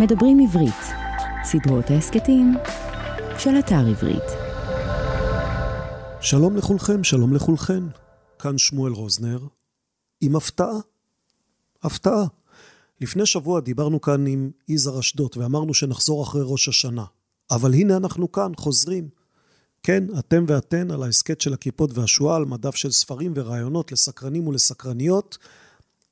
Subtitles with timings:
[0.00, 0.74] מדברים עברית,
[1.44, 2.54] סדרות ההסכתים
[3.38, 4.22] של אתר עברית.
[6.20, 7.82] שלום לכולכם, שלום לכולכן.
[8.38, 9.38] כאן שמואל רוזנר,
[10.20, 10.78] עם הפתעה.
[11.82, 12.24] הפתעה.
[13.00, 17.04] לפני שבוע דיברנו כאן עם יזהר אשדות ואמרנו שנחזור אחרי ראש השנה.
[17.50, 19.08] אבל הנה אנחנו כאן, חוזרים.
[19.82, 25.38] כן, אתם ואתן על ההסכת של הכיפות והשועל, מדף של ספרים ורעיונות לסקרנים ולסקרניות,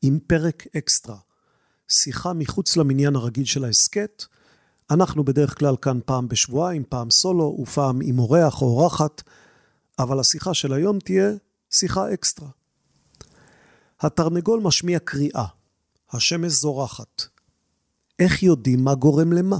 [0.02, 1.16] עם פרק אקסטרה.
[1.88, 4.24] שיחה מחוץ למניין הרגיל של ההסכת.
[4.90, 9.22] אנחנו בדרך כלל כאן פעם בשבועיים, פעם סולו ופעם עם אורח או אורחת,
[9.98, 11.30] אבל השיחה של היום תהיה
[11.70, 12.48] שיחה אקסטרה.
[14.00, 15.44] התרנגול משמיע קריאה,
[16.12, 17.22] השמש זורחת.
[18.18, 19.58] איך יודעים מה גורם למה?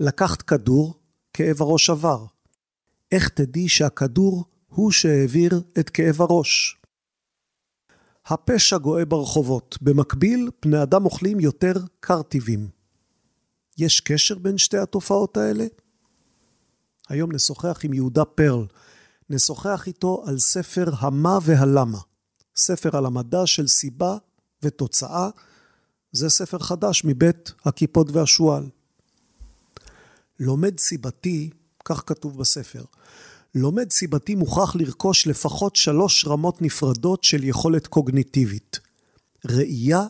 [0.00, 0.94] לקחת כדור,
[1.32, 2.24] כאב הראש עבר.
[3.12, 6.77] איך תדעי שהכדור הוא שהעביר את כאב הראש?
[8.28, 12.68] הפשע גואה ברחובות, במקביל פני אדם אוכלים יותר קרטיבים.
[13.78, 15.66] יש קשר בין שתי התופעות האלה?
[17.08, 18.66] היום נשוחח עם יהודה פרל,
[19.30, 21.98] נשוחח איתו על ספר המה והלמה,
[22.56, 24.16] ספר על המדע של סיבה
[24.62, 25.28] ותוצאה,
[26.12, 28.68] זה ספר חדש מבית הכיפות והשועל.
[30.40, 31.50] לומד סיבתי,
[31.84, 32.84] כך כתוב בספר,
[33.54, 38.78] לומד סיבתי מוכרח לרכוש לפחות שלוש רמות נפרדות של יכולת קוגניטיבית.
[39.46, 40.02] ראייה,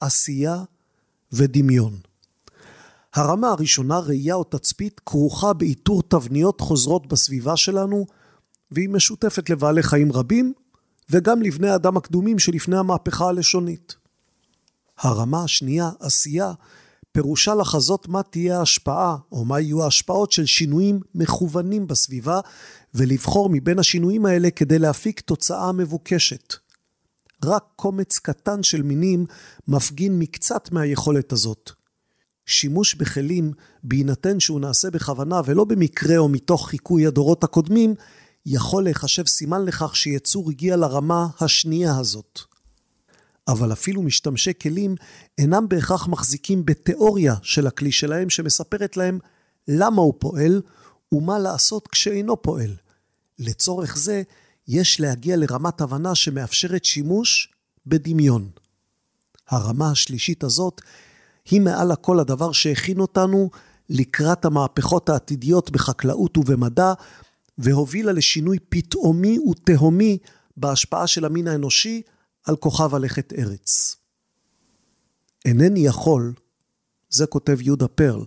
[0.00, 0.62] עשייה
[1.32, 1.98] ודמיון.
[3.14, 8.06] הרמה הראשונה, ראייה או תצפית, כרוכה באיתור תבניות חוזרות בסביבה שלנו,
[8.70, 10.52] והיא משותפת לבעלי חיים רבים,
[11.10, 13.96] וגם לבני האדם הקדומים שלפני המהפכה הלשונית.
[14.98, 16.52] הרמה השנייה, עשייה,
[17.12, 22.40] פירושה לחזות מה תהיה ההשפעה, או מה יהיו ההשפעות של שינויים מכוונים בסביבה,
[22.98, 26.54] ולבחור מבין השינויים האלה כדי להפיק תוצאה מבוקשת.
[27.44, 29.26] רק קומץ קטן של מינים
[29.68, 31.70] מפגין מקצת מהיכולת הזאת.
[32.46, 37.94] שימוש בכלים, בהינתן שהוא נעשה בכוונה ולא במקרה או מתוך חיקוי הדורות הקודמים,
[38.46, 42.40] יכול להיחשב סימן לכך שיצור הגיע לרמה השנייה הזאת.
[43.48, 44.94] אבל אפילו משתמשי כלים
[45.38, 49.18] אינם בהכרח מחזיקים בתיאוריה של הכלי שלהם שמספרת להם
[49.68, 50.62] למה הוא פועל
[51.12, 52.74] ומה לעשות כשאינו פועל.
[53.38, 54.22] לצורך זה
[54.68, 57.52] יש להגיע לרמת הבנה שמאפשרת שימוש
[57.86, 58.50] בדמיון.
[59.48, 60.80] הרמה השלישית הזאת
[61.50, 63.50] היא מעל הכל הדבר שהכין אותנו
[63.88, 66.92] לקראת המהפכות העתידיות בחקלאות ובמדע,
[67.58, 70.18] והובילה לשינוי פתאומי ותהומי
[70.56, 72.02] בהשפעה של המין האנושי
[72.44, 73.96] על כוכב הלכת ארץ.
[75.44, 76.34] אינני יכול,
[77.08, 78.24] זה כותב יהודה פרל,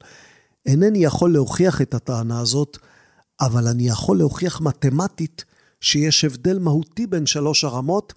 [0.66, 2.78] אינני יכול להוכיח את הטענה הזאת,
[3.42, 5.46] אבל אני יכול להוכיח מתמטית
[5.82, 8.14] שיש הבדל מהותי בין שלוש הרמות,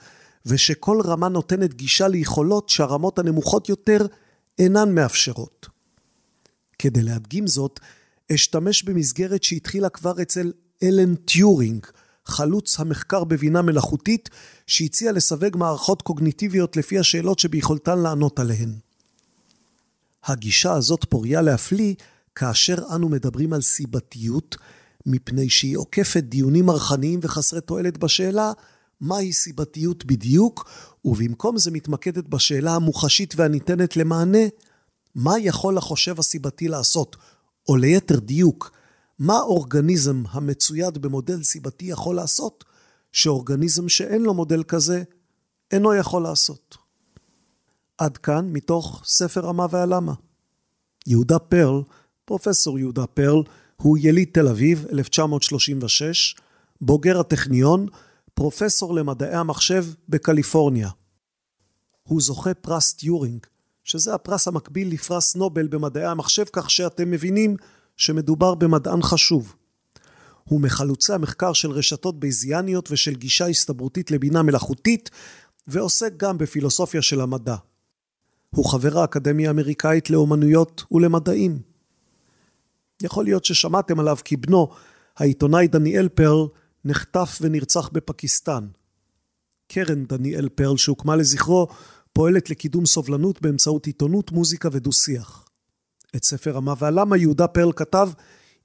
[0.46, 4.06] ושכל רמה נותנת גישה ליכולות שהרמות הנמוכות יותר
[4.58, 5.68] אינן מאפשרות.
[6.78, 7.80] כדי להדגים זאת,
[8.34, 10.52] אשתמש במסגרת שהתחילה כבר אצל
[10.82, 11.86] אלן טיורינג,
[12.26, 14.30] חלוץ המחקר בבינה מלאכותית,
[14.66, 18.72] שהציע לסווג מערכות קוגניטיביות לפי השאלות שביכולתן לענות עליהן.
[20.24, 21.94] הגישה הזאת פוריה להפליא
[22.34, 24.56] כאשר אנו מדברים על סיבתיות,
[25.06, 28.52] מפני שהיא עוקפת דיונים מרחניים וחסרי תועלת בשאלה
[29.00, 30.70] מהי סיבתיות בדיוק,
[31.04, 34.46] ובמקום זה מתמקדת בשאלה המוחשית והניתנת למענה,
[35.14, 37.16] מה יכול החושב הסיבתי לעשות,
[37.68, 38.70] או ליתר דיוק,
[39.18, 42.64] מה אורגניזם המצויד במודל סיבתי יכול לעשות,
[43.12, 45.02] שאורגניזם שאין לו מודל כזה,
[45.70, 46.76] אינו יכול לעשות.
[47.98, 50.14] עד כאן מתוך ספר המה והלמה.
[51.06, 51.82] יהודה פרל,
[52.24, 53.42] פרופסור יהודה פרל,
[53.76, 56.36] הוא יליד תל אביב, 1936,
[56.80, 57.86] בוגר הטכניון,
[58.34, 60.88] פרופסור למדעי המחשב בקליפורניה.
[62.02, 63.46] הוא זוכה פרס טיורינג,
[63.84, 67.56] שזה הפרס המקביל לפרס נובל במדעי המחשב, כך שאתם מבינים
[67.96, 69.54] שמדובר במדען חשוב.
[70.44, 75.10] הוא מחלוצי המחקר של רשתות בייזיאניות ושל גישה הסתברותית לבינה מלאכותית,
[75.68, 77.56] ועוסק גם בפילוסופיה של המדע.
[78.50, 81.73] הוא חבר האקדמיה האמריקאית לאומנויות ולמדעים.
[83.02, 84.68] יכול להיות ששמעתם עליו כי בנו,
[85.16, 86.46] העיתונאי דניאל פרל,
[86.84, 88.66] נחטף ונרצח בפקיסטן.
[89.68, 91.68] קרן דניאל פרל שהוקמה לזכרו
[92.12, 95.44] פועלת לקידום סובלנות באמצעות עיתונות, מוזיקה ודו-שיח.
[96.16, 98.08] את ספר המה והלמה יהודה פרל כתב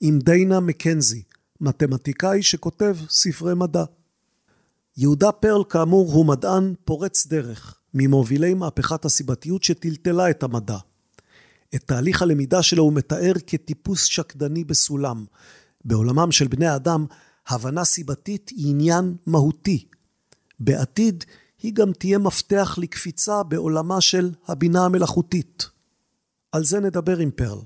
[0.01, 1.23] עם דיינה מקנזי,
[1.61, 3.83] מתמטיקאי שכותב ספרי מדע.
[4.97, 10.77] יהודה פרל כאמור הוא מדען פורץ דרך, ממובילי מהפכת הסיבתיות שטלטלה את המדע.
[11.75, 15.25] את תהליך הלמידה שלו הוא מתאר כטיפוס שקדני בסולם.
[15.85, 17.05] בעולמם של בני האדם,
[17.47, 19.85] הבנה סיבתית היא עניין מהותי.
[20.59, 21.23] בעתיד
[21.61, 25.69] היא גם תהיה מפתח לקפיצה בעולמה של הבינה המלאכותית.
[26.51, 27.59] על זה נדבר עם פרל.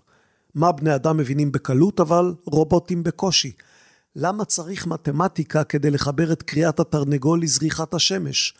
[0.55, 3.51] מה בני אדם מבינים בקלות, אבל רובוטים בקושי.
[4.15, 8.53] למה צריך מתמטיקה כדי לחבר את קריאת התרנגול לזריחת השמש?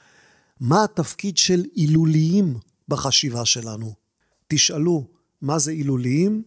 [0.60, 2.58] מה התפקיד של הילוליים
[2.88, 3.94] בחשיבה שלנו?
[4.48, 5.08] תשאלו,
[5.44, 6.44] מה זה הילוליים?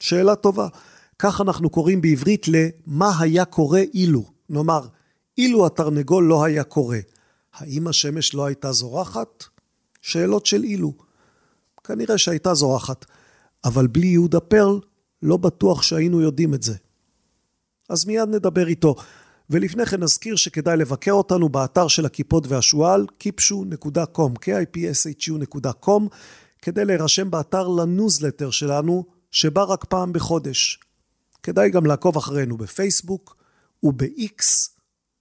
[0.00, 0.68] שאלה טובה.
[1.18, 4.24] כך אנחנו קוראים בעברית ל"מה היה קורה אילו".
[4.48, 4.86] נאמר,
[5.38, 6.98] אילו התרנגול לא היה קורה,
[7.54, 9.44] האם השמש לא הייתה זורחת?
[10.02, 10.92] שאלות של אילו.
[11.84, 13.04] כנראה שהייתה זורחת,
[13.64, 14.80] אבל בלי יהודה פרל
[15.22, 16.74] לא בטוח שהיינו יודעים את זה.
[17.88, 18.94] אז מיד נדבר איתו.
[19.50, 26.02] ולפני כן נזכיר שכדאי לבקר אותנו באתר של הכיפות והשועל, kipshu.com, kipshu.com,
[26.62, 30.80] כדי להירשם באתר לניוזלטר שלנו, שבא רק פעם בחודש.
[31.42, 33.36] כדאי גם לעקוב אחרינו בפייסבוק
[33.82, 34.44] וב-X,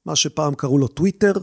[0.06, 1.34] מה שפעם קראו לו טוויטר.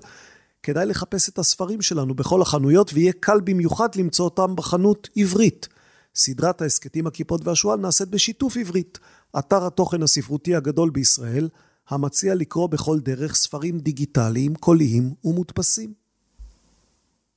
[0.62, 5.68] כדאי לחפש את הספרים שלנו בכל החנויות, ויהיה קל במיוחד למצוא אותם בחנות עברית.
[6.14, 8.98] סדרת ההסכתים הכיפות והשועל נעשית בשיתוף עברית,
[9.38, 11.48] אתר התוכן הספרותי הגדול בישראל,
[11.88, 15.92] המציע לקרוא בכל דרך ספרים דיגיטליים, קוליים ומודפסים.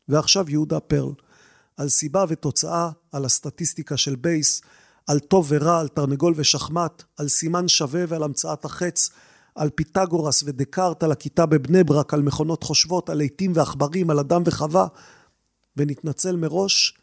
[0.10, 1.12] ועכשיו יהודה פרל,
[1.78, 4.62] על סיבה ותוצאה, על הסטטיסטיקה של בייס,
[5.08, 9.10] על טוב ורע, על תרנגול ושחמט, על סימן שווה ועל המצאת החץ,
[9.56, 14.42] על פיתגורס ודקארט, על הכיתה בבני ברק, על מכונות חושבות, על עיתים ועכברים, על אדם
[14.46, 14.88] וחווה,
[15.78, 16.98] ונתנצל מראש,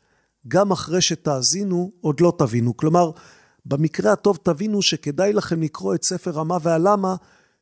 [0.48, 2.76] גם אחרי שתאזינו, עוד לא תבינו.
[2.76, 3.10] כלומר,
[3.66, 7.16] במקרה הטוב תבינו שכדאי לכם לקרוא את ספר המה והלמה,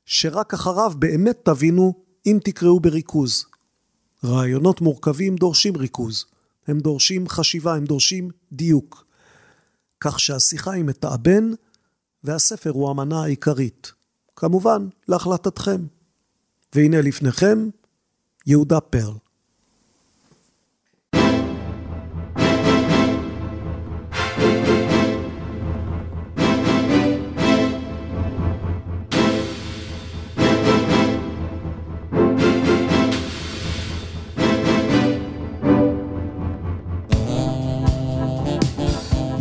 [0.04, 1.94] שרק אחריו באמת תבינו
[2.26, 3.44] אם תקראו בריכוז.
[4.24, 6.24] רעיונות מורכבים דורשים ריכוז.
[6.66, 9.06] הם דורשים חשיבה, הם דורשים דיוק.
[10.00, 11.50] כך שהשיחה היא מתאבן,
[12.24, 13.92] והספר הוא המנה העיקרית.
[14.36, 15.86] כמובן, להחלטתכם.
[16.74, 17.68] והנה לפניכם,
[18.46, 19.21] יהודה פרל.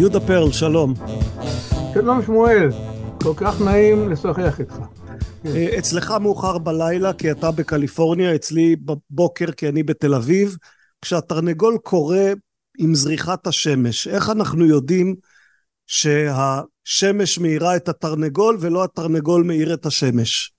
[0.02, 0.94] יהודה פרל, שלום.
[1.94, 2.70] שלום שמואל,
[3.24, 4.76] כל כך נעים לשוחח איתך.
[5.46, 10.58] אה, אצלך מאוחר בלילה כי אתה בקליפורניה, אצלי בבוקר כי אני בתל אביב.
[11.02, 12.18] כשהתרנגול קורא
[12.78, 15.16] עם זריחת השמש, איך אנחנו יודעים
[15.88, 20.54] שהשמש מאירה את התרנגול ולא התרנגול מאיר את השמש?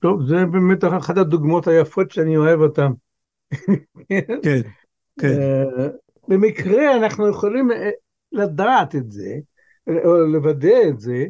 [0.00, 2.90] טוב, זה באמת אחת הדוגמאות היפות שאני אוהב אותן.
[4.42, 4.60] כן,
[5.20, 5.40] כן.
[5.40, 5.88] אה,
[6.28, 7.90] במקרה אנחנו יכולים אה,
[8.32, 9.34] לדעת את זה,
[10.04, 11.26] או לוודא את זה,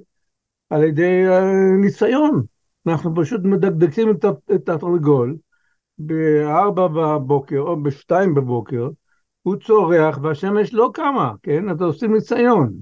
[0.71, 1.25] על ידי
[1.81, 2.43] ניסיון.
[2.87, 4.11] אנחנו פשוט מדקדקים
[4.55, 5.37] את התרגול
[5.99, 8.89] בארבע בבוקר או בשתיים בבוקר,
[9.43, 11.69] הוא צורח והשמש לא קמה, כן?
[11.69, 12.73] אז עושים ניסיון.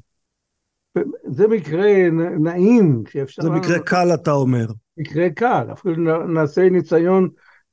[1.27, 2.11] זה מקרה
[2.41, 3.43] נעים שאפשר...
[3.43, 4.67] זה מקרה קל אתה אומר.
[4.97, 7.29] מקרה קל, אפילו נעשה ניסיון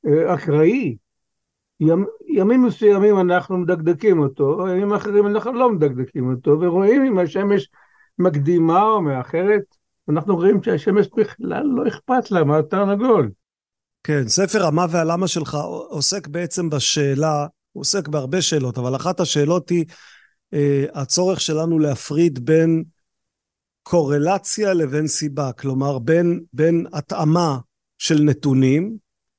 [0.06, 0.34] אה,
[1.82, 2.04] אקראי.
[2.28, 7.68] ימים מסוימים אנחנו מדקדקים אותו, ימים אחרים אנחנו לא מדקדקים אותו, ורואים אם השמש
[8.18, 9.62] מקדימה או מאחרת,
[10.08, 13.30] אנחנו רואים שהשמש בכלל לא אכפת לה מהתרנגול.
[14.02, 15.54] כן, ספר המה והלמה שלך
[15.88, 19.84] עוסק בעצם בשאלה, הוא עוסק בהרבה שאלות, אבל אחת השאלות היא
[20.54, 22.84] אה, הצורך שלנו להפריד בין
[23.82, 27.58] קורלציה לבין סיבה, כלומר בין, בין התאמה
[27.98, 28.96] של נתונים,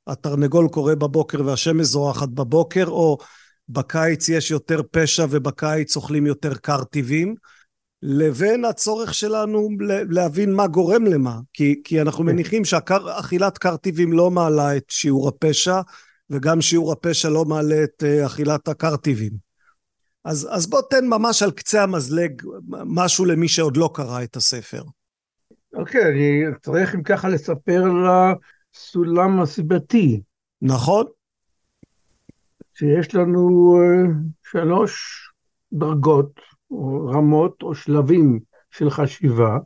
[0.08, 3.18] התרנגול קורא בבוקר והשמש זורחת בבוקר, או
[3.70, 7.36] בקיץ יש יותר פשע ובקיץ אוכלים יותר קרטיבים,
[8.02, 9.70] לבין הצורך שלנו
[10.10, 11.40] להבין מה גורם למה.
[11.54, 12.26] כי, כי אנחנו כן.
[12.26, 15.82] מניחים שאכילת קרטיבים לא מעלה את שיעור הפשע,
[16.30, 19.32] וגם שיעור הפשע לא מעלה את אה, אכילת הקרטיבים.
[20.26, 24.82] אז, אז בוא תן ממש על קצה המזלג משהו למי שעוד לא קרא את הספר.
[25.74, 27.84] אוקיי, okay, אני צריך אם ככה לספר
[28.75, 30.22] לסולם הסיבתי.
[30.62, 31.05] נכון.
[32.74, 35.24] שיש לנו uh, שלוש
[35.74, 36.39] דרגות
[36.72, 38.39] או רמות או שלבים
[38.72, 39.58] של חשיבה,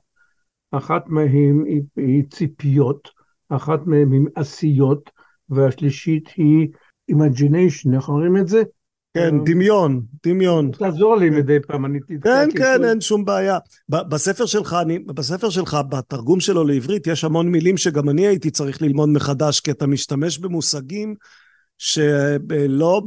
[0.72, 3.10] אחת מהן היא, היא ציפיות,
[3.50, 5.10] אחת מהן היא עשיות,
[5.50, 6.68] והשלישית היא
[7.12, 8.64] imagination, איך אומרים את זה?
[9.20, 10.72] כן, אה, דמיון, דמיון.
[10.72, 12.18] תעזור לי מדי פעם, אני תתקע.
[12.24, 13.58] כן, כן, אין שום בעיה.
[13.90, 18.82] בספר שלך, אני, בספר שלך, בתרגום שלו לעברית, יש המון מילים שגם אני הייתי צריך
[18.82, 21.16] ללמוד מחדש, כי אתה משתמש במושגים
[21.78, 23.02] שלא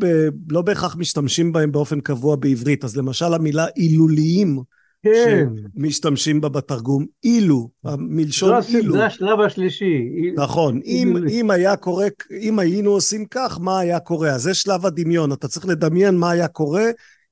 [0.51, 2.85] לא בהכרח משתמשים בהם באופן קבוע בעברית.
[2.85, 4.59] אז למשל המילה אילוליים,
[5.03, 5.47] כן.
[5.77, 8.93] שמשתמשים בה בתרגום, אילו, מלשון אילו.
[8.93, 10.09] זה השלב השלישי.
[10.37, 12.07] נכון, אם, אם היה קורה,
[12.41, 14.31] אם היינו עושים כך, מה היה קורה?
[14.31, 16.85] אז זה שלב הדמיון, אתה צריך לדמיין מה היה קורה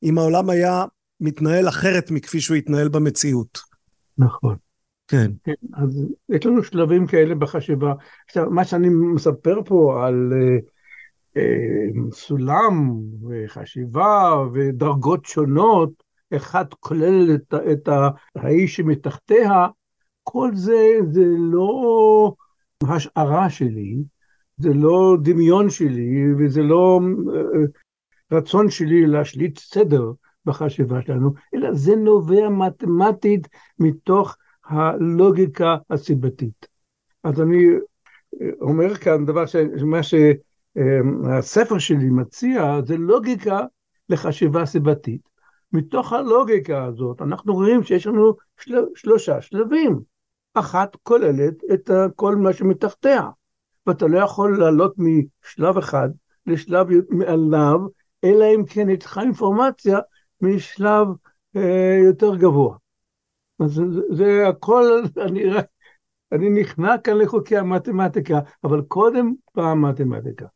[0.02, 0.84] אם העולם היה
[1.20, 3.58] מתנהל אחרת מכפי שהוא התנהל במציאות.
[4.18, 4.56] נכון.
[5.08, 5.30] כן.
[5.44, 7.92] כן, אז יש לנו שלבים כאלה בחשיבה.
[8.26, 10.58] עכשיו, מה שאני מספר פה על אה,
[11.36, 12.92] אה, סולם
[13.28, 15.90] וחשיבה ודרגות שונות,
[16.36, 17.88] אחד כולל את, את
[18.36, 19.66] האיש שמתחתיה,
[20.22, 22.34] כל זה זה לא
[22.88, 23.96] השערה שלי,
[24.56, 27.00] זה לא דמיון שלי וזה לא
[27.34, 27.60] אה,
[28.32, 30.12] רצון שלי להשליט סדר
[30.44, 36.66] בחשיבה שלנו, אלא זה נובע מתמטית מתוך הלוגיקה הסיבתית.
[37.24, 37.64] אז אני
[38.40, 43.60] אה, אומר כאן דבר שמה שהספר שלי מציע זה לוגיקה
[44.08, 45.29] לחשיבה סיבתית.
[45.72, 48.74] מתוך הלוגיקה הזאת אנחנו רואים שיש לנו של...
[48.94, 50.00] שלושה שלבים.
[50.54, 53.22] אחת כוללת את כל מה שמתחתיה,
[53.86, 56.08] ואתה לא יכול לעלות משלב אחד
[56.46, 57.80] לשלב מעליו,
[58.24, 59.98] אלא אם כן יש לך אינפורמציה
[60.40, 61.06] משלב
[61.56, 62.76] אה, יותר גבוה.
[63.60, 65.42] אז זה, זה הכל, אני
[66.32, 70.46] אני נכנע כאן לחוקי המתמטיקה, אבל קודם באה המתמטיקה.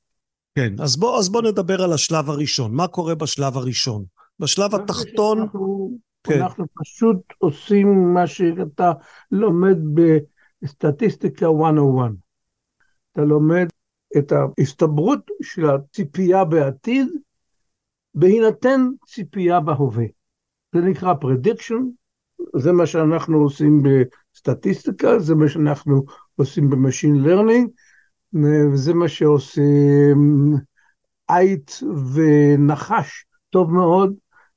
[0.58, 2.74] כן, אז בוא, אז בוא נדבר על השלב הראשון.
[2.74, 4.04] מה קורה בשלב הראשון?
[4.40, 5.40] בשלב התחתון...
[5.40, 6.42] אנחנו, כן.
[6.42, 8.92] אנחנו פשוט עושים מה שאתה
[9.30, 9.76] לומד
[10.62, 12.10] בסטטיסטיקה 101.
[13.12, 13.66] אתה לומד
[14.18, 17.08] את ההסתברות של הציפייה בעתיד
[18.14, 20.04] בהינתן ציפייה בהווה.
[20.74, 21.82] זה נקרא prediction,
[22.56, 26.04] זה מה שאנחנו עושים בסטטיסטיקה, זה מה שאנחנו
[26.36, 27.68] עושים ב machine learning,
[28.72, 30.54] וזה מה שעושים
[31.28, 31.80] עיט
[32.14, 34.14] ונחש טוב מאוד,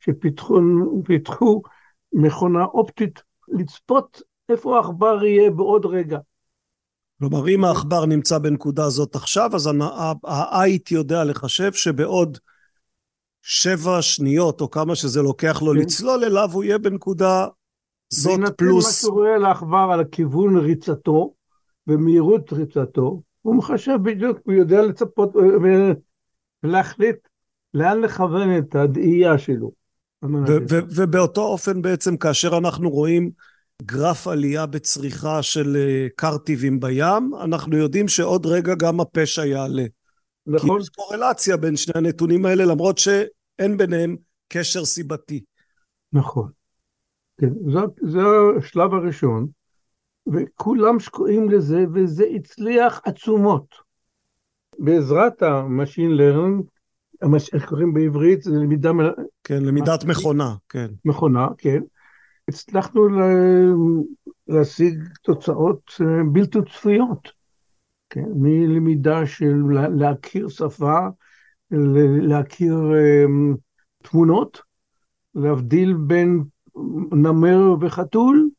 [0.10, 1.62] שפיתחו
[2.14, 6.18] מכונה אופטית לצפות איפה העכבר יהיה בעוד רגע.
[7.20, 9.70] כלומר, אם העכבר נמצא בנקודה הזאת עכשיו, אז
[10.24, 12.38] העית יודע לחשב שבעוד
[13.42, 15.80] שבע שניות, או כמה שזה לוקח לו כן.
[15.80, 17.48] לצלול אליו, הוא יהיה בנקודה
[18.10, 18.86] זאת פלוס...
[18.86, 21.34] מה שהוא רואה לעכבר על כיוון ריצתו,
[21.88, 25.36] ומהירות ריצתו, הוא מחשב בדיוק, הוא יודע לצפות
[26.64, 27.16] ולהחליט
[27.74, 29.72] לאן לכוון את הדאייה שלו.
[30.96, 33.32] ובאותו אופן בעצם כאשר אנחנו רואים
[33.82, 39.86] גרף עלייה בצריכה של אה, קרטיבים בים, אנחנו יודעים שעוד רגע גם הפשע יעלה.
[40.48, 40.78] נכון.
[40.78, 44.16] כי יש קורלציה בין שני הנתונים האלה, למרות שאין ביניהם
[44.48, 45.44] קשר סיבתי.
[46.14, 46.52] נכון.
[47.42, 48.20] כן, זה, זה
[48.58, 49.48] השלב הראשון,
[50.28, 53.76] וכולם שקועים לזה, וזה הצליח עצומות.
[54.80, 56.64] בעזרת ה-Machine Learning,
[57.54, 58.44] איך קוראים בעברית?
[58.44, 58.92] זה למידה...
[59.44, 60.88] כן, למידת מכונה, כן.
[61.06, 61.82] מכונה, כן.
[62.48, 63.08] הצלחנו
[64.48, 67.32] להשיג תוצאות אה, בלתי צפויות,
[68.10, 68.26] כן?
[68.36, 69.56] מלמידה של
[69.96, 71.00] להכיר שפה,
[72.22, 73.26] להכיר אה,
[74.04, 74.62] תמונות,
[75.36, 76.44] להבדיל בין
[77.12, 78.50] נמר וחתול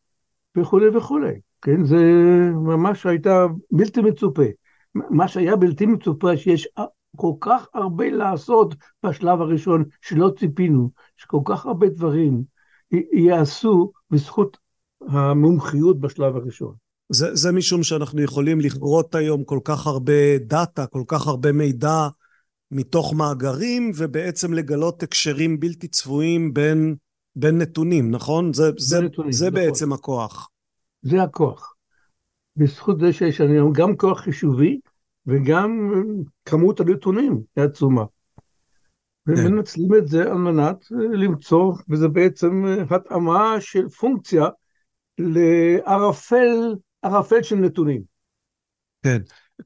[0.57, 1.85] וכולי וכולי, כן?
[1.85, 2.03] זה
[2.55, 4.43] ממש הייתה בלתי מצופה.
[4.95, 6.69] מה שהיה בלתי מצופה שיש
[7.19, 8.75] כל כך הרבה לעשות
[9.07, 12.43] בשלב הראשון שלא ציפינו, שכל כך הרבה דברים
[13.13, 14.57] ייעשו בזכות
[15.09, 16.75] המומחיות בשלב הראשון.
[17.13, 22.09] זה, זה משום שאנחנו יכולים לכרות היום כל כך הרבה דאטה, כל כך הרבה מידע
[22.71, 26.97] מתוך מאגרים, ובעצם לגלות הקשרים בלתי צפויים בין,
[27.37, 28.53] בין נתונים, נכון?
[28.53, 29.61] זה, זה, נתונים, זה נכון.
[29.61, 30.49] בעצם הכוח.
[31.03, 31.75] זה הכוח.
[32.57, 34.81] בזכות זה שיש לנו גם כוח חישובי,
[35.29, 35.93] וגם
[36.45, 38.05] כמות הנתונים היא עצומה.
[39.27, 39.47] כן.
[39.47, 44.47] ומנצלים את זה על מנת למצוא, וזה בעצם התאמה של פונקציה
[45.19, 48.03] לערפל, ערפל של נתונים.
[49.03, 49.19] כן,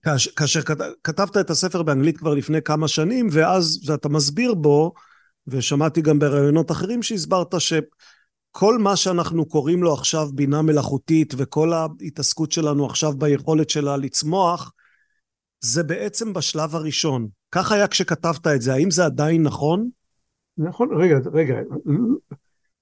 [0.02, 0.60] כאשר, כאשר
[1.04, 4.92] כתבת את הספר באנגלית כבר לפני כמה שנים, ואז אתה מסביר בו,
[5.46, 12.52] ושמעתי גם בראיונות אחרים שהסברת שכל מה שאנחנו קוראים לו עכשיו בינה מלאכותית, וכל ההתעסקות
[12.52, 14.72] שלנו עכשיו ביכולת שלה לצמוח,
[15.64, 17.28] זה בעצם בשלב הראשון.
[17.52, 19.88] כך היה כשכתבת את זה, האם זה עדיין נכון?
[20.58, 21.60] נכון, רגע, רגע.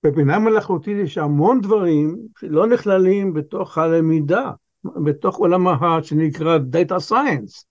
[0.04, 4.50] בבינה מלאכותית יש המון דברים שלא נכללים בתוך הלמידה,
[5.04, 5.66] בתוך עולם
[6.02, 7.64] שנקרא Data Science.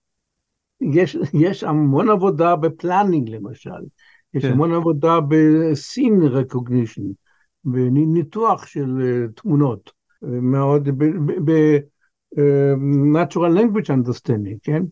[0.80, 3.70] יש, יש המון עבודה בפלאנינג למשל,
[4.34, 4.52] יש כן.
[4.52, 7.02] המון עבודה ב-scene recognition,
[7.64, 9.02] בניתוח של uh,
[9.42, 9.90] תמונות,
[10.22, 10.88] מאוד,
[11.44, 14.82] ב-natural language understanding, כן?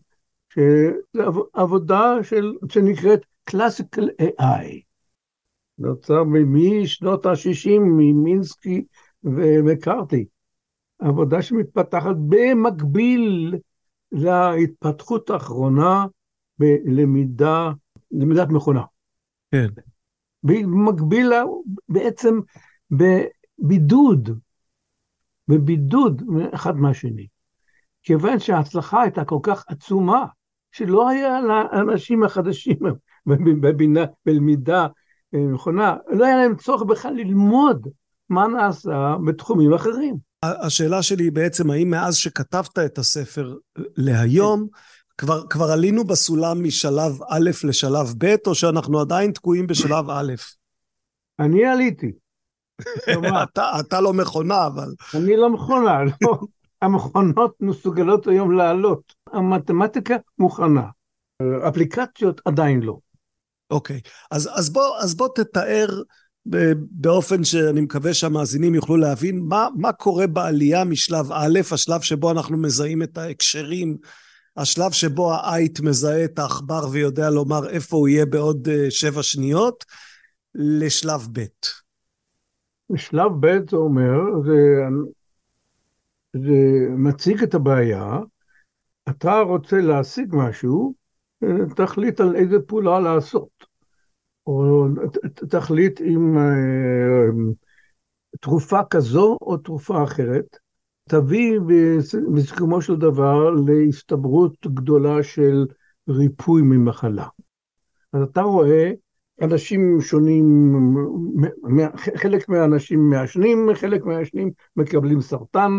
[0.49, 4.81] שזו עבודה של, שנקראת Classical AI.
[5.77, 8.85] נוצר משנות ה-60 ממינסקי
[9.23, 10.25] ומקארתי.
[10.99, 13.55] עבודה שמתפתחת במקביל
[14.11, 16.05] להתפתחות האחרונה
[16.59, 17.71] בלמידה,
[18.11, 18.83] למידת מכונה.
[19.51, 19.67] כן.
[20.43, 21.33] במקביל
[21.89, 22.39] בעצם
[22.91, 24.39] בבידוד,
[25.47, 26.21] בבידוד
[26.53, 27.27] אחד מהשני.
[28.03, 30.25] כיוון שההצלחה הייתה כל כך עצומה,
[30.71, 32.77] שלא היה לאנשים החדשים
[33.61, 34.87] בבינה, בלמידה
[35.35, 37.87] אה, נכונה, לא היה להם צורך בכלל ללמוד
[38.29, 40.17] מה נעשה בתחומים אחרים.
[40.45, 43.55] השאלה שלי היא בעצם, האם מאז שכתבת את הספר
[43.97, 44.67] להיום,
[45.17, 50.33] כבר, כבר עלינו בסולם משלב א' לשלב ב', או שאנחנו עדיין תקועים בשלב א'?
[51.39, 52.11] אני עליתי.
[53.43, 54.93] אתה, אתה לא מכונה, אבל...
[55.15, 56.39] אני לא מכונה, לא.
[56.81, 59.13] המכונות מסוגלות היום לעלות.
[59.33, 60.85] המתמטיקה מוכנה.
[61.67, 62.97] אפליקציות עדיין לא.
[63.71, 64.09] אוקיי, okay.
[64.31, 65.87] אז, אז, בוא, אז בוא תתאר
[66.91, 72.57] באופן שאני מקווה שהמאזינים יוכלו להבין מה, מה קורה בעלייה משלב א', השלב שבו אנחנו
[72.57, 73.97] מזהים את ההקשרים,
[74.57, 79.85] השלב שבו העית מזהה את העכבר ויודע לומר איפה הוא יהיה בעוד אה, שבע שניות,
[80.55, 81.45] לשלב ב'.
[82.95, 84.81] שלב ב' זה אומר, זה,
[86.33, 88.17] זה מציג את הבעיה,
[89.09, 90.93] אתה רוצה להשיג משהו,
[91.75, 93.49] תחליט על איזה פעולה לעשות.
[94.47, 94.87] או
[95.49, 97.53] תחליט אם אה,
[98.39, 100.57] תרופה כזו או תרופה אחרת,
[101.09, 101.59] תביא
[102.35, 105.65] בסיכומו של דבר להסתברות גדולה של
[106.09, 107.27] ריפוי ממחלה.
[108.13, 108.91] אז אתה רואה
[109.41, 110.73] אנשים שונים,
[112.15, 115.71] חלק מהאנשים מעשנים, חלק מהעשנים מקבלים סרטן,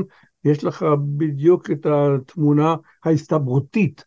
[0.44, 0.85] יש לך
[1.16, 4.04] בדיוק את התמונה ההסתברותית.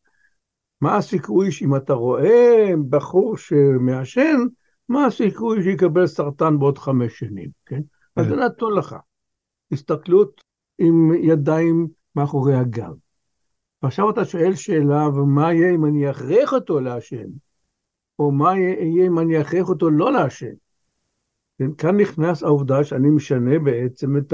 [0.81, 4.37] מה הסיכוי שאם אתה רואה בחור שמעשן,
[4.89, 7.81] מה הסיכוי שיקבל סרטן בעוד חמש שנים, כן?
[8.15, 8.95] אז זה נתון לך.
[9.71, 10.41] הסתכלות
[10.77, 12.93] עם ידיים מאחורי הגב.
[13.83, 17.27] ועכשיו אתה שואל שאלה, ומה יהיה אם אני אכריח אותו לעשן?
[18.19, 20.53] או מה יהיה אם אני אכריח אותו לא לעשן?
[21.57, 24.33] כן, כאן נכנס העובדה שאני משנה בעצם את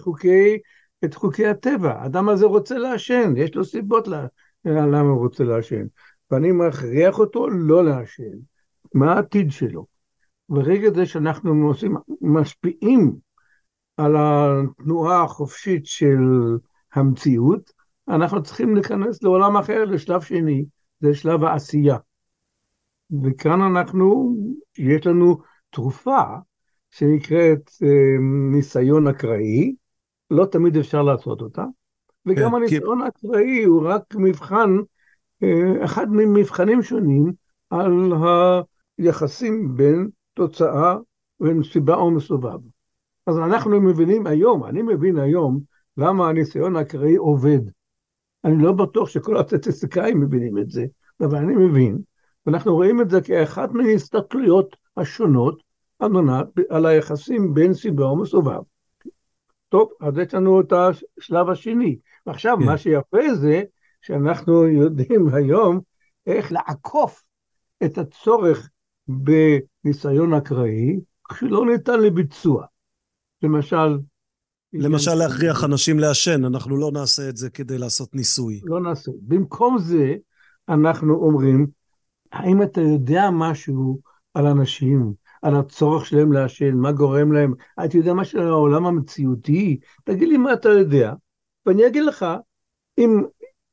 [0.00, 0.58] חוקי,
[1.04, 1.92] את חוקי הטבע.
[1.92, 4.08] האדם הזה רוצה לעשן, יש לו סיבות
[4.64, 5.86] למה הוא רוצה לעשן.
[6.30, 8.32] ואני מכריח אותו לא לעשן.
[8.94, 9.86] מה העתיד שלו?
[10.48, 13.16] ברגע זה שאנחנו עושים, משפיעים
[13.96, 16.18] על התנועה החופשית של
[16.94, 17.72] המציאות,
[18.08, 20.64] אנחנו צריכים להיכנס לעולם אחר, לשלב שני,
[21.00, 21.96] זה שלב העשייה.
[23.22, 24.36] וכאן אנחנו,
[24.78, 25.38] יש לנו
[25.70, 26.22] תרופה
[26.90, 27.88] שנקראת אה,
[28.52, 29.74] ניסיון אקראי,
[30.30, 31.64] לא תמיד אפשר לעשות אותה,
[32.26, 33.04] וגם כן, הניסיון כי...
[33.04, 34.76] האקראי הוא רק מבחן,
[35.42, 37.32] אה, אחד ממבחנים שונים
[37.70, 38.12] על
[38.98, 40.96] היחסים בין תוצאה
[41.40, 42.58] בין סיבה או מסובב.
[43.26, 45.60] אז אנחנו מבינים היום, אני מבין היום,
[45.96, 47.60] למה הניסיון האקראי עובד.
[48.44, 50.84] אני לא בטוח שכל הסטטיסטיקאים מבינים את זה,
[51.20, 51.98] אבל אני מבין,
[52.46, 55.62] ואנחנו רואים את זה כאחת מההסתכלויות השונות
[55.98, 58.60] על מנת, על היחסים בין סיבה ומסובב.
[59.74, 61.98] טוב, אז יש לנו את השלב השני.
[62.26, 62.64] ועכשיו, כן.
[62.64, 63.62] מה שיפה זה
[64.02, 65.80] שאנחנו יודעים היום
[66.26, 67.22] איך לעקוף
[67.84, 68.70] את הצורך
[69.08, 72.66] בניסיון אקראי, כשלא ניתן לביצוע.
[73.42, 73.98] למשל...
[74.72, 78.60] למשל להכריח אנשים לעשן, אנחנו לא נעשה את זה כדי לעשות ניסוי.
[78.64, 79.10] לא נעשה.
[79.22, 80.14] במקום זה,
[80.68, 81.66] אנחנו אומרים,
[82.32, 84.00] האם אתה יודע משהו
[84.34, 87.54] על אנשים, על הצורך שלהם לעשן, מה גורם להם,
[87.84, 89.80] אתה יודע משהו על העולם המציאותי?
[90.04, 91.12] תגיד לי מה אתה יודע,
[91.66, 92.26] ואני אגיד לך
[92.98, 93.22] אם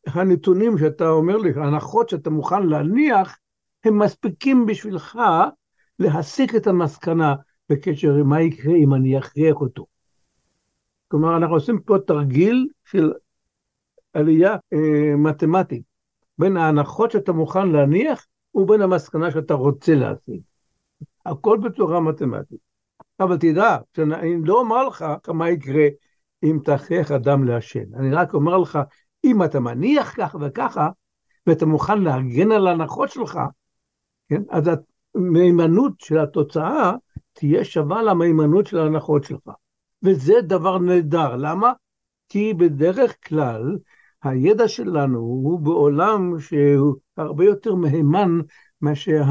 [0.07, 3.37] הנתונים שאתה אומר לי, ההנחות שאתה מוכן להניח,
[3.83, 5.19] הם מספיקים בשבילך
[5.99, 7.35] להסיק את המסקנה
[7.69, 9.85] בקשר למה יקרה אם אני אכריח אותו.
[11.07, 13.13] כלומר, אנחנו עושים פה תרגיל של
[14.13, 15.83] עלייה אה, מתמטית,
[16.37, 20.41] בין ההנחות שאתה מוכן להניח ובין המסקנה שאתה רוצה להשיג.
[21.25, 22.59] הכל בצורה מתמטית.
[23.19, 25.87] אבל תדע, שאני לא אומר לך מה יקרה
[26.43, 27.95] אם תכריח אדם לעשן.
[27.95, 28.79] אני רק אומר לך,
[29.23, 30.89] אם אתה מניח ככה וככה,
[31.47, 33.39] ואתה מוכן להגן על ההנחות שלך,
[34.29, 34.41] כן?
[34.49, 34.69] אז
[35.15, 36.91] המהימנות של התוצאה
[37.33, 39.49] תהיה שווה למהימנות של ההנחות שלך.
[40.03, 41.35] וזה דבר נהדר.
[41.35, 41.73] למה?
[42.29, 43.77] כי בדרך כלל
[44.23, 48.39] הידע שלנו הוא בעולם שהוא הרבה יותר מהימן
[48.81, 49.23] מאשר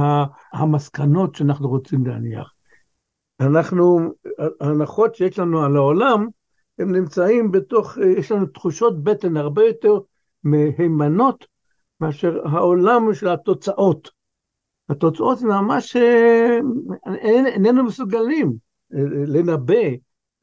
[0.53, 2.53] המסקנות שאנחנו רוצים להניח.
[3.41, 4.13] אנחנו,
[4.61, 6.27] ההנחות שיש לנו על העולם,
[6.79, 9.99] הם נמצאים בתוך, יש לנו תחושות בטן הרבה יותר
[10.45, 11.47] מהימנות
[12.01, 14.11] מאשר העולם של התוצאות.
[14.89, 15.97] התוצאות זה ממש,
[17.25, 18.53] איננו מסוגלים
[19.27, 19.75] לנבא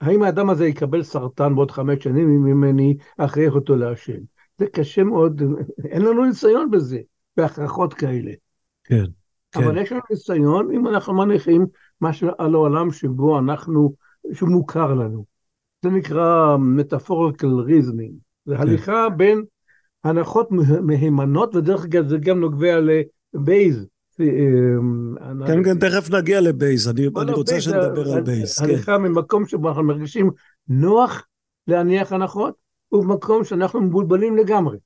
[0.01, 4.19] האם האדם הזה יקבל סרטן בעוד חמש שנים אם אני אכריח אותו לעשן.
[4.57, 5.41] זה קשה מאוד,
[5.83, 6.99] אין לנו ניסיון בזה,
[7.37, 8.31] בהכרחות כאלה.
[8.87, 9.05] כן.
[9.51, 9.63] כן.
[9.63, 11.65] אבל יש לנו ניסיון אם אנחנו מניחים
[12.01, 13.93] משהו על העולם שבו אנחנו,
[14.33, 15.25] שהוא מוכר לנו.
[15.83, 18.13] זה נקרא metaphorical reasoning.
[18.45, 18.61] זה כן.
[18.61, 19.43] הליכה בין
[20.03, 23.87] הנחות מה- מהימנות, ודרך אגב זה גם נוגע לבייז.
[25.47, 28.65] כן, כן, תכף נגיע לבייז, אני אני רוצה שנדבר על בייז, כן.
[28.65, 30.31] הליכה ממקום שבו אנחנו מרגישים
[30.67, 31.25] נוח
[31.67, 32.53] להניח הנחות,
[32.91, 34.77] ובמקום שאנחנו מבולבלים לגמרי.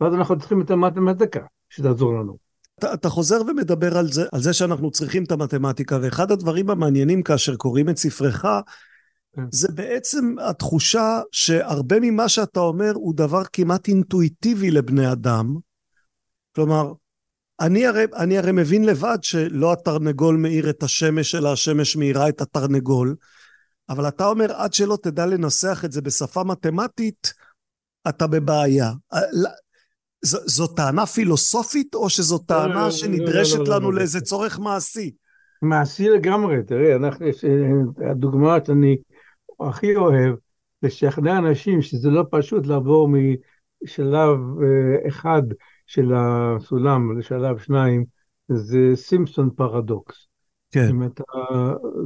[0.00, 2.43] ואז אנחנו צריכים את המתמטיקה שתעזור לנו.
[2.78, 7.22] אתה, אתה חוזר ומדבר על זה, על זה שאנחנו צריכים את המתמטיקה, ואחד הדברים המעניינים
[7.22, 8.44] כאשר קוראים את ספרך,
[9.36, 9.42] כן.
[9.50, 15.56] זה בעצם התחושה שהרבה ממה שאתה אומר הוא דבר כמעט אינטואיטיבי לבני אדם.
[16.54, 16.92] כלומר,
[17.60, 22.40] אני הרי, אני הרי מבין לבד שלא התרנגול מאיר את השמש, אלא השמש מאירה את
[22.40, 23.16] התרנגול,
[23.88, 27.32] אבל אתה אומר, עד שלא תדע לנסח את זה בשפה מתמטית,
[28.08, 28.92] אתה בבעיה.
[30.24, 33.98] זו טענה פילוסופית, או שזו לא, לא, טענה לא, שנדרשת לא, לא, לנו לא.
[33.98, 35.10] לאיזה צורך מעשי?
[35.62, 38.96] מעשי לגמרי, תראה, אנחנו, אה, הדוגמה שאני
[39.60, 40.34] הכי אוהב,
[40.82, 43.08] לשכנע אנשים שזה לא פשוט לעבור
[43.82, 45.42] משלב אה, אחד
[45.86, 48.04] של הסולם לשלב שניים,
[48.48, 50.26] זה סימפסון פרדוקס.
[50.70, 51.22] כן, אם אתה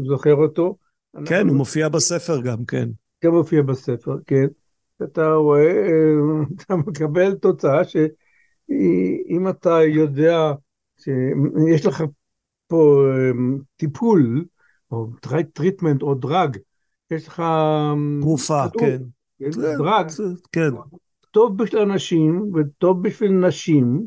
[0.08, 0.76] זוכר אותו.
[1.12, 2.88] כן, אנחנו- הוא מופיע בספר גם, כן.
[3.24, 4.46] גם מופיע בספר, כן.
[5.02, 10.52] אתה רואה, אה, אתה מקבל תוצאה שאם אתה יודע
[10.98, 12.02] שיש לך
[12.66, 13.30] פה אה,
[13.76, 14.44] טיפול,
[14.90, 15.06] או
[15.52, 16.56] treatment או drug,
[17.10, 17.40] יש לך...
[17.40, 18.98] אה, תרופה, כן.
[19.38, 20.70] כן, drug, זה- כן,
[21.30, 24.06] טוב בשביל אנשים וטוב בשביל נשים,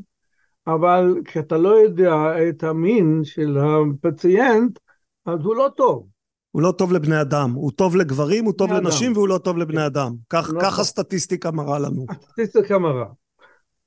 [0.68, 2.14] אבל כשאתה לא יודע
[2.50, 4.80] את המין של הפציינט,
[5.26, 6.08] אז הוא לא טוב.
[6.52, 9.18] הוא לא טוב לבני אדם, הוא טוב לגברים, הוא טוב לנשים אדם.
[9.18, 10.12] והוא לא טוב לבני אדם.
[10.30, 10.80] כך לא כך.
[10.80, 12.06] הסטטיסטיקה מראה לנו.
[12.10, 13.06] הסטטיסטיקה מראה.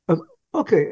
[0.08, 0.18] אז
[0.54, 0.84] אוקיי,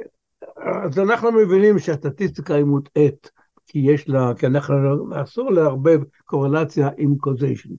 [0.57, 3.31] אז אנחנו מבינים שהסטטיסטיקה היא מוטעית,
[3.67, 4.75] כי יש לה, כי אנחנו,
[5.23, 7.71] אסור לערבב קורלציה עם קוזיישן.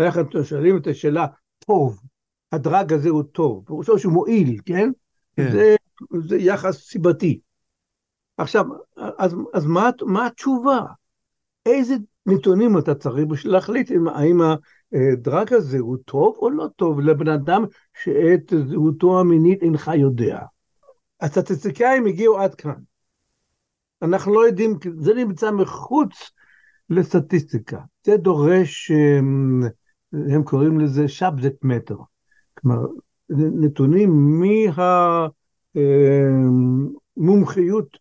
[0.00, 1.26] אנחנו שואלים את השאלה,
[1.66, 2.00] טוב,
[2.52, 4.90] הדרג הזה הוא טוב, פירושו שהוא מועיל, כן?
[5.36, 5.52] כן.
[5.52, 5.76] זה,
[6.24, 7.40] זה יחס סיבתי.
[8.36, 8.64] עכשיו,
[8.96, 10.80] אז, אז מה, מה התשובה?
[11.66, 11.94] איזה
[12.28, 14.40] נתונים אתה צריך בשביל להחליט אם, האם
[14.92, 17.64] הדרג הזה הוא טוב או לא טוב לבן אדם
[18.02, 20.40] שאת זהותו המינית אינך יודע.
[21.20, 22.74] הסטטיסטיקאים הגיעו עד כאן.
[24.02, 26.30] אנחנו לא יודעים, זה נמצא מחוץ
[26.90, 27.80] לסטטיסטיקה.
[28.06, 29.62] זה דורש, הם,
[30.12, 32.02] הם קוראים לזה subject matter.
[32.54, 32.86] כלומר,
[33.30, 34.40] נתונים
[37.16, 37.98] מהמומחיות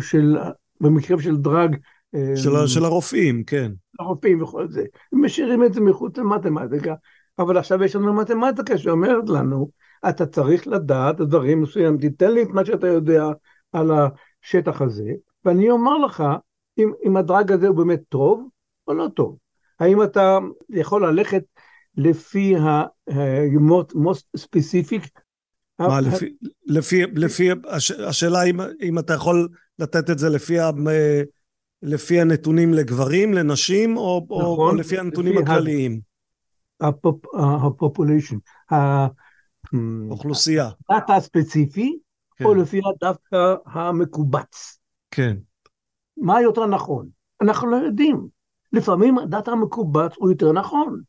[0.00, 0.36] של,
[0.80, 1.76] במקרה של דרג,
[2.36, 3.72] של ה- של הרופאים, כן.
[3.98, 6.94] הרופאים וכל זה, הם משאירים את זה מחוץ למתמטיקה,
[7.38, 9.70] אבל עכשיו יש לנו מתמטיקה שאומרת לנו,
[10.08, 13.26] אתה צריך לדעת דברים מסוימים, תיתן לי את מה שאתה יודע
[13.72, 15.10] על השטח הזה,
[15.44, 16.24] ואני אומר לך
[16.78, 18.48] אם, אם הדרג הזה הוא באמת טוב
[18.88, 19.36] או לא טוב.
[19.80, 20.38] האם אתה
[20.70, 21.42] יכול ללכת
[21.96, 25.08] לפי ה-most specific?
[25.78, 29.48] מה, לפי- לפי, לפי, הש- השאלה אם, אם אתה יכול
[29.78, 30.70] לתת את זה לפי, ה-
[31.82, 36.00] לפי הנתונים לגברים, לנשים, או, או, נכון, או לפי הנתונים לפי ה- הכלליים,
[37.64, 38.36] הפופוליישן,
[40.10, 41.98] אוכלוסייה, הדאטה הספציפי,
[42.36, 44.78] כן, או לפי הדאטה המקובץ.
[45.10, 45.36] כן,
[46.16, 47.08] מה יותר נכון?
[47.42, 48.28] אנחנו לא יודעים.
[48.72, 51.00] לפעמים הדאטה המקובץ הוא יותר נכון.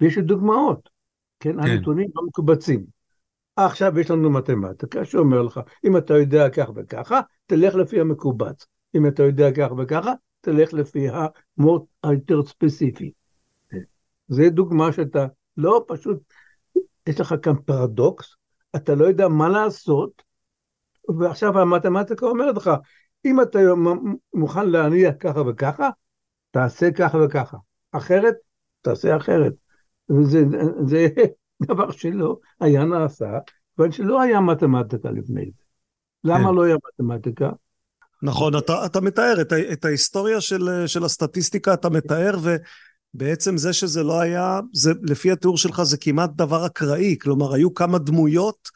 [0.00, 0.88] ויש דוגמאות,
[1.40, 1.52] כן?
[1.52, 1.58] כן.
[1.58, 2.84] הנתונים לא מקובצים.
[3.56, 8.66] עכשיו יש לנו מתמטיקה שאומר לך, אם אתה יודע כך וככה, תלך לפי המקובץ.
[8.94, 13.12] אם אתה יודע כך וככה, תלך לפי המוט היותר ספציפי.
[14.28, 15.26] זה דוגמה שאתה
[15.56, 16.18] לא פשוט,
[17.06, 18.36] יש לך כאן פרדוקס,
[18.76, 20.22] אתה לא יודע מה לעשות,
[21.18, 22.70] ועכשיו המתמטיקה אומרת לך,
[23.24, 23.58] אם אתה
[24.34, 25.88] מוכן להניח ככה וככה,
[26.50, 27.56] תעשה ככה וככה.
[27.92, 28.34] אחרת,
[28.80, 29.52] תעשה אחרת.
[30.10, 30.44] וזה
[30.86, 31.08] זה
[31.62, 33.38] דבר שלא היה נעשה,
[33.76, 35.62] כיוון שלא היה מתמטיקה לפני זה.
[36.24, 36.54] למה כן.
[36.54, 37.50] לא היה מתמטיקה?
[38.24, 42.36] נכון, אתה, אתה מתאר את, את ההיסטוריה של, של הסטטיסטיקה, אתה מתאר,
[43.14, 47.74] ובעצם זה שזה לא היה, זה, לפי התיאור שלך זה כמעט דבר אקראי, כלומר היו
[47.74, 48.68] כמה דמויות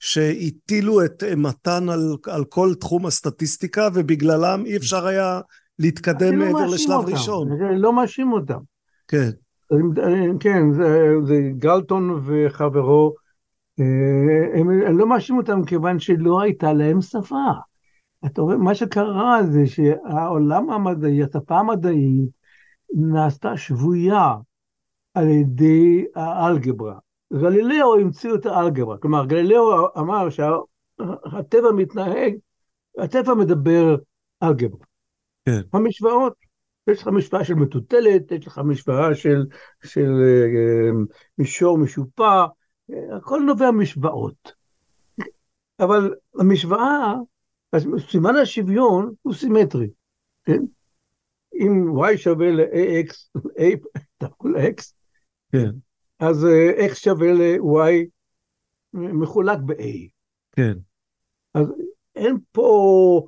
[0.00, 5.40] שהטילו את אימתן על, על כל תחום הסטטיסטיקה, ובגללם אי אפשר היה
[5.78, 7.48] להתקדם לא מעבר לשלב אותם, ראשון.
[7.52, 8.58] אני לא מאשים אותם.
[9.08, 9.30] כן,
[10.40, 13.14] כן, זה, זה גלטון וחברו,
[13.80, 17.52] אה, הם, אני לא מאשים אותם כיוון שלא הייתה להם שפה.
[18.26, 22.30] אתה רואה, מה שקרה זה שהעולם המדעי, השפה המדעית,
[22.94, 24.34] נעשתה שבויה
[25.14, 26.98] על ידי האלגברה.
[27.32, 32.34] גלילאו המציאו את האלגברה, כלומר גלילאו אמר שהטבע מתנהג,
[32.98, 33.96] הטבע מדבר
[34.42, 34.84] אלגברה.
[35.44, 35.60] כן.
[35.72, 36.34] המשוואות
[36.90, 39.46] יש לך משוואה של מטוטלת, יש לך משוואה של,
[39.84, 40.90] של אה,
[41.38, 42.44] מישור משופע,
[43.16, 44.52] הכל נובע משוואות.
[45.80, 47.14] אבל המשוואה,
[48.10, 49.88] סימן השוויון הוא סימטרי,
[50.44, 50.62] כן?
[51.54, 54.92] אם y שווה ל-ax, a, ל-x,
[55.52, 55.70] כן.
[56.20, 58.06] אז אה, x שווה ל-y
[58.92, 60.08] מחולק ב-a.
[60.52, 60.72] כן.
[61.54, 61.66] אז
[62.16, 63.26] אין פה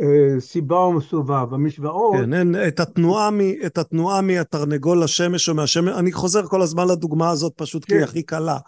[0.00, 2.16] אה, סיבה או מסובב, המשוואות...
[2.16, 6.88] כן, אין את התנועה, מ, את התנועה מהתרנגול לשמש או מהשמש, אני חוזר כל הזמן
[6.88, 7.88] לדוגמה הזאת פשוט כן.
[7.88, 8.58] כי היא הכי קלה.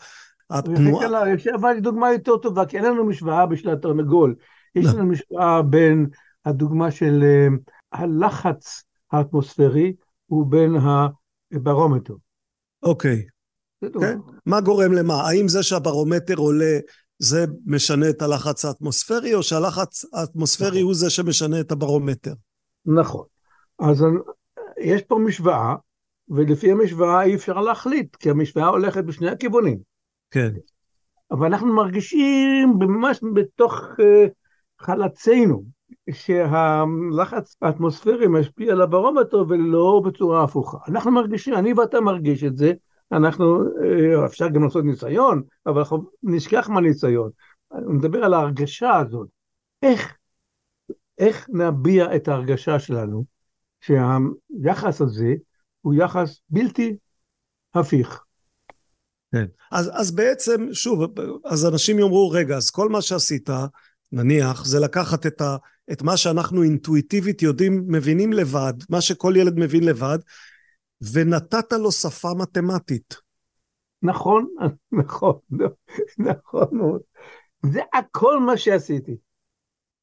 [0.50, 1.06] התנועה...
[1.34, 4.34] הכי קלה, אבל דוגמה יותר טובה, כי אין לנו משוואה בשביל התרנגול.
[4.74, 6.06] יש לנו משוואה בין
[6.44, 7.48] הדוגמה של אה,
[7.92, 9.92] הלחץ האטמוספרי
[10.30, 10.76] ובין
[11.52, 12.14] הברומטר.
[12.82, 13.26] אוקיי.
[14.00, 14.18] כן?
[14.46, 15.14] מה גורם למה?
[15.14, 16.78] האם זה שהברומטר עולה
[17.18, 20.82] זה משנה את הלחץ האטמוספרי, או שהלחץ האטמוספרי נכון.
[20.82, 22.32] הוא זה שמשנה את הברומטר?
[22.86, 23.24] נכון.
[23.78, 24.04] אז
[24.80, 25.74] יש פה משוואה,
[26.28, 29.78] ולפי המשוואה אי אפשר להחליט, כי המשוואה הולכת בשני הכיוונים.
[30.30, 30.50] כן.
[31.30, 34.28] אבל אנחנו מרגישים ממש בתוך uh,
[34.80, 35.64] חלצינו,
[36.10, 40.78] שהלחץ האטמוספרי משפיע על הברומטר ולא בצורה הפוכה.
[40.88, 42.72] אנחנו מרגישים, אני ואתה מרגיש את זה,
[43.12, 47.30] אנחנו, אה, אפשר גם לעשות ניסיון, אבל אנחנו נשכח מהניסיון.
[47.74, 49.28] אני מדבר על ההרגשה הזאת.
[49.82, 50.16] איך,
[51.18, 53.24] איך נביע את ההרגשה שלנו
[53.80, 55.34] שהיחס הזה
[55.80, 56.96] הוא יחס בלתי
[57.74, 58.24] הפיך.
[59.32, 59.46] כן.
[59.72, 61.00] אז, אז בעצם, שוב,
[61.44, 63.50] אז אנשים יאמרו, רגע, אז כל מה שעשית,
[64.12, 65.56] נניח, זה לקחת את, ה,
[65.92, 70.18] את מה שאנחנו אינטואיטיבית יודעים, מבינים לבד, מה שכל ילד מבין לבד,
[71.12, 73.14] ונתת לו שפה מתמטית.
[74.02, 74.46] נכון,
[75.02, 75.38] נכון,
[76.18, 77.00] נכון מאוד.
[77.66, 79.16] זה הכל מה שעשיתי.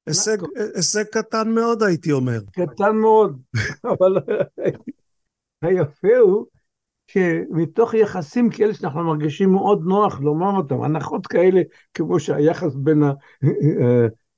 [0.07, 0.37] הישג,
[0.75, 2.39] הישג קטן מאוד הייתי אומר.
[2.51, 3.41] קטן מאוד,
[3.91, 4.17] אבל
[5.61, 6.45] היפה הוא
[7.07, 11.61] שמתוך יחסים כאלה שאנחנו מרגישים מאוד נוח לומר אותם, הנחות כאלה
[11.93, 13.03] כמו שהיחס בין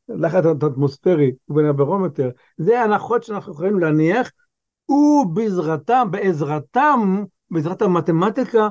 [0.09, 4.31] הלחץ האטמוספרי ובין הברומטר, זה הנחות שאנחנו יכולים להניח
[4.89, 8.67] ובעזרתם, בעזרתם, בעזרת המתמטיקה,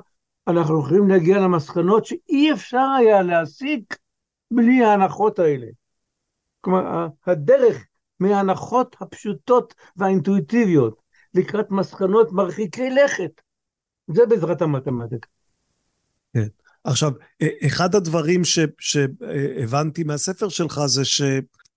[0.49, 3.97] אנחנו יכולים להגיע למסקנות שאי אפשר היה להסיק
[4.51, 5.67] בלי ההנחות האלה.
[6.61, 7.87] כלומר, הדרך
[8.21, 11.01] מההנחות הפשוטות והאינטואיטיביות
[11.35, 13.41] לקראת מסקנות מרחיקי לכת,
[14.15, 15.29] זה בעזרת המתמטיקה.
[16.35, 16.47] כן.
[16.85, 17.13] עכשיו,
[17.67, 18.43] אחד הדברים
[18.79, 21.23] שהבנתי מהספר שלך זה ש...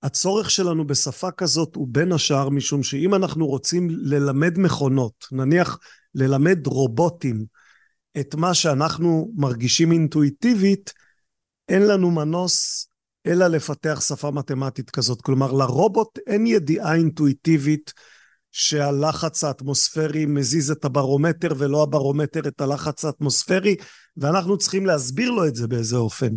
[0.04, 5.80] הצורך שלנו בשפה כזאת הוא בין השאר משום שאם אנחנו רוצים ללמד מכונות, נניח
[6.16, 7.46] ללמד רובוטים
[8.20, 10.94] את מה שאנחנו מרגישים אינטואיטיבית,
[11.70, 12.88] אין לנו מנוס
[13.26, 15.22] אלא לפתח שפה מתמטית כזאת.
[15.22, 17.94] כלומר, לרובוט אין ידיעה אינטואיטיבית
[18.52, 23.76] שהלחץ האטמוספרי מזיז את הברומטר ולא הברומטר את הלחץ האטמוספרי,
[24.18, 26.30] ואנחנו צריכים להסביר לו את זה באיזה אופן.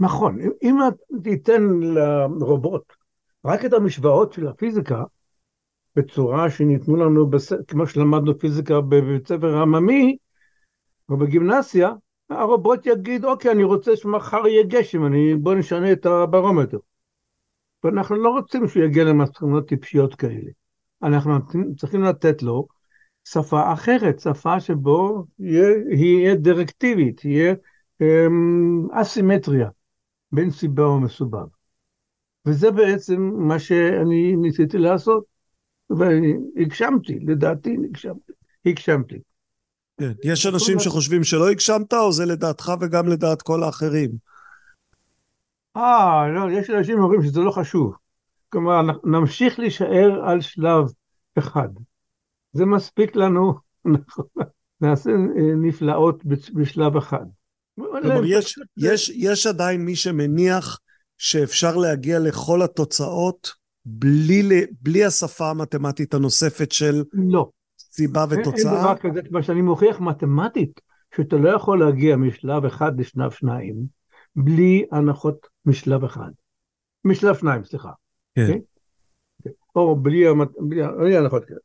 [0.00, 0.76] נכון, אם
[1.22, 1.62] תיתן
[2.40, 2.92] לרובוט
[3.44, 5.02] רק את המשוואות של הפיזיקה,
[5.96, 7.52] בצורה שניתנו לנו, בס...
[7.68, 10.16] כמו שלמדנו פיזיקה בבית ספר עממי,
[11.08, 11.92] או בגימנסיה,
[12.30, 15.34] הרובוט יגיד, אוקיי, אני רוצה שמחר יהיה גשם, אני...
[15.34, 16.78] בוא נשנה את הברומטר.
[17.84, 20.50] ואנחנו לא רוצים שהוא יגיע למסקנות טיפשיות כאלה.
[21.02, 21.34] אנחנו
[21.76, 22.66] צריכים לתת לו
[23.24, 27.54] שפה אחרת, שפה שבו יהיה, יהיה דירקטיבית, יהיה
[28.00, 29.68] אמ, אסימטריה.
[30.32, 31.46] בין סיבה ומסובב.
[32.46, 35.24] וזה בעצם מה שאני ניסיתי לעשות,
[35.90, 38.32] והגשמתי, לדעתי הגשמתי.
[38.66, 39.18] הגשמתי.
[40.00, 40.12] כן.
[40.24, 44.10] יש אנשים שחושבים שלא הגשמת, או זה לדעתך וגם לדעת כל האחרים?
[45.76, 47.94] אה, לא, יש אנשים שאומרים שזה לא חשוב.
[48.48, 50.84] כלומר, נמשיך להישאר על שלב
[51.38, 51.68] אחד.
[52.52, 53.54] זה מספיק לנו,
[54.80, 57.24] נעשה אה, נפלאות בשלב אחד.
[57.74, 60.78] כלומר, יש, יש, יש עדיין מי שמניח
[61.18, 63.52] שאפשר להגיע לכל התוצאות
[63.84, 67.50] בלי, בלי השפה המתמטית הנוספת של לא.
[67.78, 68.72] סיבה ותוצאה?
[68.72, 70.80] אין דבר כזה, כמו שאני מוכיח מתמטית,
[71.16, 73.76] שאתה לא יכול להגיע משלב אחד לשלב שניים,
[74.36, 76.30] בלי הנחות משלב אחד.
[77.04, 77.90] משלב שניים, סליחה.
[78.46, 78.52] כן.
[78.52, 78.60] אוקיי?
[79.76, 80.24] או בלי,
[80.58, 81.60] בלי, הנחות כאלה.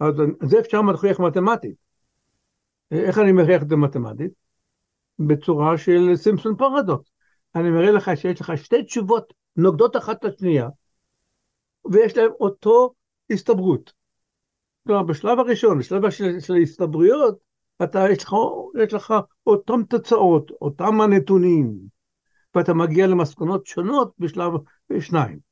[0.00, 1.74] אז זה אפשר להוכיח מתמטית.
[2.90, 4.32] איך אני מוכיח את זה מתמטית?
[5.18, 7.10] בצורה של סימפסון פרדוקס.
[7.54, 10.68] אני מראה לך שיש לך שתי תשובות נוגדות אחת את השנייה,
[11.92, 12.92] ויש להם אותו
[13.30, 13.92] הסתברות.
[14.86, 17.38] כלומר, בשלב הראשון, בשלב של, של ההסתברויות,
[17.82, 18.34] אתה, יש לך,
[18.82, 19.14] יש לך
[19.46, 21.78] אותם תוצאות, אותם הנתונים,
[22.54, 24.52] ואתה מגיע למסקנות שונות בשלב
[25.00, 25.49] שניים.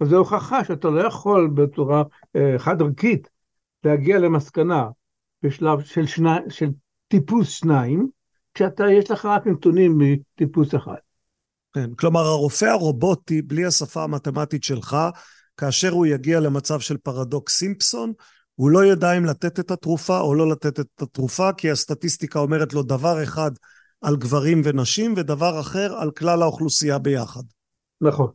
[0.00, 2.02] אז זו הוכחה שאתה לא יכול בצורה
[2.36, 3.28] אה, חד ערכית
[3.84, 4.88] להגיע למסקנה
[5.42, 6.70] בשלב של, שני, של
[7.08, 8.08] טיפוס שניים,
[8.54, 10.94] כשאתה, יש לך רק נתונים מטיפוס אחד.
[11.72, 14.96] כן, כלומר הרופא הרובוטי, בלי השפה המתמטית שלך,
[15.56, 18.12] כאשר הוא יגיע למצב של פרדוקס סימפסון,
[18.54, 22.72] הוא לא ידע אם לתת את התרופה או לא לתת את התרופה, כי הסטטיסטיקה אומרת
[22.72, 23.50] לו דבר אחד
[24.00, 27.42] על גברים ונשים ודבר אחר על כלל האוכלוסייה ביחד.
[28.00, 28.30] נכון.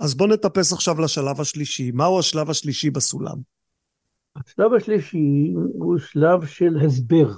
[0.00, 1.90] אז בוא נטפס עכשיו לשלב השלישי.
[1.90, 3.36] מהו השלב השלישי בסולם?
[4.36, 7.28] השלב השלישי הוא שלב של הסבר.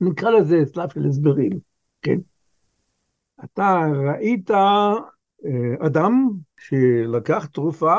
[0.00, 1.50] נקרא לזה שלב של הסברים,
[2.02, 2.18] כן?
[3.44, 4.94] אתה ראית אה,
[5.86, 7.96] אדם שלקח תרופה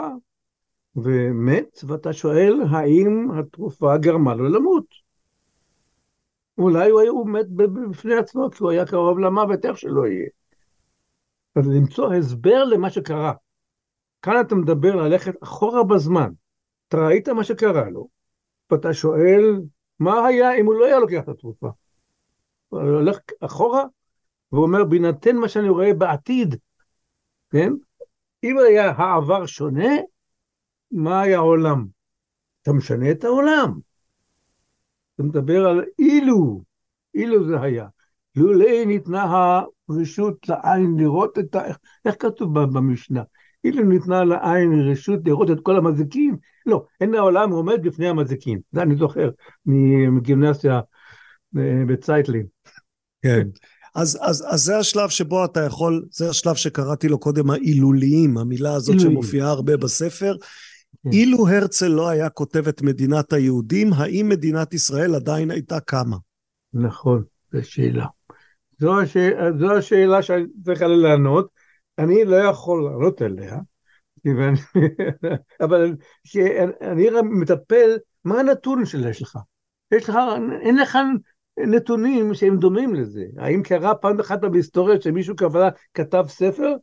[0.96, 4.86] ומת, ואתה שואל האם התרופה גרמה לו למות.
[6.58, 10.30] אולי הוא, היה, הוא מת בפני עצמו, כי הוא היה קרוב למוות, איך שלא יהיה.
[11.56, 13.34] אז למצוא הסבר למה שקרה.
[14.22, 16.32] כאן אתה מדבר ללכת אחורה בזמן.
[16.88, 18.08] אתה ראית מה שקרה לו,
[18.72, 19.62] ואתה שואל,
[20.00, 21.70] מה היה אם הוא לא היה לוקח את התרופה?
[22.70, 23.84] הוא הולך אחורה,
[24.52, 26.56] ואומר, בהינתן מה שאני רואה בעתיד,
[27.50, 27.74] כן?
[28.44, 29.90] אם היה העבר שונה,
[30.92, 31.88] מה היה העולם?
[32.62, 33.80] אתה משנה את העולם.
[35.16, 36.64] אתה מדבר על אילו,
[37.14, 37.88] אילו זה היה.
[38.36, 39.24] לולא ניתנה
[39.90, 41.62] הרשות לעין לראות את ה...
[42.06, 43.24] איך כתוב במשנה?
[43.64, 48.60] אילו ניתנה לעין רשות לראות את כל המזיקים, לא, אין העולם עומד בפני המזיקים.
[48.72, 49.30] זה אני זוכר
[50.12, 50.80] מגימנסיה
[51.58, 52.46] אה, בצייטלין.
[53.22, 53.48] כן.
[53.96, 58.74] אז, אז, אז זה השלב שבו אתה יכול, זה השלב שקראתי לו קודם האילוליים, המילה
[58.74, 59.12] הזאת אילולים.
[59.12, 60.36] שמופיעה הרבה בספר.
[61.04, 61.10] כן.
[61.12, 66.18] אילו הרצל לא היה כותב את מדינת היהודים, האם מדינת ישראל עדיין הייתה קמה?
[66.74, 68.06] נכון, זו שאלה.
[68.80, 69.18] זו, הש...
[69.60, 71.50] זו השאלה שאני צריך לענות,
[72.00, 73.58] אני לא יכול לענות עליה,
[75.62, 79.38] אבל כשאני מטפל, מה הנתון שיש לך?
[79.92, 80.18] יש לך,
[80.62, 80.98] אין לך
[81.58, 83.26] נתונים שהם דומים לזה.
[83.38, 86.76] האם קרה פעם אחת בהיסטוריה שמישהו כבלה, כתב ספר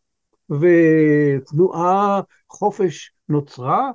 [0.51, 3.91] ותנועה חופש נוצרה?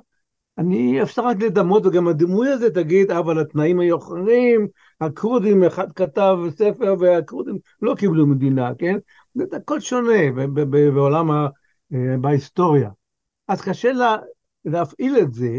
[0.58, 4.68] אני, אפשר רק לדמות, וגם הדימוי הזה תגיד, אבל התנאים היו אחרים,
[5.00, 8.96] הכורדים, אחד כתב ספר והכורדים לא קיבלו מדינה, כן?
[9.34, 10.46] זה הכל שונה
[10.94, 11.48] בעולם, ה,
[11.94, 12.90] אה, בהיסטוריה.
[13.48, 14.16] אז קשה לה,
[14.64, 15.58] להפעיל את זה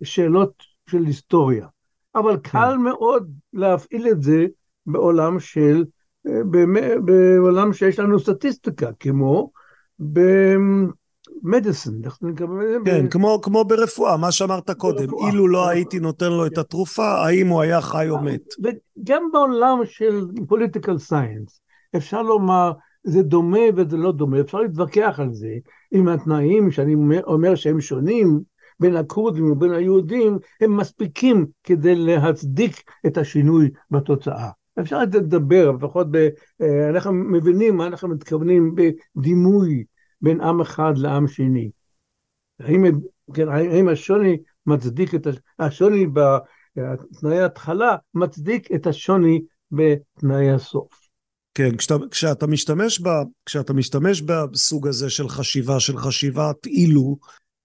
[0.00, 1.66] לשאלות של היסטוריה.
[2.14, 2.50] אבל כן.
[2.50, 4.46] קל מאוד להפעיל את זה
[4.86, 5.84] בעולם של,
[6.26, 6.40] אה,
[7.04, 9.50] בעולם שיש לנו סטטיסטיקה, כמו
[11.44, 12.02] במדיסין.
[12.84, 15.30] כן, כמו, כמו ברפואה, מה שאמרת קודם, ברפואה.
[15.30, 18.54] אילו לא הייתי נותן לו את התרופה, האם הוא היה חי או מת.
[18.62, 21.60] וגם בעולם של political science,
[21.96, 22.72] אפשר לומר,
[23.04, 25.54] זה דומה וזה לא דומה, אפשר להתווכח על זה,
[25.92, 26.94] עם התנאים שאני
[27.26, 28.40] אומר שהם שונים,
[28.80, 34.50] בין הכורדים ובין היהודים, הם מספיקים כדי להצדיק את השינוי בתוצאה.
[34.80, 36.28] אפשר לדבר, לפחות ב...
[36.60, 39.84] אה, אנחנו מבינים מה אנחנו מתכוונים בדימוי
[40.24, 41.70] בין עם אחד לעם שני.
[42.60, 42.84] האם,
[43.34, 45.26] כן, האם השוני מצדיק את
[45.58, 50.88] השוני בתנאי ההתחלה, מצדיק את השוני בתנאי הסוף.
[51.54, 53.08] כן, כשאתה, כשאתה, משתמש ב,
[53.46, 57.16] כשאתה משתמש בסוג הזה של חשיבה, של חשיבת אילו,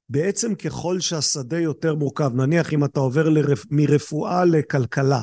[0.10, 3.66] בעצם ככל שהשדה יותר מורכב, נניח אם אתה עובר לרפ...
[3.72, 5.22] מרפואה לכלכלה,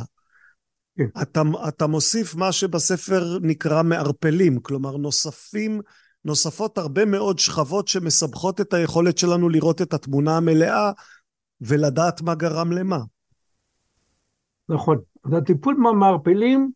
[0.99, 1.07] כן.
[1.23, 5.81] אתה, אתה מוסיף מה שבספר נקרא מערפלים, כלומר נוספים,
[6.27, 10.91] נוספות הרבה מאוד שכבות שמסבכות את היכולת שלנו לראות את התמונה המלאה
[11.61, 12.99] ולדעת מה גרם למה.
[14.69, 14.99] נכון.
[15.25, 16.71] אז הטיפול במערפלים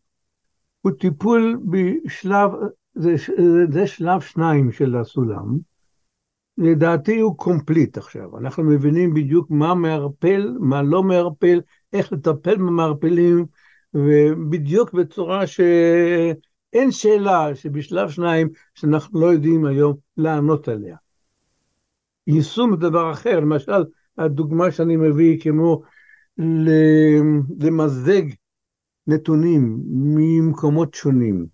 [0.81, 2.51] הוא טיפול בשלב,
[2.95, 3.15] זה,
[3.71, 5.57] זה שלב שניים של הסולם.
[6.57, 8.37] לדעתי הוא קומפליט עכשיו.
[8.37, 11.61] אנחנו מבינים בדיוק מה מערפל, מה לא מערפל,
[11.93, 13.45] איך לטפל במערפלים,
[13.93, 15.43] ובדיוק בצורה
[16.71, 20.95] שאין שאלה שבשלב שניים שאנחנו לא יודעים היום לענות עליה.
[22.27, 23.83] יישום דבר אחר, למשל
[24.17, 25.81] הדוגמה שאני מביא כמו
[27.59, 28.21] למזג
[29.07, 31.45] נתונים ממקומות שונים.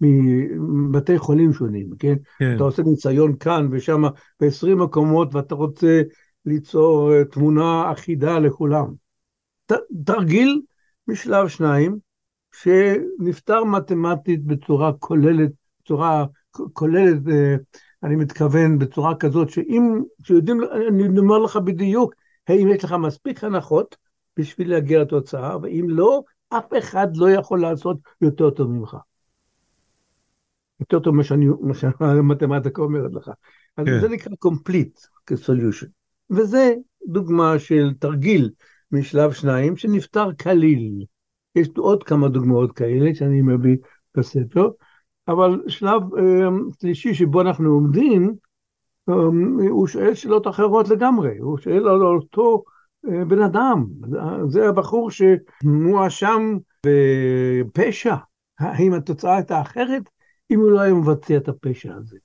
[0.00, 2.14] מבתי חולים שונים, כן?
[2.38, 2.54] כן?
[2.56, 4.02] אתה עושה ניסיון כאן ושם
[4.40, 6.02] ב-20 מקומות ואתה רוצה
[6.46, 8.94] ליצור אה, תמונה אחידה לכולם.
[9.66, 9.72] ת,
[10.06, 10.62] תרגיל
[11.08, 11.98] משלב שניים,
[12.62, 15.50] שנפתר מתמטית בצורה כוללת,
[15.82, 16.24] בצורה
[16.72, 17.54] כוללת, אה,
[18.02, 22.14] אני מתכוון בצורה כזאת, שאם, שיודעים, אני אומר לך בדיוק,
[22.48, 23.96] האם יש לך מספיק הנחות
[24.36, 28.96] בשביל להגיע לתוצאה, ואם לא, אף אחד לא יכול לעשות יותר טוב ממך.
[30.80, 33.30] יותר טוב ממה שהמתמטיקה אומרת לך.
[33.76, 34.00] אז כן.
[34.00, 35.88] זה נקרא complete כ-solution.
[36.30, 36.74] וזה
[37.06, 38.50] דוגמה של תרגיל
[38.92, 41.04] משלב שניים שנפתר כליל.
[41.54, 43.76] יש עוד כמה דוגמאות כאלה שאני מביא
[44.16, 44.68] בספר,
[45.28, 46.02] אבל שלב
[46.80, 48.34] שלישי שבו אנחנו עומדים,
[49.70, 52.64] הוא שואל שאלות אחרות לגמרי, הוא שואל על אותו
[53.04, 53.86] בן אדם,
[54.48, 58.14] זה הבחור שמואשם בפשע,
[58.58, 60.02] האם התוצאה הייתה אחרת
[60.50, 62.18] אם הוא לא היה מבצע את הפשע הזה.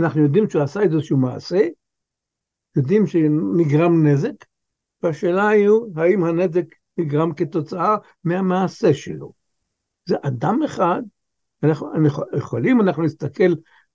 [0.00, 1.60] אנחנו יודעים שהוא עשה איזשהו מעשה,
[2.76, 4.44] יודעים שנגרם נזק,
[5.02, 6.64] והשאלה היא האם הנזק
[6.98, 9.32] נגרם כתוצאה מהמעשה שלו.
[10.04, 11.02] זה אדם אחד,
[11.62, 13.54] אנחנו, אנחנו יכולים, אנחנו נסתכל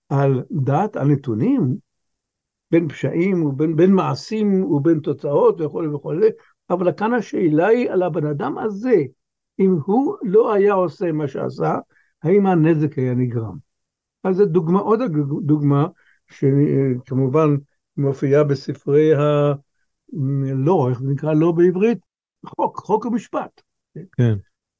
[0.10, 1.76] על דעת הנתונים,
[2.72, 6.30] בין פשעים ובין בין מעשים ובין תוצאות וכולי וכולי,
[6.70, 8.96] אבל כאן השאלה היא על הבן אדם הזה,
[9.60, 11.76] אם הוא לא היה עושה מה שעשה,
[12.24, 13.58] האם הנזק היה נגרם.
[14.24, 15.00] אז זו דוגמה, עוד
[15.42, 15.88] דוגמה,
[16.32, 17.56] שכמובן
[17.98, 19.54] מופיעה בספרי ה...
[20.56, 22.11] לא, איך זה נקרא לא בעברית?
[22.46, 23.62] חוק, חוק ומשפט.
[24.12, 24.36] כן.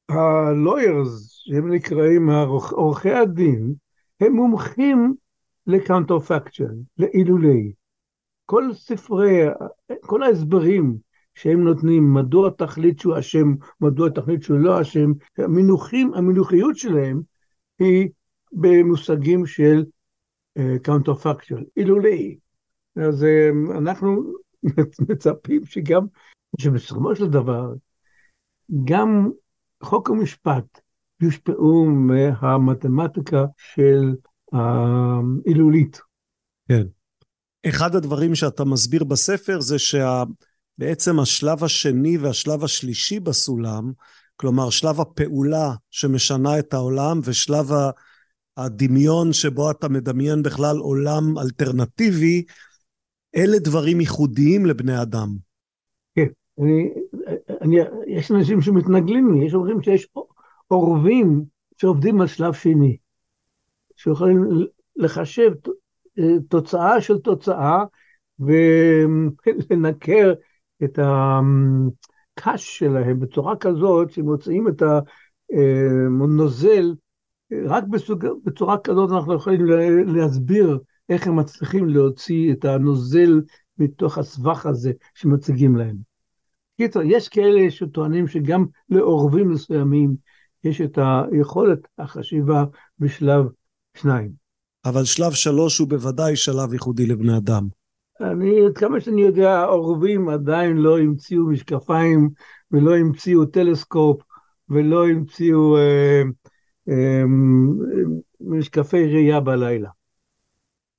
[0.08, 2.30] הלוירס, שהם נקראים
[2.70, 3.74] עורכי הדין,
[4.20, 5.14] הם מומחים
[5.66, 7.72] לקאונטרפקצ'ן, לעילולי.
[8.46, 9.40] כל ספרי,
[10.00, 10.96] כל ההסברים
[11.34, 17.20] שהם נותנים, מדוע תחליט שהוא אשם, מדוע תחליט שהוא לא אשם, המינוחים, המינוחיות שלהם
[17.78, 18.08] היא
[18.52, 19.84] במושגים של
[20.82, 22.38] קאונטרפקצ'ל, uh, אילולי.
[22.96, 24.32] אז uh, אנחנו
[25.08, 26.06] מצפים שגם,
[26.58, 27.72] שבסופו של דבר,
[28.84, 29.30] גם
[29.82, 30.80] חוק ומשפט
[31.20, 33.44] יושפעו מהמתמטיקה
[33.74, 34.14] של
[34.52, 36.00] ההילולית.
[36.68, 36.86] כן.
[37.68, 43.92] אחד הדברים שאתה מסביר בספר זה שבעצם השלב השני והשלב השלישי בסולם,
[44.36, 47.66] כלומר שלב הפעולה שמשנה את העולם ושלב
[48.56, 52.44] הדמיון שבו אתה מדמיין בכלל עולם אלטרנטיבי,
[53.36, 55.51] אלה דברים ייחודיים לבני אדם.
[56.58, 56.90] אני,
[57.60, 57.76] אני,
[58.06, 60.08] יש אנשים שמתנגלים לי, יש אומרים שיש
[60.70, 61.44] אורבים
[61.76, 62.96] שעובדים על שלב שני,
[63.96, 64.44] שיכולים
[64.96, 65.52] לחשב
[66.48, 67.84] תוצאה של תוצאה
[69.70, 70.32] ולנקר
[70.84, 74.82] את הקש שלהם בצורה כזאת שמוצאים את
[75.52, 76.94] הנוזל,
[77.66, 79.66] רק בסוג, בצורה כזאת אנחנו יכולים
[80.06, 80.78] להסביר
[81.08, 83.40] איך הם מצליחים להוציא את הנוזל
[83.78, 86.11] מתוך הסבך הזה שמציגים להם.
[86.76, 90.16] קיצר, יש כאלה שטוענים שגם לעורבים מסוימים
[90.64, 90.98] יש את
[91.32, 92.64] היכולת החשיבה
[92.98, 93.44] בשלב
[93.96, 94.30] שניים.
[94.84, 97.68] אבל שלב שלוש הוא בוודאי שלב ייחודי לבני אדם.
[98.20, 102.30] אני, עד כמה שאני יודע, העורבים עדיין לא המציאו משקפיים
[102.70, 104.22] ולא המציאו טלסקופ
[104.68, 106.22] ולא המציאו אה,
[106.88, 107.22] אה,
[108.40, 109.88] משקפי ראייה בלילה.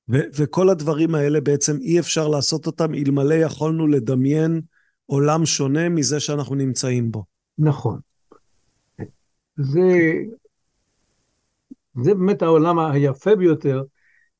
[0.10, 4.62] ו- וכל הדברים האלה בעצם אי אפשר לעשות אותם אלמלא יכולנו לדמיין
[5.14, 7.24] עולם שונה מזה שאנחנו נמצאים בו.
[7.58, 8.00] נכון.
[9.56, 10.14] זה,
[12.02, 13.84] זה באמת העולם היפה ביותר,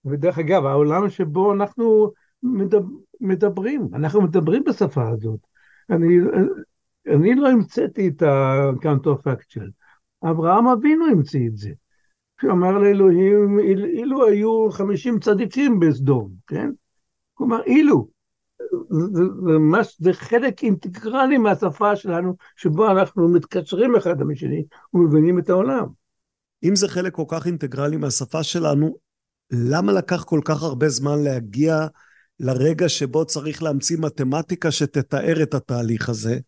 [0.06, 2.12] ודרך אגב, העולם שבו אנחנו
[2.44, 2.88] מדבר,
[3.22, 5.40] מדברים, אנחנו מדברים בשפה הזאת.
[5.90, 6.18] אני,
[7.08, 9.70] אני לא המצאתי את הקאונטרפקצ'ל,
[10.24, 11.72] אברהם אבינו המציא את זה.
[12.42, 13.60] שאמר לאלוהים,
[13.98, 16.72] אילו היו חמישים צדיקים בסדום, כן?
[17.34, 18.13] כלומר, אילו.
[19.14, 19.24] זה,
[20.00, 25.86] זה חלק אינטגרלי מהשפה שלנו, שבו אנחנו מתקשרים אחד עם השני ומבינים את העולם.
[26.64, 28.96] אם זה חלק כל כך אינטגרלי מהשפה שלנו,
[29.52, 31.88] למה לקח כל כך הרבה זמן להגיע
[32.40, 36.40] לרגע שבו צריך להמציא מתמטיקה שתתאר את התהליך הזה?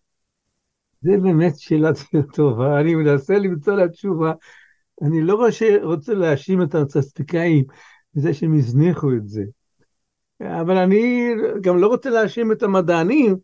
[1.01, 1.89] זה באמת שאלה
[2.33, 4.33] טובה, אני מנסה למצוא לה תשובה.
[5.01, 5.47] אני לא
[5.83, 7.63] רוצה להאשים את הארצסטיקאים
[8.15, 9.43] בזה שהם הזניחו את זה.
[10.41, 11.29] אבל אני
[11.61, 13.35] גם לא רוצה להאשים את המדענים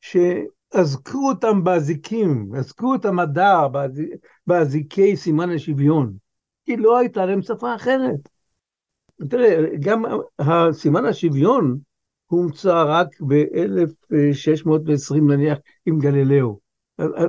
[0.00, 3.60] שאזקו אותם באזיקים, אזקו את המדע
[4.46, 6.12] באזיקי סימן השוויון,
[6.64, 8.28] כי לא הייתה להם שפה אחרת.
[9.30, 10.02] תראה, גם
[10.72, 11.78] סימן השוויון
[12.26, 16.58] הומצא רק ב-1620 נניח עם גלילאו.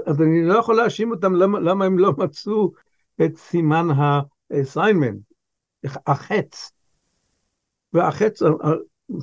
[0.05, 2.71] אז אני לא יכול להאשים אותם למה, למה הם לא מצאו
[3.25, 3.87] את סימן
[4.51, 5.15] הסיינמן,
[6.07, 6.71] החץ.
[7.93, 8.41] והחץ,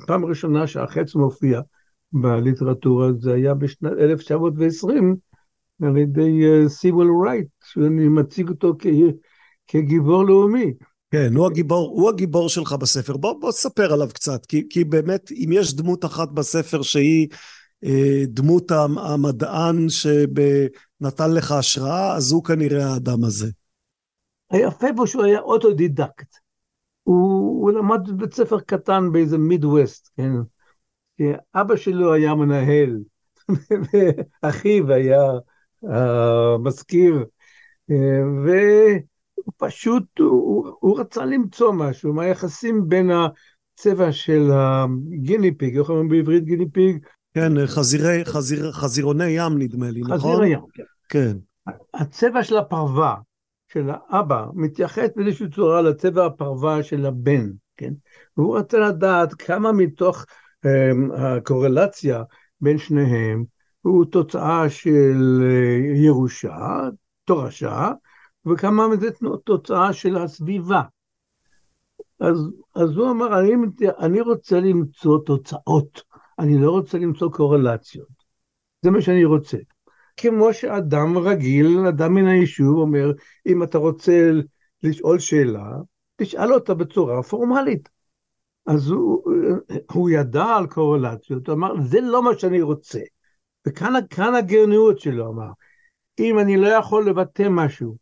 [0.07, 1.61] פעם ראשונה שהחץ מופיע
[2.13, 5.15] בליטרטורה זה היה בשנת 1920
[5.83, 8.87] על ידי סיוול רייט, שאני מציג אותו כ,
[9.67, 10.73] כגיבור לאומי.
[11.11, 13.17] כן, הוא הגיבור, הוא הגיבור שלך בספר.
[13.17, 17.27] בוא, בוא ספר עליו קצת, כי, כי באמת, אם יש דמות אחת בספר שהיא
[17.83, 23.47] אה, דמות המדען שנתן לך השראה, אז הוא כנראה האדם הזה.
[24.51, 26.35] היפה בו שהוא היה אוטודידקט.
[27.09, 30.31] הוא, הוא למד בבית ספר קטן באיזה מידווסט, כן?
[31.55, 32.99] אבא שלו היה מנהל,
[34.43, 35.21] ואחיו היה
[35.83, 37.25] המזכיר,
[38.45, 45.89] והוא פשוט, הוא, הוא רצה למצוא משהו מהיחסים בין הצבע של ה guinea pig, איך
[45.89, 47.05] אומרים בעברית גיני פיג?
[47.33, 50.31] כן, חזירי, חזיר, חזירוני ים נדמה לי, חזיר נכון?
[50.33, 50.83] חזיר הים, כן.
[51.09, 51.37] כן.
[51.93, 53.15] הצבע של הפרווה,
[53.73, 57.93] של האבא, מתייחס באיזושהי צורה לצבע הפרווה של הבן, כן?
[58.37, 60.25] והוא רצה לדעת כמה מתוך
[60.65, 62.23] um, הקורלציה
[62.61, 63.43] בין שניהם
[63.81, 66.89] הוא תוצאה של אה, ירושה,
[67.25, 67.91] תורשה,
[68.45, 69.07] וכמה מזה
[69.43, 70.81] תוצאה של הסביבה.
[72.19, 72.37] אז,
[72.75, 73.51] אז הוא אמר, אני,
[73.99, 76.01] אני רוצה למצוא תוצאות,
[76.39, 78.19] אני לא רוצה למצוא קורלציות.
[78.81, 79.57] זה מה שאני רוצה.
[80.21, 83.11] כמו שאדם רגיל, אדם מן היישוב אומר,
[83.47, 84.31] אם אתה רוצה
[84.83, 85.71] לשאול שאלה,
[86.15, 87.89] תשאל אותה בצורה פורמלית.
[88.65, 89.23] אז הוא,
[89.91, 92.99] הוא ידע על קורלציות, הוא אמר, זה לא מה שאני רוצה.
[93.67, 95.49] וכאן הגרניות שלו אמר,
[96.19, 97.97] אם אני לא יכול לבטא משהו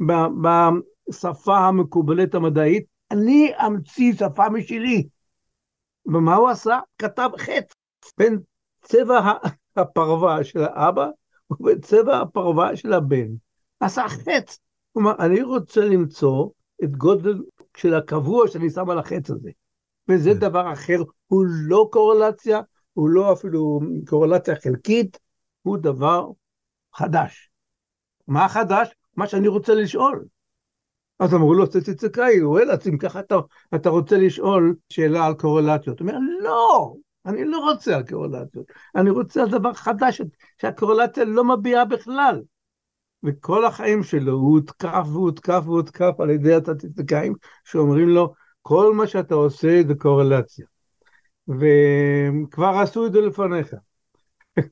[0.00, 5.08] בשפה המקובלת המדעית, אני אמציא שפה משלי.
[6.06, 6.78] ומה הוא עשה?
[6.98, 7.72] כתב חץ
[8.18, 8.38] בין
[8.82, 9.32] צבע
[9.76, 11.08] הפרווה של האבא
[11.50, 13.28] ובצבע הפרווה של הבן.
[13.80, 14.58] עשה חץ.
[14.98, 16.48] אמר, אני רוצה למצוא
[16.84, 17.42] את גודל
[17.76, 19.50] של הקבוע שאני שם על החץ הזה.
[20.08, 20.38] וזה כן.
[20.38, 22.60] דבר אחר, הוא לא קורלציה,
[22.92, 25.18] הוא לא אפילו קורלציה חלקית,
[25.62, 26.30] הוא דבר
[26.94, 27.50] חדש.
[28.28, 28.88] מה חדש?
[29.16, 30.24] מה שאני רוצה לשאול.
[31.18, 33.34] אז אמרו לו, צצצקאי, וואלה, אם ככה אתה,
[33.74, 36.00] אתה רוצה לשאול שאלה על קורלציות.
[36.00, 36.94] הוא אומר, לא,
[37.26, 38.66] אני לא רוצה על קורלציות,
[38.96, 40.20] אני רוצה דבר חדש
[40.60, 42.42] שהקורלציה לא מביעה בכלל.
[43.24, 49.34] וכל החיים שלו הוא הותקף והותקף והותקף על ידי הסטטיסטיקאים שאומרים לו, כל מה שאתה
[49.34, 50.66] עושה זה קורלציה.
[51.48, 53.74] וכבר עשו את זה לפניך.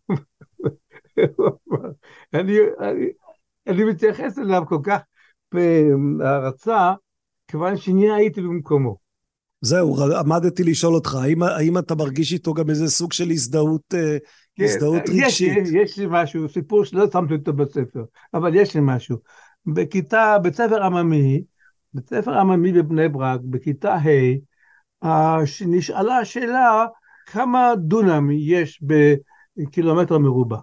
[2.34, 3.07] אני, אני,
[3.66, 5.00] אני מתייחס אליו כל כך
[5.53, 6.92] בהערצה,
[7.48, 9.01] כיוון שאני הייתי במקומו.
[9.65, 14.17] זהו, עמדתי לשאול אותך, האם, האם אתה מרגיש איתו גם איזה סוג של הזדהות, אה,
[14.57, 15.59] כן, הזדהות יש, רגשית?
[15.63, 18.05] יש, יש לי משהו, סיפור שלא שמתי אותו בספר,
[18.35, 19.17] אבל יש לי משהו.
[19.67, 21.43] בכיתה, בית ספר עממי,
[21.95, 23.97] בית ספר עממי בבני ברק, בכיתה
[25.05, 26.87] ה', נשאלה השאלה
[27.27, 28.83] כמה דונם יש
[29.57, 30.59] בקילומטר מרובע.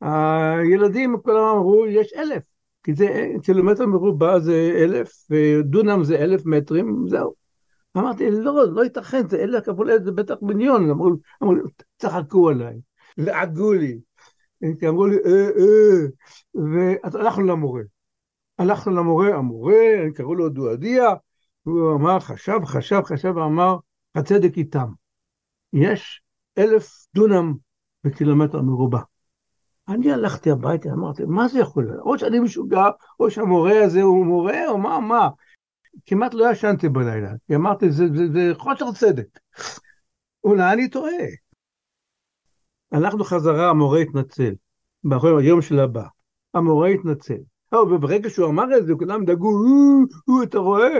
[0.00, 2.42] הילדים כולם אמרו, יש אלף,
[2.82, 7.39] כי זה קילומטר מרובע זה אלף, ודונם זה אלף מטרים, זהו.
[7.96, 10.90] אמרתי, לא, לא ייתכן, זה אלף כפול אלף, זה בטח מיליון.
[10.90, 11.10] אמרו,
[11.42, 11.54] אמרו,
[11.98, 12.80] צחקו עליי,
[13.18, 14.00] לעגו לי.
[14.88, 16.06] אמרו לי, אה, אה,
[16.54, 17.82] ואז הלכנו למורה.
[18.58, 19.74] הלכנו למורה, המורה,
[20.14, 21.14] קראו לו דואדיה,
[21.62, 23.76] הוא אמר, חשב, חשב, חשב, ואמר,
[24.14, 24.88] הצדק איתם.
[25.72, 26.22] יש
[26.58, 27.54] אלף דונם
[28.04, 29.00] בקילומטר מרובע.
[29.88, 32.00] אני הלכתי הביתה, אמרתי, מה זה יכול להיות?
[32.00, 32.84] או שאני משוגע,
[33.20, 35.28] או שהמורה הזה הוא מורה, או מה, מה?
[36.06, 39.38] כמעט לא ישנתי בלילה, כי אמרתי, זה, זה, זה חוסר צדק.
[40.44, 41.12] אולי אני טועה.
[42.92, 44.54] הלכנו חזרה, המורה התנצל,
[45.04, 46.04] ביום של הבא.
[46.54, 47.38] המורה התנצל.
[47.74, 49.50] וברגע שהוא אמר את זה, כולם דאגו,
[50.42, 50.98] אתה רואה?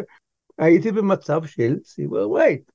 [0.59, 2.71] הייתי במצב של סיבר וייט.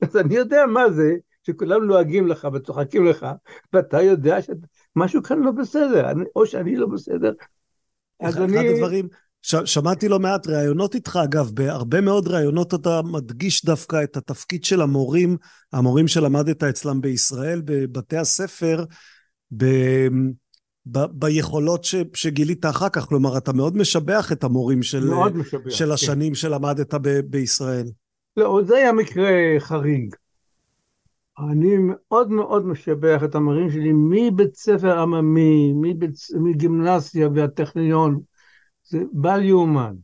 [0.00, 3.26] אז אני יודע מה זה שכולם לועגים לך וצוחקים לך,
[3.72, 7.32] ואתה יודע שמשהו כאן לא בסדר, או שאני לא בסדר.
[8.20, 8.56] אז אני...
[8.56, 9.08] אחד הדברים,
[9.46, 14.64] ש, שמעתי לא מעט ראיונות איתך, אגב, בהרבה מאוד ראיונות אתה מדגיש דווקא את התפקיד
[14.64, 15.36] של המורים,
[15.72, 18.84] המורים שלמדת אצלם בישראל, בבתי הספר,
[19.56, 19.64] ב,
[20.86, 25.86] ב, ביכולות ש, שגילית אחר כך, כלומר, אתה מאוד משבח את המורים של, משבח, של
[25.86, 25.90] כן.
[25.90, 26.34] השנים כן.
[26.34, 27.86] שלמדת ב, בישראל.
[28.36, 30.14] לא, זה היה מקרה חריג.
[31.38, 35.74] אני מאוד מאוד משבח את המורים שלי מבית ספר עממי,
[36.34, 38.20] מגימנסיה והטכניון.
[38.84, 39.94] זה בל יאומן,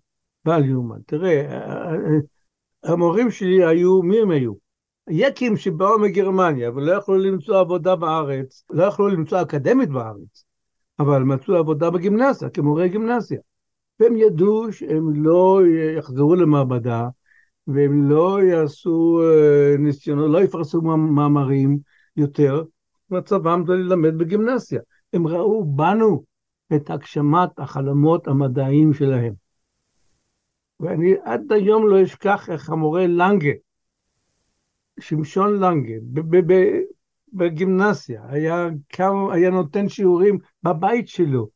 [0.45, 0.99] בל יאומן.
[1.07, 1.61] תראה,
[2.85, 4.53] המורים שלי היו, מי הם היו?
[5.11, 10.45] יקים שבאו מגרמניה ולא יכלו למצוא עבודה בארץ, לא יכלו למצוא אקדמית בארץ,
[10.99, 13.41] אבל מצאו עבודה בגימנסיה, כמורי גימנסיה.
[14.01, 15.61] והם ידעו שהם לא
[15.99, 17.09] יחזרו למעבדה,
[17.67, 21.79] והם לא יעשו אה, ניסיונות, לא יפרסו מאמרים
[22.17, 22.63] יותר,
[23.11, 24.81] מצבם זה ללמד בגימנסיה.
[25.13, 26.25] הם ראו בנו
[26.77, 29.33] את הגשמת החלומות המדעיים שלהם.
[30.81, 33.51] ואני עד היום לא אשכח איך המורה לנגה,
[35.01, 35.95] שמשון לנגה,
[37.33, 41.49] בגימנסיה, היה, כמה, היה נותן שיעורים בבית שלו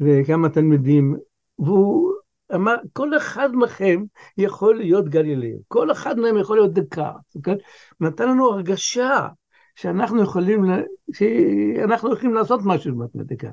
[0.00, 1.16] לכמה תלמידים,
[1.58, 2.12] והוא
[2.54, 4.04] אמר, כל אחד מכם
[4.38, 7.56] יכול להיות גלילאי, כל אחד מהם יכול להיות דקארט, כן?
[8.00, 9.28] נתן לנו הרגשה
[9.74, 10.64] שאנחנו יכולים,
[11.12, 13.50] שאנחנו יכולים לעשות משהו במתמטיקה.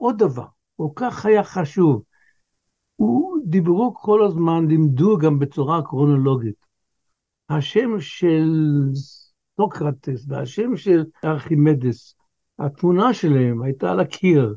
[0.00, 0.46] ועוד דבר,
[0.76, 2.02] כל כך היה חשוב,
[2.96, 6.66] הוא, דיברו כל הזמן, לימדו גם בצורה קרונולוגית.
[7.50, 8.50] השם של
[9.56, 12.14] סוקרטס והשם של ארכימדס,
[12.58, 14.54] התמונה שלהם הייתה על הקיר,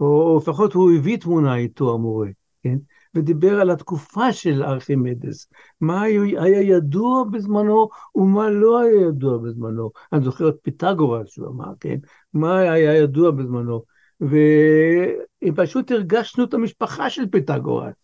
[0.00, 2.28] או לפחות הוא הביא תמונה איתו המורה,
[2.62, 2.78] כן?
[3.14, 9.90] ודיבר על התקופה של ארכימדס, מה היה ידוע בזמנו ומה לא היה ידוע בזמנו.
[10.12, 11.96] אני זוכר את פיתגורס שהוא אמר, כן?
[12.34, 13.82] מה היה ידוע בזמנו.
[14.20, 17.94] ופשוט הרגשנו את המשפחה של פיתגורס,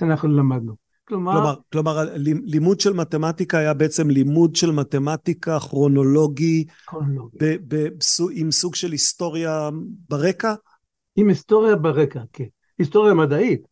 [0.00, 0.86] שאנחנו למדנו.
[1.08, 2.04] כלומר, כלומר, כלומר,
[2.44, 7.38] לימוד של מתמטיקה היה בעצם לימוד של מתמטיקה כרונולוגי, כרונולוגי.
[7.40, 7.88] ב, ב,
[8.32, 9.70] עם סוג של היסטוריה
[10.08, 10.54] ברקע?
[11.16, 12.44] עם היסטוריה ברקע, כן.
[12.78, 13.66] היסטוריה מדעית.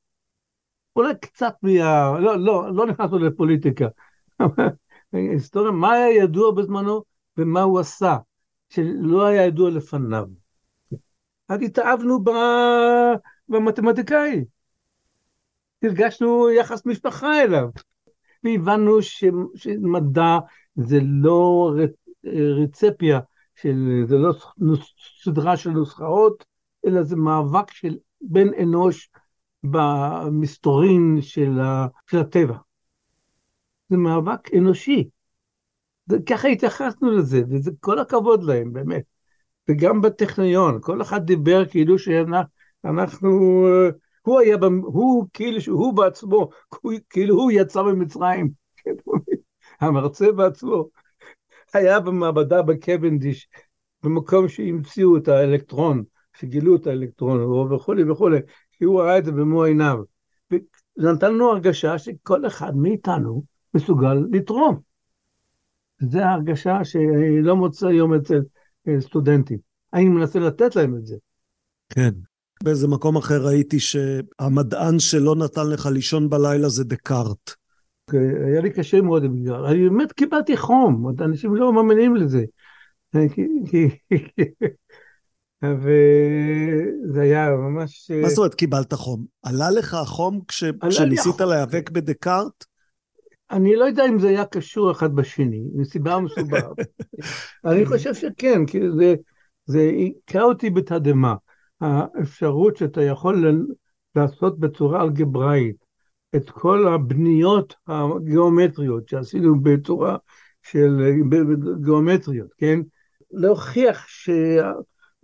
[0.96, 2.18] אולי קצת מה...
[2.20, 3.88] לא, לא, לא נכנסנו לפוליטיקה.
[5.12, 7.02] היסטוריה, מה היה ידוע בזמנו
[7.36, 8.16] ומה הוא עשה,
[8.68, 10.26] שלא היה ידוע לפניו.
[11.55, 12.24] אז התאהבנו
[13.48, 14.44] במתמטיקאי.
[15.82, 17.68] הרגשנו יחס משפחה אליו.
[18.44, 19.24] והבנו ש,
[19.55, 20.38] שמדע
[20.76, 21.72] זה לא
[22.62, 23.20] רצפיה,
[23.55, 24.32] של, זה לא
[25.24, 26.44] סדרה של נוסחאות,
[26.86, 29.11] אלא זה מאבק של בן אנוש
[29.64, 32.57] במסתורין של, ה, של הטבע.
[33.88, 35.09] זה מאבק אנושי.
[36.26, 39.13] ככה התייחסנו לזה, וזה כל הכבוד להם, באמת.
[39.68, 43.30] וגם בטכניון, כל אחד דיבר כאילו שאנחנו,
[44.22, 46.48] הוא היה, הוא כאילו שהוא בעצמו,
[47.10, 48.50] כאילו הוא יצא ממצרים,
[49.80, 50.88] המרצה בעצמו,
[51.74, 53.48] היה במעבדה בקוונדיש,
[54.02, 56.04] במקום שהמציאו את האלקטרון,
[56.36, 58.38] שגילו את האלקטרון וכולי וכולי,
[58.72, 59.98] כי הוא ראה את זה במו עיניו.
[60.52, 63.44] וזה נתן לנו הרגשה שכל אחד מאיתנו
[63.74, 64.80] מסוגל לתרום.
[66.00, 68.40] זו ההרגשה שאני לא מוצא היום אצל אה,
[69.01, 69.59] סטודנטים.
[69.95, 71.16] אני מנסה לתת להם את זה.
[71.89, 72.11] כן.
[72.62, 77.51] באיזה מקום אחר ראיתי שהמדען שלא נתן לך לישון בלילה זה דקארט.
[78.09, 79.55] אוקיי, היה לי קשה מאוד עם זה.
[79.68, 82.45] אני באמת קיבלתי חום, אנשים לא מאמינים לזה.
[85.62, 88.11] וזה היה ממש...
[88.22, 89.24] מה זאת אומרת קיבלת חום?
[89.43, 90.64] עלה לך החום כש...
[90.89, 92.64] כשניסית להיאבק בדקארט?
[93.51, 96.68] אני לא יודע אם זה היה קשור אחד בשני, מסיבה מסובב.
[97.66, 99.14] אני חושב שכן, כי זה,
[99.66, 101.34] זה היכה אותי בתדהמה.
[101.80, 103.64] האפשרות שאתה יכול
[104.16, 105.84] לעשות בצורה אלגבראית
[106.36, 110.16] את כל הבניות הגיאומטריות שעשינו בצורה
[110.62, 111.11] של
[111.80, 112.80] גיאומטריות, כן?
[113.30, 114.07] להוכיח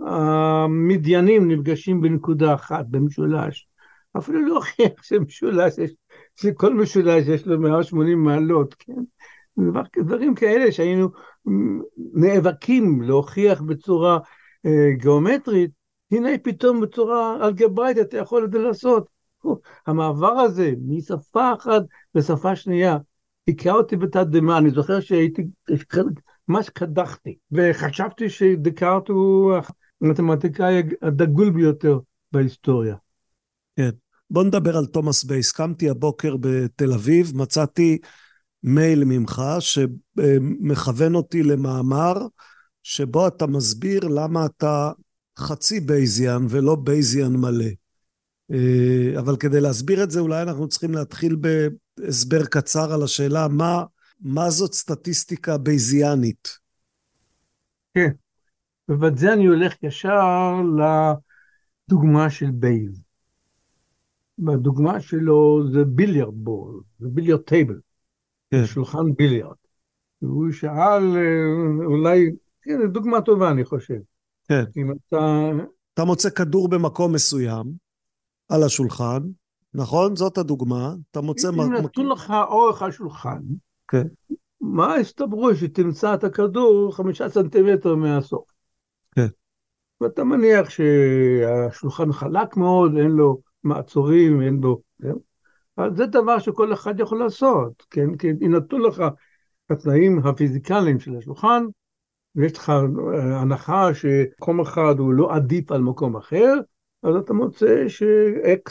[0.00, 3.68] שהמדיינים נפגשים בנקודה אחת, במשולש.
[4.18, 5.74] אפילו להוכיח שמשולש,
[6.40, 9.02] שכל משולש יש לו 180 מעלות, כן?
[9.98, 11.08] דברים כאלה שהיינו
[12.14, 14.18] נאבקים להוכיח בצורה
[14.66, 15.70] אה, גיאומטרית,
[16.12, 19.06] הנה פתאום בצורה אלגברית אתה יכול את זה לעשות.
[19.86, 21.82] המעבר הזה משפה אחת
[22.14, 22.98] לשפה שנייה,
[23.46, 25.46] היכה אותי בתדהמה, אני זוכר שהייתי,
[26.48, 29.54] ממש קדחתי, וחשבתי שדקארט הוא
[30.00, 31.98] המתמטיקאי הדגול ביותר
[32.32, 32.96] בהיסטוריה.
[33.76, 33.90] כן.
[34.30, 35.52] בוא נדבר על תומאס בייס.
[35.52, 37.98] קמתי הבוקר בתל אביב, מצאתי
[38.62, 42.14] מייל ממך שמכוון אותי למאמר
[42.82, 44.92] שבו אתה מסביר למה אתה
[45.38, 47.70] חצי בייזיאן ולא בייזיאן מלא.
[48.52, 53.84] אה, אבל כדי להסביר את זה אולי אנחנו צריכים להתחיל בהסבר קצר על השאלה מה,
[54.20, 56.48] מה זאת סטטיסטיקה בייזיאנית.
[57.94, 58.10] כן,
[58.88, 60.54] ובזה אני הולך ישר
[61.88, 63.09] לדוגמה של בייז.
[64.46, 67.80] והדוגמה שלו זה billiard ball, זה billiard table,
[68.50, 68.66] כן.
[68.66, 69.56] שולחן ביליארד.
[70.22, 72.30] והוא שאל, אה, אולי,
[72.62, 73.98] כן, זו דוגמה טובה אני חושב.
[74.48, 74.64] כן.
[74.76, 75.50] אם אתה...
[75.94, 77.64] אתה מוצא כדור במקום מסוים,
[78.48, 79.22] על השולחן,
[79.74, 80.16] נכון?
[80.16, 80.94] זאת הדוגמה.
[81.10, 81.48] אתה מוצא...
[81.48, 83.42] אם נתון לך אורך השולחן,
[83.88, 84.06] כן.
[84.60, 88.44] מה הסתברו שתמצא את הכדור חמישה סנטימטר מהסוף?
[89.14, 89.26] כן.
[90.00, 94.82] ואתה מניח שהשולחן חלק מאוד, אין לו מעצורים, אין בו...
[95.76, 98.16] אז זה דבר שכל אחד יכול לעשות, כן?
[98.16, 99.04] כי נתון לך
[99.70, 101.64] התנאים הפיזיקליים של השולחן,
[102.34, 106.54] ויש לך אה, הנחה שמקום אחד הוא לא עדיף על מקום אחר,
[107.02, 108.70] אז אתה מוצא ש-X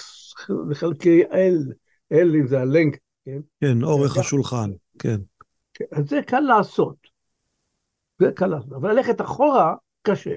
[0.70, 1.74] בחלקי L,
[2.14, 3.40] L זה הלנק, כן?
[3.62, 5.20] כן, אורך השולחן, כן.
[5.74, 5.86] כן.
[5.92, 6.96] אז זה קל לעשות.
[8.20, 10.36] זה קל לעשות, אבל ללכת אחורה קשה.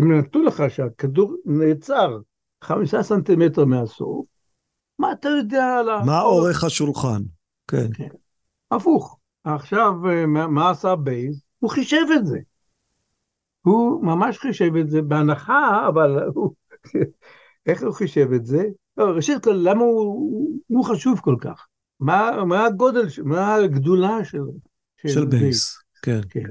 [0.00, 2.18] אם נתנו לך שהכדור נעצר
[2.64, 4.26] חמישה סנטימטר מהסוף,
[4.98, 6.04] מה אתה יודע על ה...
[6.06, 7.22] מה אורך השולחן?
[7.68, 7.92] כן.
[7.94, 8.08] כן.
[8.70, 9.18] הפוך.
[9.44, 11.42] עכשיו, אה, מה עשה בייז?
[11.58, 12.38] הוא חישב את זה.
[13.60, 16.54] הוא ממש חישב את זה בהנחה, אבל הוא,
[17.66, 18.64] איך הוא חישב את זה?
[18.96, 21.66] לא, ראשית כל, למה הוא, הוא חשוב כל כך?
[22.00, 24.42] מה, מה הגודל, מה הגדולה של,
[24.96, 25.78] של, של בייס?
[26.02, 26.20] כן.
[26.30, 26.48] כן.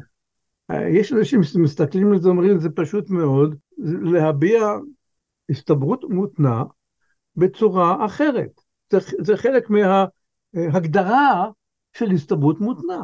[0.92, 3.56] יש אנשים שמסתכלים על זה ואומרים, זה פשוט מאוד,
[4.02, 4.62] להביע
[5.50, 6.64] הסתברות מותנה
[7.36, 8.62] בצורה אחרת.
[8.92, 11.50] זה, זה חלק מההגדרה
[11.94, 13.04] של הסתברות מותנה.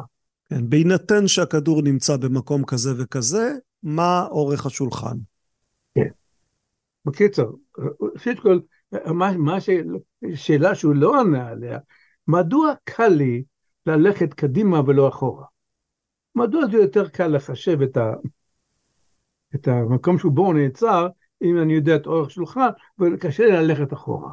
[0.50, 5.16] כן, בהינתן שהכדור נמצא במקום כזה וכזה, מה אורך השולחן?
[5.94, 6.08] כן.
[7.04, 7.50] בקיצר,
[8.00, 8.60] ראשית כל,
[8.92, 9.56] מה, מה
[10.34, 11.78] שאלה שהוא לא ענה עליה,
[12.28, 13.42] מדוע קל לי
[13.86, 15.44] ללכת קדימה ולא אחורה?
[16.34, 18.12] מדוע זה יותר קל לחשב את, ה,
[19.54, 21.08] את המקום שבו הוא נעצר,
[21.42, 22.68] אם אני יודע את אורך שולחן,
[23.00, 24.32] וקשה לי ללכת אחורה.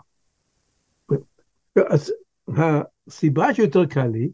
[1.90, 2.14] אז
[2.48, 4.30] הסיבה שיותר קל לי,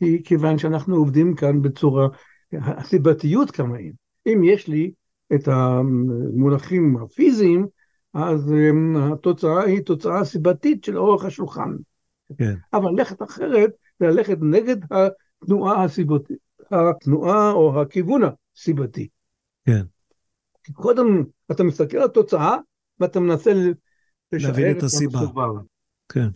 [0.00, 2.08] היא כיוון שאנחנו עובדים כאן בצורה,
[2.52, 3.78] הסיבתיות כמובן.
[4.26, 4.92] אם יש לי
[5.34, 7.66] את המונחים הפיזיים,
[8.14, 11.76] אז אמ, התוצאה היא תוצאה סיבתית של אורך השולחן.
[12.38, 12.54] כן.
[12.72, 13.70] אבל ללכת אחרת
[14.00, 16.36] זה ללכת נגד התנועה הסיבתית,
[16.70, 18.22] התנועה או הכיוון
[18.56, 19.08] הסיבתי.
[19.66, 19.82] כן.
[20.64, 22.56] כי קודם אתה מסתכל על התוצאה
[23.00, 23.52] ואתה מנסה
[24.32, 25.20] לשער את הסיבה.
[26.08, 26.28] כן.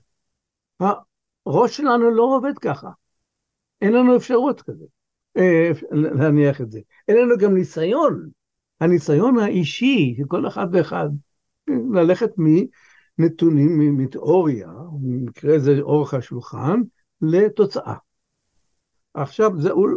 [1.47, 2.91] הראש שלנו לא עובד ככה.
[3.81, 4.85] אין לנו אפשרות כזה,
[5.37, 6.81] אה, להניח את זה.
[7.09, 8.29] אין לנו גם ניסיון.
[8.81, 11.09] הניסיון האישי של כל אחד ואחד,
[11.95, 12.31] ללכת
[13.19, 14.69] מנתונים, מתיאוריה,
[15.03, 16.81] במקרה זה אורך השולחן,
[17.23, 17.95] לתוצאה.
[19.15, 19.89] עכשיו, זה, הוא,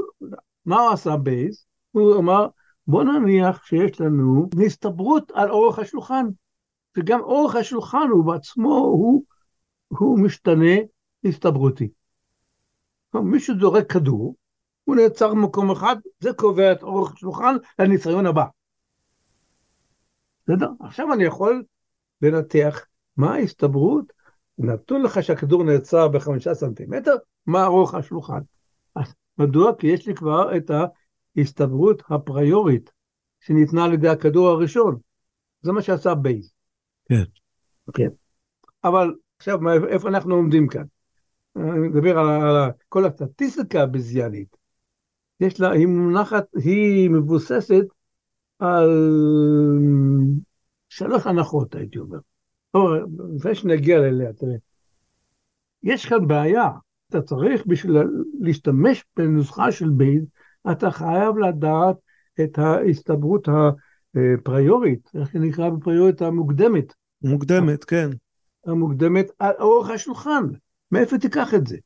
[0.65, 1.65] מה הוא עשה בייס?
[1.91, 2.47] הוא אמר,
[2.88, 6.25] בוא נניח שיש לנו נסתברות על אורך השולחן,
[6.97, 9.23] וגם אורך השולחן הוא בעצמו, הוא,
[9.88, 10.75] הוא משתנה
[11.23, 11.89] הסתברותי.
[13.13, 14.36] מישהו זורק כדור,
[14.84, 18.45] הוא נעצר במקום אחד, זה קובע את אורך השולחן לניסיון הבא.
[20.43, 20.69] בסדר?
[20.79, 21.63] עכשיו אני יכול
[22.21, 22.86] לנתח
[23.17, 24.13] מה ההסתברות,
[24.57, 27.15] נתון לך שהכדור נעצר בחמישה סנטימטר,
[27.45, 28.39] מה אורך השולחן.
[28.95, 29.71] אז מדוע?
[29.79, 30.71] כי יש לי כבר את
[31.38, 32.91] ההסתברות ה priorית
[33.39, 34.97] שניתנה על ידי הכדור הראשון.
[35.61, 36.53] זה מה שעשה בייז.
[37.09, 37.23] כן.
[37.93, 38.09] כן.
[38.84, 40.84] אבל עכשיו, איפה אנחנו עומדים כאן?
[41.55, 44.57] אני מדבר על, על כל הסטטיסטיקה הבזיינית.
[45.39, 47.86] יש לה, היא מונחת, היא מבוססת
[48.59, 48.89] על
[50.89, 52.19] שלוש הנחות, הייתי אומר.
[53.36, 54.55] לפני שנגיע אליה, תראה.
[55.84, 56.69] יש כאן בעיה,
[57.09, 57.97] אתה צריך בשביל
[58.41, 60.23] להשתמש בנוסחה של בייז,
[60.72, 61.95] אתה חייב לדעת
[62.43, 66.93] את ההסתברות הפריורית, איך זה נקרא בפריורית המוקדמת.
[67.22, 68.09] מוקדמת, כן.
[68.66, 70.43] המוקדמת על אורך השולחן.
[70.91, 71.78] מאיפה תיקח את זה?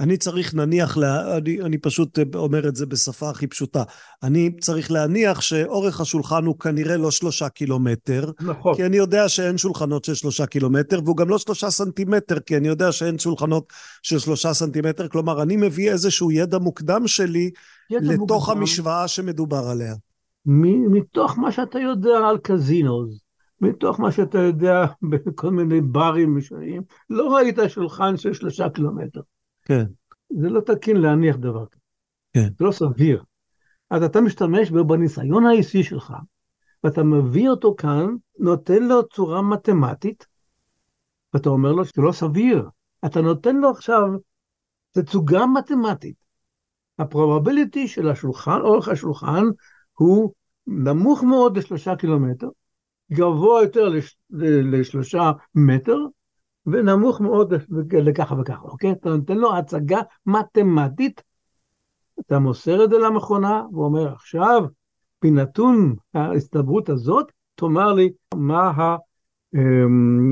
[0.00, 3.82] אני צריך נניח, לה, אני, אני פשוט אומר את זה בשפה הכי פשוטה,
[4.22, 8.74] אני צריך להניח שאורך השולחן הוא כנראה לא שלושה קילומטר, נכון.
[8.74, 12.68] כי אני יודע שאין שולחנות של שלושה קילומטר, והוא גם לא שלושה סנטימטר, כי אני
[12.68, 13.72] יודע שאין שולחנות
[14.02, 17.50] של שלושה סנטימטר, כלומר אני מביא איזשהו ידע מוקדם שלי
[17.90, 18.58] ידע לתוך מוקדם.
[18.58, 19.94] המשוואה שמדובר עליה.
[20.90, 23.20] מתוך מה שאתה יודע על קזינוז,
[23.60, 29.20] מתוך מה שאתה יודע בכל מיני ברים משונים, לא ראית שולחן של שלושה קילומטר.
[29.66, 29.84] כן.
[30.30, 31.80] זה לא תקין להניח דבר כזה.
[32.32, 32.48] כן.
[32.58, 33.22] זה לא סביר.
[33.90, 36.14] אז אתה משתמש בניסיון האישי שלך,
[36.84, 38.06] ואתה מביא אותו כאן,
[38.38, 40.26] נותן לו צורה מתמטית,
[41.34, 42.68] ואתה אומר לו שזה לא סביר.
[43.04, 44.02] אתה נותן לו עכשיו
[44.92, 46.16] תצוגה מתמטית.
[46.98, 49.44] הפרובביליטי של השולחן, אורך השולחן,
[49.92, 50.32] הוא
[50.66, 52.48] נמוך מאוד לשלושה קילומטר,
[53.12, 54.16] גבוה יותר לש,
[54.72, 55.98] לשלושה מטר,
[56.66, 57.52] ונמוך מאוד
[57.92, 58.92] לככה וככה, אוקיי?
[58.92, 61.22] אתה נותן לו הצגה מתמטית,
[62.20, 64.64] אתה מוסר את זה למכונה, ואומר עכשיו,
[65.22, 68.96] בנתון ההסתברות הזאת, תאמר לי מה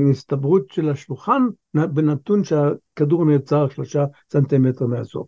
[0.07, 1.41] ההסתברות של השולחן
[1.73, 5.27] בנתון שהכדור נעצר שלושה סנטימטר מהסוף.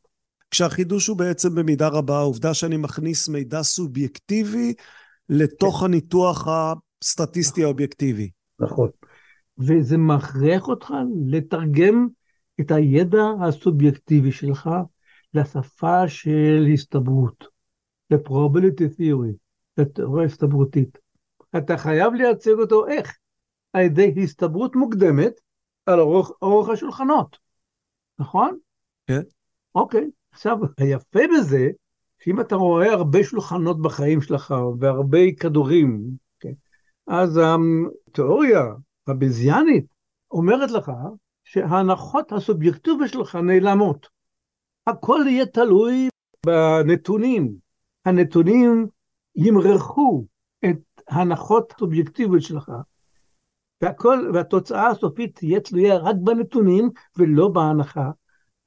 [0.52, 4.74] כשהחידוש הוא בעצם במידה רבה העובדה שאני מכניס מידע סובייקטיבי
[5.30, 5.86] לתוך כן.
[5.86, 8.30] הניתוח הסטטיסטי האובייקטיבי.
[8.60, 8.90] נכון.
[9.60, 10.94] וזה מכריח אותך
[11.28, 12.08] לתרגם
[12.60, 14.70] את הידע הסובייקטיבי שלך
[15.34, 17.46] לשפה של הסתברות,
[18.12, 19.34] ל-probability theory,
[19.78, 20.98] לתיאוריה הסתברותית.
[21.58, 23.18] אתה חייב לייצג אותו איך?
[23.74, 25.34] על ידי הסתברות מוקדמת
[25.86, 27.38] על אורך, אורך השולחנות,
[28.20, 28.58] נכון?
[29.08, 29.22] כן.
[29.76, 31.70] אוקיי, עכשיו, היפה בזה,
[32.20, 36.02] שאם אתה רואה הרבה שולחנות בחיים שלך והרבה כדורים,
[36.40, 36.54] כן,
[37.08, 37.40] אז
[38.08, 38.64] התיאוריה
[39.10, 39.86] הבזיאנית
[40.32, 40.92] אומרת לך
[41.44, 44.08] שההנחות הסובייקטיביות שלך נעלמות.
[44.88, 46.10] הכל יהיה תלוי
[46.46, 47.54] בנתונים.
[48.06, 48.88] הנתונים
[49.36, 50.26] ימרחו
[50.66, 52.72] את ההנחות האובייקטיביות שלך,
[53.82, 58.10] והכל, והתוצאה הסופית תהיה תלויה רק בנתונים ולא בהנחה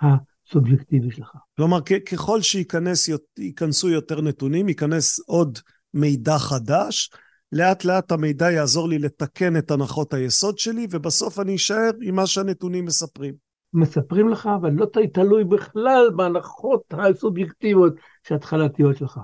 [0.01, 1.37] הסובייקטיבית שלך.
[1.57, 1.79] כלומר,
[2.11, 5.59] ככל שייכנסו יותר נתונים, ייכנס עוד
[5.95, 7.11] מידע חדש,
[7.53, 12.27] לאט לאט המידע יעזור לי לתקן את הנחות היסוד שלי, ובסוף אני אשאר עם מה
[12.27, 13.35] שהנתונים מספרים.
[13.75, 19.21] מספרים לך, אבל לא תלוי בכלל בהנחות הסובייקטיביות שההתחלתיות שלך.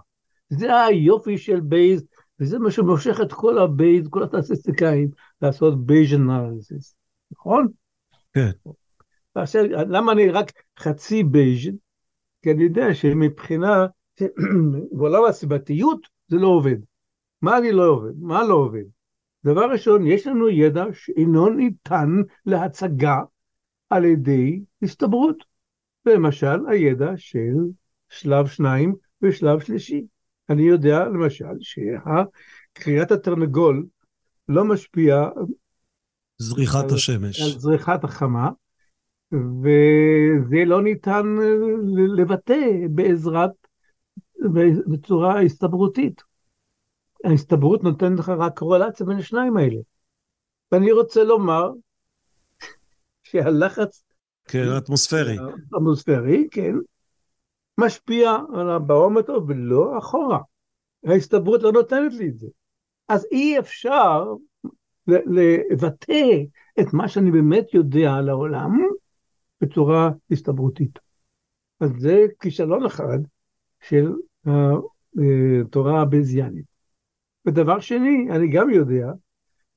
[0.48, 2.04] זה היופי של בייז,
[2.40, 5.10] וזה מה שמושך את כל הבייז, כל הסטטיסטיקאים,
[5.42, 6.96] לעשות Bayes analysis,
[7.32, 7.68] נכון?
[8.34, 8.50] כן.
[9.34, 11.70] עכשיו, למה אני רק חצי בייז'?
[12.42, 13.86] כי אני יודע שמבחינה,
[14.96, 16.76] בעולם הסיבתיות זה לא עובד.
[17.42, 18.12] מה אני לא עובד?
[18.20, 18.84] מה לא עובד?
[19.44, 22.08] דבר ראשון, יש לנו ידע שאינו ניתן
[22.46, 23.18] להצגה
[23.90, 25.44] על ידי הסתברות.
[26.06, 27.54] למשל, הידע של
[28.08, 30.04] שלב שניים ושלב שלישי.
[30.50, 33.86] אני יודע, למשל, שקריאת התרנגול
[34.48, 35.28] לא משפיע
[36.38, 37.40] זריחת על, השמש.
[37.40, 38.50] על זריחת החמה,
[39.32, 41.26] וזה לא ניתן
[42.16, 43.50] לבטא בעזרת,
[44.86, 46.22] בצורה הסתברותית.
[47.26, 49.80] ההסתברות נותנת לך רק קורלציה בין השניים האלה.
[50.72, 51.72] ואני רוצה לומר
[53.28, 54.02] שהלחץ...
[54.44, 55.36] כן, האטמוספרי.
[55.72, 56.74] האטמוספרי, כן,
[57.78, 60.38] משפיע על הברומטר ולא אחורה.
[61.04, 62.46] ההסתברות לא נותנת לי את זה.
[63.08, 64.24] אז אי אפשר
[65.06, 66.42] לבטא
[66.80, 68.72] את מה שאני באמת יודע על העולם
[69.60, 70.98] בצורה הסתברותית.
[71.80, 73.18] אז זה כישלון אחד
[73.80, 74.12] של
[74.46, 76.75] התורה הבזיאנית.
[77.46, 79.12] ודבר שני, אני גם יודע,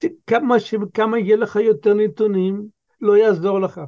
[0.03, 2.67] שכמה שכמה יהיה לך יותר נתונים,
[3.01, 3.81] לא יעזור לך.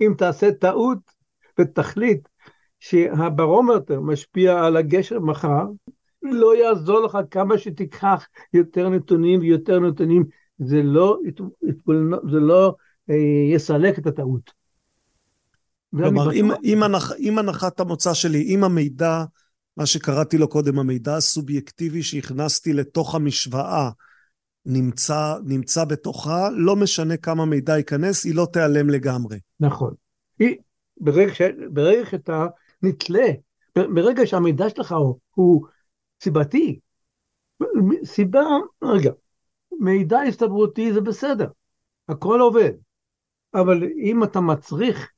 [0.00, 0.98] אם תעשה טעות
[1.60, 2.28] ותחליט
[2.80, 5.66] שהברומטר משפיע על הגשר מחר,
[6.22, 10.24] לא יעזור לך כמה שתיקח יותר נתונים ויותר נתונים,
[10.58, 11.18] זה לא,
[12.30, 12.74] זה לא
[13.10, 13.14] אה,
[13.54, 14.64] יסלק את הטעות.
[15.96, 19.24] כלומר, אם, אם, הנח, אם הנחת המוצא שלי, אם המידע
[19.76, 23.90] מה שקראתי לו קודם, המידע הסובייקטיבי שהכנסתי לתוך המשוואה
[24.66, 29.38] נמצא, נמצא בתוכה, לא משנה כמה מידע ייכנס, היא לא תיעלם לגמרי.
[29.60, 29.94] נכון.
[30.38, 30.56] היא,
[31.00, 32.46] ברגע, ש, ברגע שאתה
[32.82, 33.26] נתלה,
[33.76, 35.66] ברגע שהמידע שלך הוא, הוא
[36.22, 36.80] סיבתי,
[38.04, 38.44] סיבה,
[38.82, 39.10] רגע,
[39.80, 41.48] מידע הסתברותי זה בסדר,
[42.08, 42.72] הכל עובד,
[43.54, 45.10] אבל אם אתה מצריך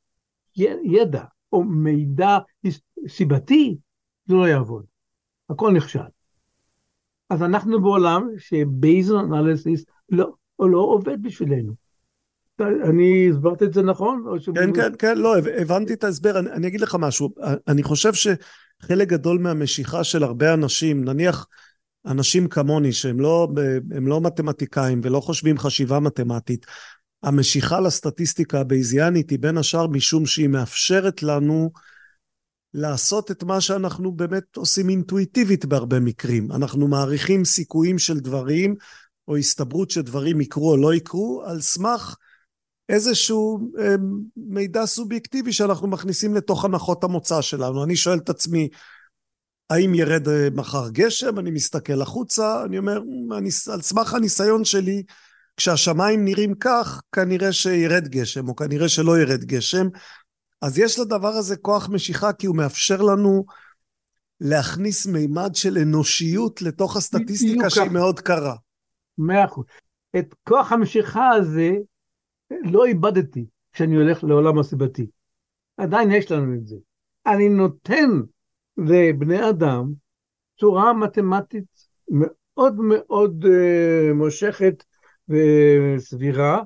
[0.85, 2.39] ידע או מידע
[3.09, 3.77] סיבתי,
[4.27, 4.85] זה לא יעבוד.
[5.51, 6.01] הכל נכשל.
[7.31, 11.73] אז אנחנו בעולם שבייזון אנליסיס לא, לא עובד בשבילנו.
[12.61, 14.25] אני הסברתי את זה נכון?
[14.55, 16.39] כן, כן, כן, לא, הבנתי את ההסבר.
[16.39, 17.31] אני, אני אגיד לך משהו.
[17.69, 21.47] אני חושב שחלק גדול מהמשיכה של הרבה אנשים, נניח
[22.07, 23.49] אנשים כמוני, שהם לא,
[23.91, 26.67] לא מתמטיקאים ולא חושבים חשיבה מתמטית,
[27.23, 31.71] המשיכה לסטטיסטיקה הבייזיאנית היא בין השאר משום שהיא מאפשרת לנו
[32.77, 36.53] לעשות את מה שאנחנו באמת עושים אינטואיטיבית בהרבה מקרים.
[36.53, 38.75] אנחנו מעריכים סיכויים של דברים,
[39.29, 42.17] או הסתברות שדברים יקרו או לא יקרו, על סמך
[42.89, 43.95] איזשהו אה,
[44.37, 47.85] מידע סובייקטיבי שאנחנו מכניסים לתוך הנחות המוצא שלנו.
[47.85, 48.69] אני שואל את עצמי,
[49.71, 51.39] האם ירד אה, מחר גשם?
[51.39, 53.01] אני מסתכל החוצה, אני אומר,
[53.39, 55.03] אני, על סמך הניסיון שלי,
[55.57, 59.89] כשהשמיים נראים כך, כנראה שירד גשם, או כנראה שלא ירד גשם.
[60.63, 63.45] אז יש לדבר הזה כוח משיכה כי הוא מאפשר לנו
[64.41, 68.57] להכניס מימד של אנושיות לתוך הסטטיסטיקה שהיא מאוד קרה.
[69.19, 69.65] מאה אחוז.
[70.19, 71.71] את כוח המשיכה הזה
[72.51, 75.07] לא איבדתי כשאני הולך לעולם הסיבתי.
[75.77, 76.77] עדיין יש לנו את זה.
[77.27, 78.11] אני נותן
[78.77, 79.93] לבני אדם
[80.61, 81.65] צורה מתמטית
[82.09, 84.85] מאוד מאוד uh, מושכת
[85.29, 86.63] וסבירה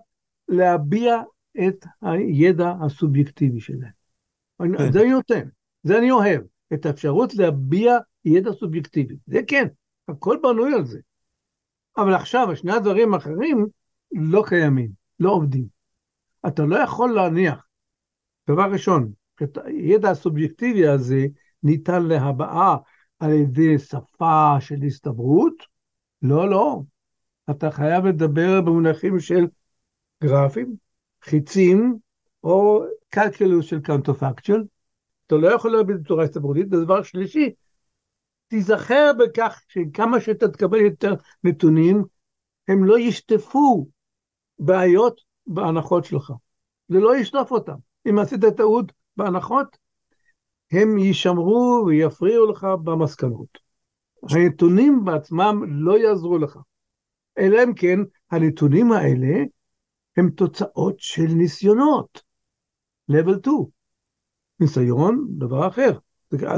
[0.48, 1.16] להביע
[1.58, 3.90] את הידע הסובייקטיבי שלהם.
[4.58, 4.92] כן.
[4.92, 5.48] זה אני נותן,
[5.82, 6.42] זה אני אוהב,
[6.74, 9.16] את האפשרות להביע ידע סובייקטיבי.
[9.26, 9.66] זה כן,
[10.08, 10.98] הכל בנוי על זה.
[11.96, 13.66] אבל עכשיו, שני הדברים האחרים
[14.12, 14.90] לא קיימים,
[15.20, 15.66] לא עובדים.
[16.46, 17.66] אתה לא יכול להניח,
[18.48, 21.26] דבר ראשון, את הידע הסובייקטיבי הזה
[21.62, 22.76] ניתן להבעה
[23.18, 25.54] על ידי שפה של הסתברות?
[26.22, 26.82] לא, לא.
[27.50, 29.46] אתה חייב לדבר במונחים של
[30.22, 30.76] גרפים,
[31.24, 31.98] חיצים,
[32.44, 34.64] או קלקלוס של קאונטרפקצ'ל.
[35.26, 36.66] אתה לא יכול להביא בצורה הסתברותית.
[36.66, 37.50] ודבר שלישי,
[38.48, 41.14] תיזכר בכך שכמה שאתה תקבל יותר
[41.44, 42.04] נתונים,
[42.68, 43.88] הם לא ישטפו
[44.58, 46.32] בעיות בהנחות שלך.
[46.88, 47.76] זה לא ישטוף אותם.
[48.08, 49.76] אם עשית טעות בהנחות,
[50.72, 53.58] הם יישמרו ויפריעו לך במסקנות.
[54.30, 56.58] הנתונים בעצמם לא יעזרו לך.
[57.38, 57.98] אלא אם כן,
[58.30, 59.44] הנתונים האלה
[60.20, 62.22] הם תוצאות של ניסיונות.
[63.10, 63.54] level 2.
[64.60, 65.98] ניסיון, דבר אחר,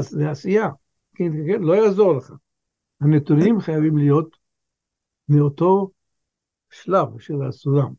[0.01, 0.67] זה עשייה.
[1.15, 2.33] כן, כן, כן, לא יעזור לך.
[3.01, 4.37] הנתונים חייבים להיות
[5.29, 5.91] מאותו
[6.71, 7.93] שלב של הסולם.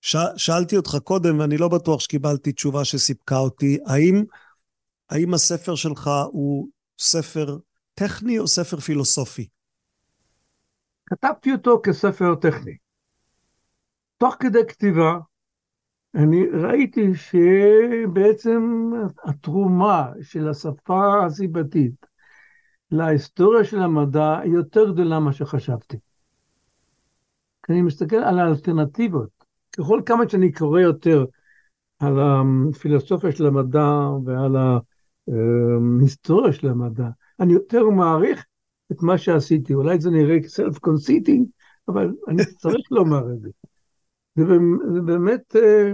[0.00, 0.16] ש...
[0.36, 4.24] שאלתי אותך קודם, ואני לא בטוח שקיבלתי תשובה שסיפקה אותי, האם,
[5.10, 6.68] האם הספר שלך הוא
[6.98, 7.58] ספר
[7.94, 9.48] טכני או ספר פילוסופי?
[11.06, 12.81] כתבתי אותו כספר טכני.
[14.22, 15.18] תוך כדי כתיבה,
[16.14, 18.90] אני ראיתי שבעצם
[19.24, 22.06] התרומה של השפה הסיבתית
[22.90, 25.96] להיסטוריה של המדע היא יותר גדולה ממה שחשבתי.
[27.68, 29.28] אני מסתכל על האלטרנטיבות.
[29.76, 31.24] ככל כמה שאני קורא יותר
[31.98, 33.88] על הפילוסופיה של המדע
[34.24, 37.08] ועל ההיסטוריה של המדע,
[37.40, 38.44] אני יותר מעריך
[38.92, 39.74] את מה שעשיתי.
[39.74, 41.46] אולי זה נראה self-conceited,
[41.88, 43.48] אבל אני צריך לומר את זה.
[44.36, 44.44] זה,
[44.94, 45.92] זה באמת אה,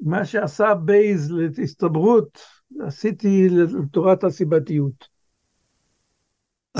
[0.00, 2.38] מה שעשה בייז להסתברות,
[2.86, 5.08] עשיתי לתורת הסיבתיות.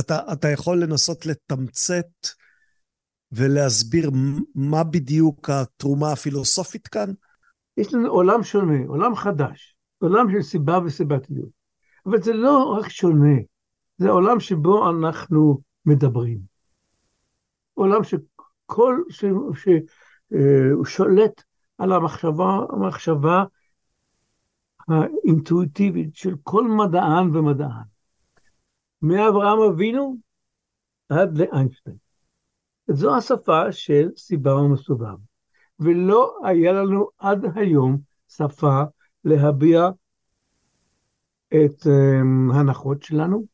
[0.01, 2.07] אתה, אתה יכול לנסות לתמצת
[3.33, 4.11] ולהסביר
[4.55, 7.11] מה בדיוק התרומה הפילוסופית כאן?
[7.77, 11.49] יש לנו עולם שונה, עולם חדש, עולם של סיבה וסיבתיות.
[12.07, 13.37] אבל זה לא רק שונה,
[13.99, 16.39] זה עולם שבו אנחנו מדברים.
[17.75, 18.05] עולם
[18.69, 21.43] שכל, שהוא שולט
[21.79, 23.45] על המחשבה, המחשבה
[24.89, 27.85] האינטואיטיבית של כל מדען ומדען.
[29.03, 30.17] מאברהם אבינו
[31.09, 31.97] עד לאיינשטיין.
[32.89, 35.17] זו השפה של סיבה ומסובב.
[35.81, 37.99] ולא היה לנו עד היום
[38.29, 38.83] שפה
[39.25, 39.89] להביע
[41.49, 43.45] את um, ההנחות שלנו,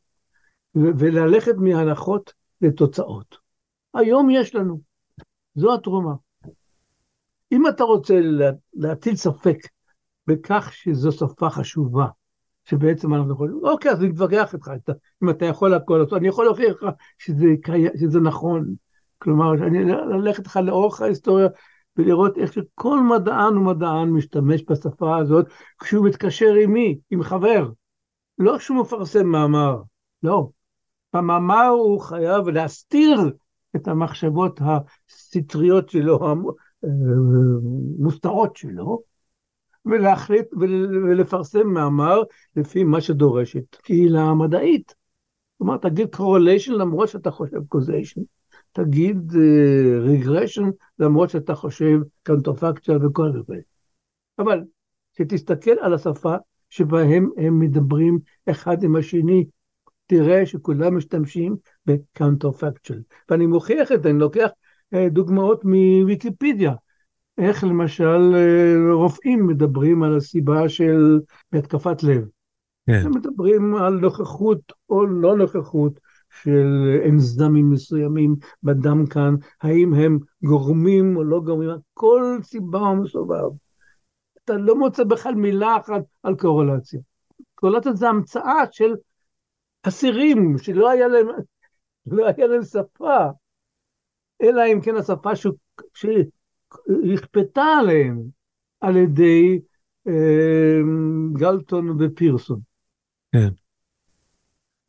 [0.75, 3.37] וללכת מהנחות לתוצאות.
[3.93, 4.79] היום יש לנו,
[5.55, 6.13] זו התרומה.
[7.51, 8.13] אם אתה רוצה
[8.73, 9.57] להטיל ספק
[10.27, 12.07] בכך שזו שפה חשובה,
[12.63, 14.71] שבעצם אנחנו יכולים, אוקיי, אז נתווכח איתך,
[15.23, 17.45] אם אתה יכול הכל, אני יכול להוכיח לך שזה,
[17.99, 18.73] שזה נכון.
[19.17, 21.47] כלומר, אני ללכת לך לאורך ההיסטוריה
[21.97, 25.45] ולראות איך שכל מדען ומדען משתמש בשפה הזאת
[25.79, 26.99] כשהוא מתקשר עם מי?
[27.11, 27.69] עם חבר.
[28.37, 29.81] לא כשהוא מפרסם מאמר,
[30.23, 30.49] לא.
[31.13, 33.19] במאמר הוא חייב להסתיר
[33.75, 36.19] את המחשבות הסטריות שלו,
[36.83, 39.01] המוסתרות שלו,
[39.85, 40.45] ולהחליט
[41.09, 42.21] ולפרסם מאמר
[42.55, 44.95] לפי מה שדורשת קהילה המדעית.
[45.57, 48.21] כלומר, תגיד correlation למרות שאתה חושב causation,
[48.71, 50.65] תגיד uh, regression
[50.99, 53.55] למרות שאתה חושב קאנטרפקציה וכל זה.
[54.39, 54.63] אבל
[55.13, 56.35] כשתסתכל על השפה
[56.69, 58.19] שבהם הם מדברים
[58.49, 59.45] אחד עם השני,
[60.05, 61.55] תראה שכולם משתמשים
[61.85, 63.01] בקאונטרפקצ'ל.
[63.29, 64.47] ואני מוכיח את זה, אני לוקח
[64.95, 66.73] uh, דוגמאות מוויקיפדיה.
[67.37, 71.19] איך למשל uh, רופאים מדברים על הסיבה של
[71.53, 72.25] התקפת לב.
[72.87, 73.01] כן.
[73.05, 74.59] הם מדברים על נוכחות
[74.89, 75.99] או לא נוכחות
[76.43, 83.49] של אנזמים מסוימים בדם כאן, האם הם גורמים או לא גורמים, כל סיבה מסובב.
[84.43, 86.99] אתה לא מוצא בכלל מילה אחת על קורלציה.
[87.55, 88.93] קורלציה זה המצאה של
[89.83, 91.27] אסירים שלא היה להם,
[92.07, 93.17] לא היה להם שפה,
[94.41, 95.29] אלא אם כן השפה
[95.93, 98.21] שהכפתה עליהם
[98.81, 99.59] על ידי
[100.07, 100.79] אה,
[101.33, 102.59] גלטון ופירסון.
[103.31, 103.49] כן.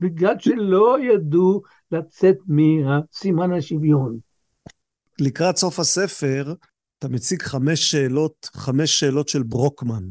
[0.01, 1.62] בגלל שלא ידעו
[1.93, 4.19] לצאת מסימן השוויון.
[5.21, 6.55] לקראת סוף הספר,
[6.99, 10.05] אתה מציג חמש שאלות, חמש שאלות של ברוקמן.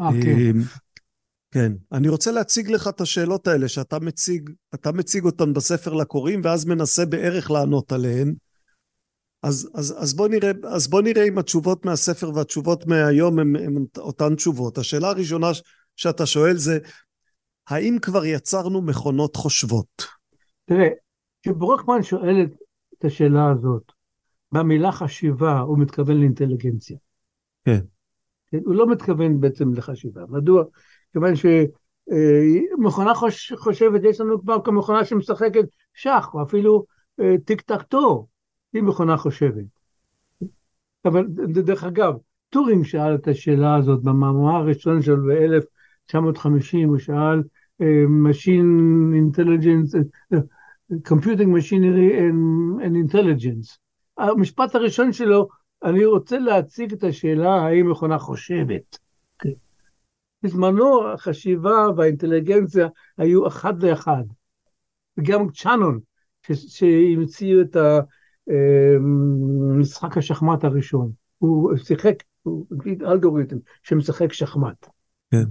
[0.00, 0.58] אה, כן.
[1.54, 1.72] כן.
[1.92, 6.64] אני רוצה להציג לך את השאלות האלה שאתה מציג, אתה מציג אותן בספר לקוראים, ואז
[6.64, 8.34] מנסה בערך לענות עליהן.
[9.42, 14.34] אז, אז, אז, בוא נראה, אז בוא נראה אם התשובות מהספר והתשובות מהיום הן אותן
[14.34, 14.78] תשובות.
[14.78, 15.46] השאלה הראשונה
[15.96, 16.78] שאתה שואל זה,
[17.68, 20.06] האם כבר יצרנו מכונות חושבות?
[20.64, 20.88] תראה,
[21.42, 22.46] כשברוקמן שואל
[22.98, 23.92] את השאלה הזאת,
[24.52, 26.96] במילה חשיבה הוא מתכוון לאינטליגנציה.
[27.64, 27.80] כן.
[28.46, 28.58] כן.
[28.64, 30.22] הוא לא מתכוון בעצם לחשיבה.
[30.28, 30.64] מדוע?
[31.14, 36.84] כיוון שמכונה חוש, חושבת, יש לנו כבר כמכונה שמשחקת שח, או אפילו
[37.20, 38.26] אה, טיק טק טו,
[38.72, 39.64] היא מכונה חושבת.
[41.04, 41.26] אבל
[41.64, 42.14] דרך אגב,
[42.50, 47.42] טורינג שאל את השאלה הזאת במאמר הראשון שלו ב-1950, הוא שאל
[47.82, 49.94] uh, machine intelligence,
[51.02, 53.78] computing machinery and, and intelligence.
[54.18, 55.48] המשפט הראשון שלו,
[55.84, 58.98] אני רוצה להציג את השאלה האם מכונה חושבת.
[59.42, 59.54] Okay.
[60.44, 62.88] בזמנו החשיבה והאינטליגנציה
[63.18, 64.24] היו אחד לאחד.
[65.18, 66.00] וגם שאנון,
[66.52, 67.76] שהמציאו את
[69.78, 72.66] משחק השחמט הראשון, הוא שיחק, הוא
[73.06, 74.86] אלגוריתם שמשחק שחמט.
[75.30, 75.44] כן.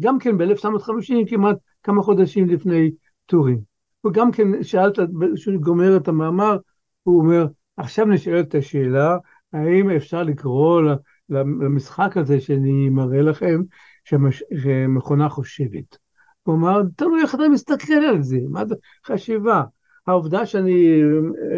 [0.00, 2.90] גם כן ב-1950, כמעט כמה חודשים לפני
[3.26, 3.60] טיורינג.
[4.06, 4.98] וגם כן שאלת,
[5.34, 6.56] כשהוא גומר את המאמר,
[7.02, 9.16] הוא אומר, עכשיו נשאלת השאלה,
[9.52, 10.82] האם אפשר לקרוא
[11.30, 13.62] למשחק הזה שאני מראה לכם,
[14.54, 15.96] שמכונה חושבת.
[16.48, 18.74] אמר, תלוי איך אתה מסתכל על זה, מה זה
[19.06, 19.62] חשיבה.
[20.06, 21.00] העובדה שאני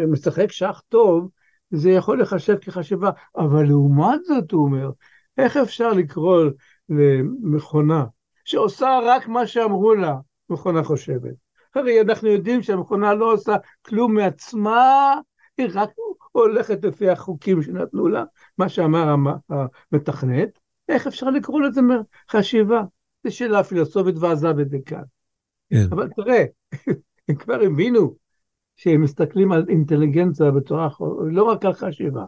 [0.07, 1.29] משחק שח טוב,
[1.71, 4.91] זה יכול לחשב כחשיבה, אבל לעומת זאת, הוא אומר,
[5.37, 6.45] איך אפשר לקרוא
[6.89, 8.05] למכונה
[8.45, 10.15] שעושה רק מה שאמרו לה,
[10.49, 11.33] מכונה חושבת?
[11.75, 15.15] הרי אנחנו יודעים שהמכונה לא עושה כלום מעצמה,
[15.57, 15.89] היא רק
[16.31, 18.23] הולכת לפי החוקים שנתנו לה,
[18.57, 19.15] מה שאמר
[19.49, 20.59] המתכנת,
[20.91, 21.81] איך אפשר לקרוא לזה
[22.31, 22.81] חשיבה?
[23.23, 25.03] זו שאלה פילוסופית ועזב את זה כאן.
[25.69, 25.85] כן.
[25.89, 26.45] אבל תראה,
[27.27, 28.15] הם כבר הבינו
[28.75, 30.89] שהם מסתכלים על אינטליגנציה בצורה,
[31.31, 32.25] לא רק על חשיבה.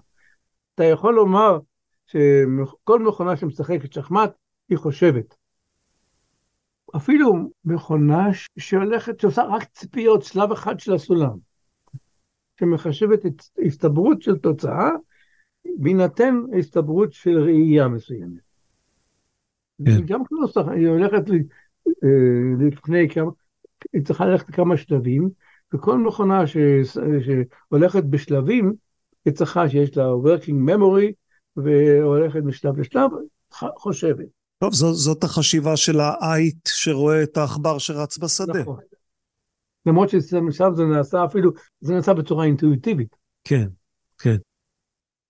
[0.76, 1.60] אתה יכול לומר
[2.06, 4.32] שכל מכונה שמשחקת שחמט,
[4.70, 5.36] היא חושבת.
[6.96, 11.38] אפילו מכונה שהולכת, שעושה רק ציפיות, שלב אחד של הסולם,
[12.60, 13.20] שמחשבת
[13.66, 14.90] הסתברות של תוצאה,
[15.78, 18.53] בהינתן הסתברות של ראייה מסוימת.
[19.86, 20.06] כן.
[20.06, 21.30] גם כנוסח, היא הולכת
[21.88, 23.32] אה, לפני כמה,
[23.94, 25.30] היא צריכה ללכת כמה שלבים,
[25.74, 26.58] וכל מכונה ש,
[27.26, 28.74] שהולכת בשלבים,
[29.26, 31.12] היא צריכה שיש לה working memory,
[31.58, 33.12] והולכת משלב לשלב,
[33.78, 34.26] חושבת.
[34.60, 38.60] טוב, זו, זאת החשיבה של האייט שרואה את העכבר שרץ בשדה.
[38.62, 38.80] נכון.
[39.86, 41.52] למרות שעכשיו זה נעשה אפילו,
[41.82, 43.16] זה נעשה בצורה אינטואיטיבית.
[43.44, 43.68] כן,
[44.18, 44.38] כן.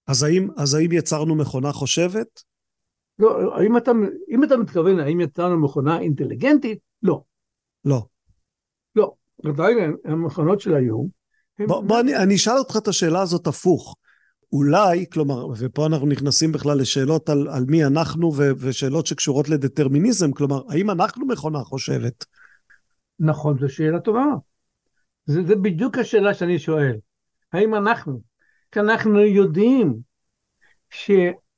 [0.07, 2.43] אז האם, אז האם יצרנו מכונה חושבת?
[3.19, 3.91] לא, האם אתה,
[4.29, 6.79] אם אתה מתכוון, האם יצרנו מכונה אינטליגנטית?
[7.03, 7.23] לא.
[7.85, 8.05] לא.
[8.95, 9.13] לא.
[9.45, 11.07] עדיין המכונות של היום...
[11.67, 13.95] בוא, בוא אני, אני אשאל אותך את השאלה הזאת הפוך.
[14.53, 20.31] אולי, כלומר, ופה אנחנו נכנסים בכלל לשאלות על, על מי אנחנו ו, ושאלות שקשורות לדטרמיניזם,
[20.31, 22.25] כלומר, האם אנחנו מכונה חושבת?
[23.19, 24.25] נכון, זו שאלה טובה.
[25.25, 26.95] זה, זה בדיוק השאלה שאני שואל.
[27.53, 28.21] האם אנחנו,
[28.71, 29.93] כי אנחנו יודעים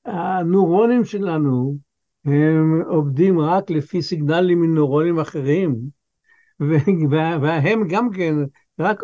[0.06, 1.78] שהנוירונים שלנו
[2.26, 5.76] הם עובדים רק לפי סיגנלים מנוירונים אחרים,
[7.42, 8.36] והם גם כן
[8.80, 9.02] רק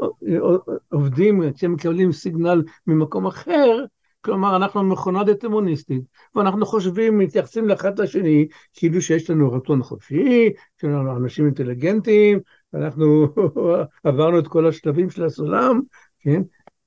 [0.92, 3.86] עובדים כשהם מקבלים סיגנל ממקום אחר,
[4.22, 6.04] כלומר אנחנו מכונה דטמוניסטית,
[6.36, 12.40] ואנחנו חושבים, מתייחסים לאחד לשני, כאילו שיש לנו רצון חופשי, שיש לנו אנשים אינטליגנטים,
[12.74, 13.28] אנחנו
[14.04, 15.82] עברנו את כל השלבים של הסולם,
[16.20, 16.42] כן?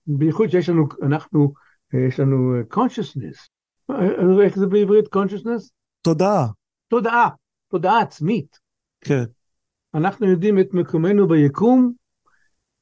[0.06, 1.52] בייחוד שיש לנו, אנחנו,
[1.92, 3.53] יש לנו consciousness.
[4.44, 5.70] איך זה בעברית consciousness?
[6.02, 6.46] תודעה.
[6.88, 7.28] תודעה,
[7.68, 8.58] תודעה עצמית.
[9.00, 9.24] כן.
[9.94, 11.92] אנחנו יודעים את מקומנו ביקום,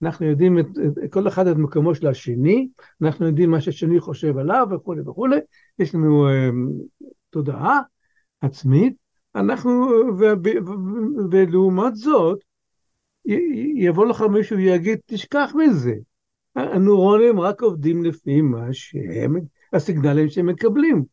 [0.03, 0.67] אנחנו יודעים את,
[1.05, 2.69] את, כל אחד את מקומו של השני,
[3.03, 5.37] אנחנו יודעים מה שהשני חושב עליו וכולי וכולי,
[5.79, 6.99] יש לנו um,
[7.31, 7.81] תודעה
[8.41, 8.97] עצמית,
[9.35, 9.71] אנחנו,
[10.19, 10.71] ו, ו, ו,
[11.31, 12.39] ולעומת זאת,
[13.75, 15.95] יבוא לך מישהו ויגיד, תשכח מזה,
[16.57, 19.37] הנוירונים רק עובדים לפי מה שהם,
[19.73, 21.05] הסיגנלים שהם מקבלים.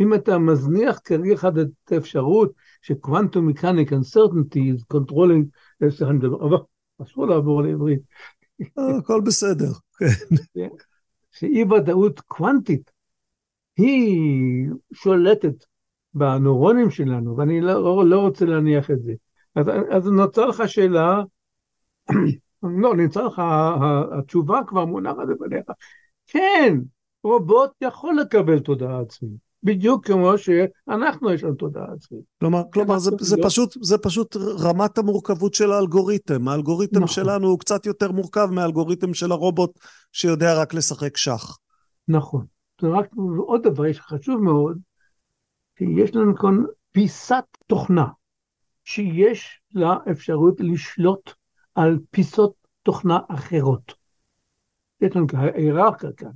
[0.00, 5.44] אם אתה מזניח כרגע אחד את האפשרות שקוונטום מקניק uncertainty is controlling,
[7.02, 8.00] אסור לעבור לעברית.
[8.78, 9.72] אה, הכל בסדר,
[10.54, 10.68] כן.
[11.30, 12.90] שאי ודאות קוונטית
[13.76, 15.64] היא שולטת
[16.14, 19.12] בנוירונים שלנו, ואני לא, לא רוצה להניח את זה.
[19.54, 21.22] אז, אז נוצר לך שאלה,
[22.82, 23.42] לא, נמצא לך,
[24.18, 25.64] התשובה כבר מונחת בפניך.
[26.26, 26.78] כן,
[27.24, 29.50] רובוט יכול לקבל תודעה עצמית.
[29.62, 32.22] בדיוק כמו שאנחנו יש לנו תודעה עצמית.
[32.40, 33.44] כלומר, כלומר זה, זה, לא...
[33.46, 36.48] פשוט, זה פשוט רמת המורכבות של האלגוריתם.
[36.48, 37.08] האלגוריתם נכון.
[37.08, 39.78] שלנו הוא קצת יותר מורכב מהאלגוריתם של הרובוט
[40.12, 41.58] שיודע רק לשחק שח.
[42.08, 42.46] נכון.
[42.82, 44.78] רק עוד דבר יש חשוב מאוד,
[45.78, 46.56] שיש לנו כאן
[46.92, 48.06] פיסת תוכנה,
[48.84, 51.32] שיש לה אפשרות לשלוט
[51.74, 52.52] על פיסות
[52.82, 53.94] תוכנה אחרות.
[55.00, 56.30] יש לנו היררכיה כאן.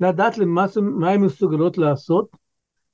[0.00, 2.28] לדעת למה מה הן מסוגלות לעשות,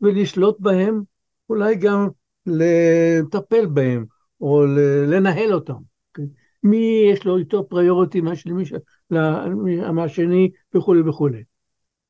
[0.01, 1.03] ולשלוט בהם,
[1.51, 2.09] אולי גם
[2.47, 4.05] לטפל בהם,
[4.41, 4.65] או
[5.07, 5.75] לנהל אותם.
[6.15, 6.23] כן?
[6.63, 8.21] מי יש לו יותר priority
[9.93, 11.43] מהשני וכולי וכולי.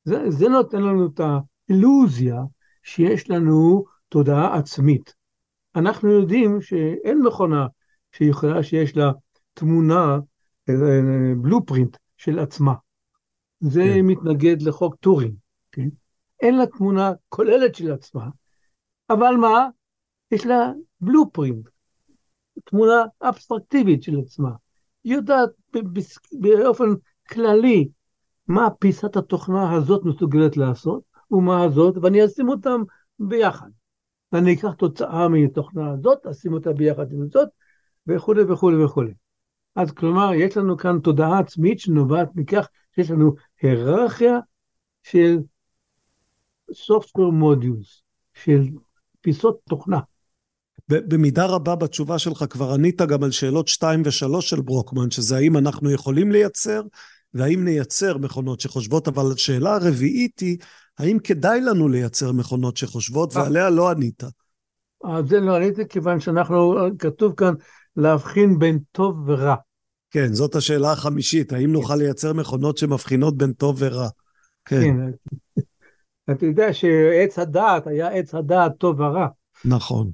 [0.03, 2.41] זה, זה נותן לנו את האילוזיה
[2.83, 5.13] שיש לנו תודעה עצמית.
[5.75, 7.67] אנחנו יודעים שאין מכונה
[8.11, 9.11] שיכולה, שיש לה
[9.53, 10.19] תמונה,
[11.37, 12.73] blueprint של עצמה.
[13.59, 14.01] זה כן.
[14.01, 15.35] מתנגד לחוק טיורינג.
[15.71, 15.87] כן?
[16.41, 18.29] אין לה תמונה כוללת של עצמה,
[19.09, 19.67] אבל מה?
[20.31, 20.71] יש לה
[21.01, 21.69] בלופרינט,
[22.65, 24.51] תמונה אבסטרקטיבית של עצמה.
[25.03, 25.49] היא יודעת
[26.31, 26.85] באופן
[27.29, 27.87] כללי
[28.47, 32.81] מה פיסת התוכנה הזאת מסוגלת לעשות, ומה הזאת, ואני אשים אותם
[33.19, 33.69] ביחד.
[34.31, 37.49] ואני אקח תוצאה מתוכנה הזאת, אשים אותה ביחד עם זאת,
[38.07, 39.13] וכולי וכולי וכולי.
[39.75, 44.39] אז כלומר, יש לנו כאן תודעה עצמית שנובעת מכך שיש לנו היררכיה
[45.03, 45.37] של
[46.71, 48.01] software modules,
[48.33, 48.61] של
[49.21, 49.99] פיסות תוכנה.
[50.87, 55.57] במידה רבה בתשובה שלך כבר ענית גם על שאלות 2 ו-3 של ברוקמן, שזה האם
[55.57, 56.81] אנחנו יכולים לייצר,
[57.33, 60.57] והאם נייצר מכונות שחושבות, אבל השאלה הרביעית היא,
[60.99, 63.41] האם כדאי לנו לייצר מכונות שחושבות, אה.
[63.41, 64.23] ועליה לא ענית.
[65.03, 67.53] על זה לא עניתי, כיוון שאנחנו, כתוב כאן
[67.95, 69.55] להבחין בין טוב ורע.
[70.15, 74.07] כן, זאת השאלה החמישית, האם נוכל לייצר מכונות שמבחינות בין טוב ורע?
[74.65, 74.81] כן.
[74.81, 75.61] כן.
[76.31, 79.27] אתה יודע שעץ הדעת היה עץ הדעת טוב ורע.
[79.65, 80.11] נכון.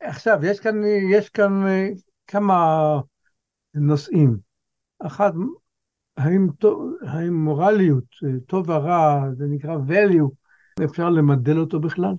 [0.00, 0.74] עכשיו, יש כאן,
[1.10, 1.88] יש כאן אה,
[2.26, 3.00] כמה
[3.74, 4.36] נושאים.
[4.98, 5.32] אחד,
[6.16, 6.48] האם,
[7.06, 12.14] האם מורליות, אה, טוב ורע, זה נקרא value, אפשר למדל אותו בכלל?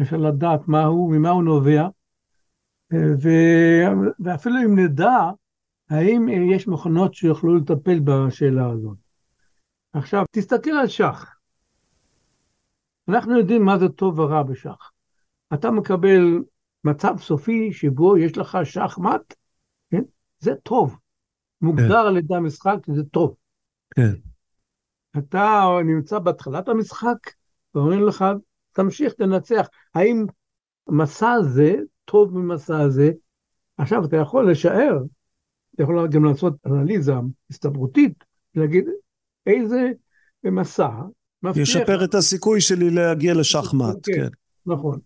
[0.00, 1.88] אפשר לדעת מה הוא, ממה הוא נובע?
[2.92, 3.28] אה, ו,
[4.20, 5.30] ואפילו אם נדע,
[5.90, 8.96] האם יש מכונות שיוכלו לטפל בשאלה הזאת?
[9.92, 11.36] עכשיו, תסתכל על שח.
[13.08, 14.90] אנחנו יודעים מה זה טוב ורע בשח.
[15.54, 16.42] אתה מקבל
[16.84, 19.34] מצב סופי שבו יש לך שחמט,
[19.90, 20.02] כן?
[20.38, 20.96] זה טוב.
[21.62, 22.06] מוגדר כן.
[22.08, 23.34] על ידי המשחק שזה טוב.
[23.94, 24.12] כן.
[25.18, 27.16] אתה נמצא בהתחלת המשחק,
[27.74, 28.24] ואומרים לך,
[28.72, 29.68] תמשיך, תנצח.
[29.94, 30.26] האם
[30.88, 33.12] מסע הזה טוב ממסע הזה?
[33.78, 34.98] עכשיו, אתה יכול לשער,
[35.80, 37.12] אתה יכול גם לעשות אנליזה
[37.50, 38.24] הסתברותית,
[38.54, 38.84] להגיד
[39.46, 39.90] איזה
[40.44, 40.90] מסע
[41.42, 41.62] מבטיח...
[41.62, 44.12] ישפר את הסיכוי שלי להגיע לשחמט, כן.
[44.12, 44.28] כן.
[44.66, 44.98] נכון.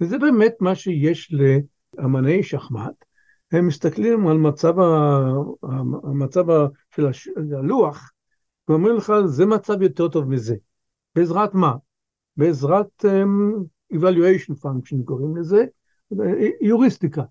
[0.00, 1.34] וזה באמת מה שיש
[1.98, 3.04] לאמני שחמט.
[3.52, 5.18] הם מסתכלים על מצב, ה...
[6.02, 6.66] המצב ה...
[6.90, 7.06] של
[7.58, 8.12] הלוח,
[8.68, 10.54] ואומרים לך, זה מצב יותר טוב מזה.
[11.14, 11.74] בעזרת מה?
[12.36, 15.64] בעזרת um, evaluation function קוראים לזה,
[16.60, 17.22] יוריסטיקה.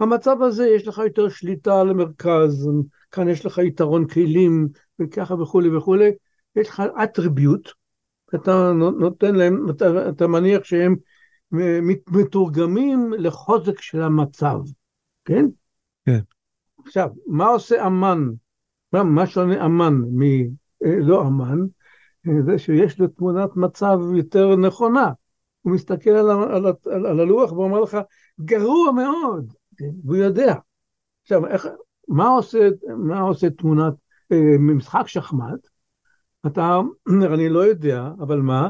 [0.00, 2.70] המצב הזה יש לך יותר שליטה על המרכז,
[3.10, 4.68] כאן יש לך יתרון כלים
[4.98, 6.10] וככה וכולי וכולי,
[6.56, 7.72] יש לך attribute,
[8.34, 10.96] אתה נותן להם, אתה, אתה מניח שהם
[12.10, 14.58] מתורגמים לחוזק של המצב,
[15.24, 15.44] כן?
[16.06, 16.20] כן.
[16.86, 18.28] עכשיו, מה עושה אמן?
[18.92, 21.58] מה, מה שונה אמן מלא אמן?
[22.46, 25.10] זה שיש לו תמונת מצב יותר נכונה.
[25.62, 27.98] הוא מסתכל על, על, על, על הלוח ואומר לך,
[28.40, 29.52] גרוע מאוד,
[30.04, 30.54] והוא יודע.
[31.22, 31.66] עכשיו, איך,
[32.08, 33.94] מה עושה, מה עושה תמונת,
[34.32, 35.68] אה, משחק שחמט?
[36.46, 38.68] אתה אומר, אני לא יודע, אבל מה?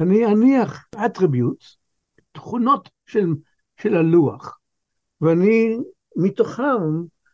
[0.00, 1.76] אני אניח attributes,
[2.32, 3.34] תכונות של,
[3.80, 4.58] של הלוח,
[5.20, 5.78] ואני
[6.16, 6.80] מתוכם,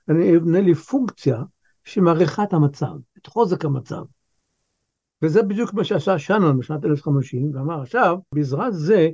[0.09, 1.43] אני אבנה לי פונקציה
[1.85, 4.03] שמעריכה את המצב, את חוזק המצב.
[5.23, 9.09] וזה בדיוק מה שעשה שאנון בשנת 1050, ואמר, עכשיו, בעזרת זה,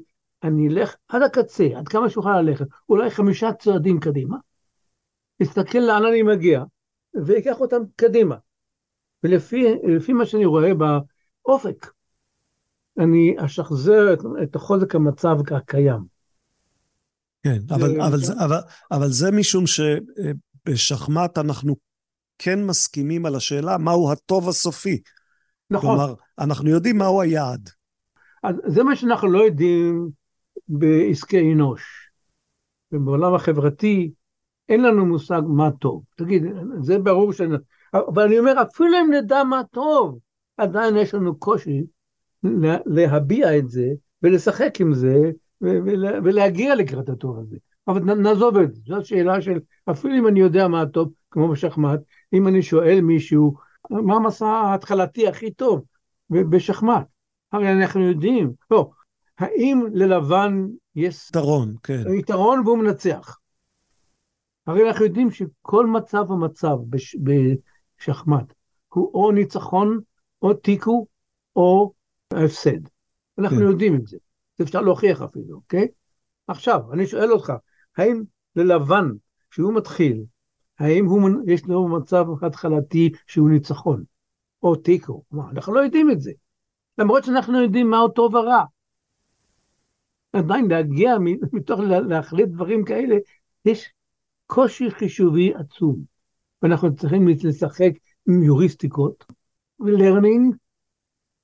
[0.44, 4.36] אני אלך עד הקצה, עד כמה שאוכל ללכת, אולי חמישה צעדים קדימה,
[5.42, 6.64] אסתכל לאן אני מגיע,
[7.26, 8.36] ואקח אותם קדימה.
[9.22, 11.86] ולפי מה שאני רואה באופק,
[12.98, 16.00] אני אשחזר את, את החוזק המצב הקיים.
[17.42, 18.56] כן, אבל, אבל, זה, אבל,
[18.90, 21.76] אבל זה משום שבשחמט אנחנו
[22.38, 25.02] כן מסכימים על השאלה מהו הטוב הסופי.
[25.70, 25.90] נכון.
[25.90, 27.70] כלומר, אנחנו יודעים מהו היעד.
[28.42, 30.10] אז זה מה שאנחנו לא יודעים
[30.68, 32.10] בעסקי אנוש.
[32.92, 34.10] ובעולם החברתי
[34.68, 36.02] אין לנו מושג מה טוב.
[36.16, 36.42] תגיד,
[36.80, 37.40] זה ברור ש...
[37.94, 40.18] אבל אני אומר, אפילו אם נדע מה טוב,
[40.56, 41.84] עדיין יש לנו קושי
[42.86, 43.88] להביע את זה
[44.22, 45.30] ולשחק עם זה
[46.24, 47.56] ולהגיע לקראת הטוב הזה.
[47.88, 49.60] אבל נעזוב את זה, זו שאלה של,
[49.90, 52.00] אפילו אם אני יודע מה הטוב, כמו בשחמט,
[52.32, 53.54] אם אני שואל מישהו,
[53.90, 55.84] מה המסע ההתחלתי הכי טוב
[56.30, 57.06] בשחמט?
[57.52, 58.90] הרי אנחנו יודעים, לא,
[59.38, 60.66] האם ללבן
[60.96, 62.02] יש יתרון, כן.
[62.18, 63.38] יתרון והוא מנצח.
[64.66, 68.54] הרי אנחנו יודעים שכל מצב ומצב בש, בשחמט
[68.88, 70.00] הוא או ניצחון,
[70.42, 71.06] או תיקו,
[71.56, 71.92] או
[72.30, 72.80] ההפסד.
[73.38, 73.62] אנחנו כן.
[73.62, 74.16] יודעים את זה,
[74.58, 75.88] זה אפשר להוכיח אפילו, אוקיי?
[76.46, 77.52] עכשיו, אני שואל אותך,
[77.96, 78.22] האם
[78.56, 79.08] ללבן,
[79.50, 80.24] כשהוא מתחיל,
[80.78, 84.04] האם הוא, יש לו מצב התחלתי שהוא ניצחון,
[84.62, 85.22] או תיקו?
[85.50, 86.32] אנחנו לא יודעים את זה,
[86.98, 88.64] למרות שאנחנו יודעים מהו טוב ורע.
[90.34, 91.14] עדיין להגיע
[91.52, 93.16] מתוך להחליט דברים כאלה,
[93.64, 93.92] יש
[94.46, 95.96] קושי חישובי עצום,
[96.62, 97.90] ואנחנו צריכים לשחק
[98.28, 99.24] עם היוריסטיקות,
[99.80, 100.54] ו learning,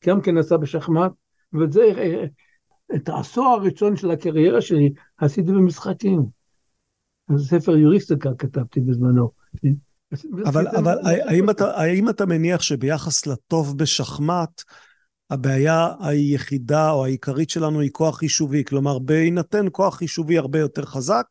[0.06, 1.12] גם כן נעשה בשחמט,
[1.52, 1.82] וזה
[2.94, 6.22] את העשור הראשון של הקריירה שלי עשיתי במשחקים.
[7.36, 9.30] ספר היוריסטיקה כתבתי בזמנו.
[10.44, 14.62] אבל, אבל האם, אתה, האם אתה מניח שביחס לטוב בשחמט,
[15.30, 18.64] הבעיה היחידה או העיקרית שלנו היא כוח חישובי?
[18.64, 21.24] כלומר, בהינתן כוח חישובי הרבה יותר חזק,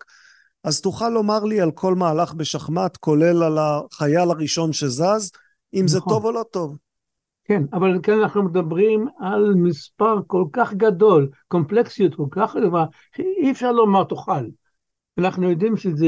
[0.64, 5.32] אז תוכל לומר לי על כל מהלך בשחמט, כולל על החייל הראשון שזז,
[5.74, 5.88] אם נכון.
[5.88, 6.78] זה טוב או לא טוב.
[7.44, 12.86] כן, אבל כאן אנחנו מדברים על מספר כל כך גדול, קומפלקסיות כל כך גדולה,
[13.16, 14.46] שאי אפשר לומר תוכל.
[15.18, 16.08] אנחנו יודעים שזה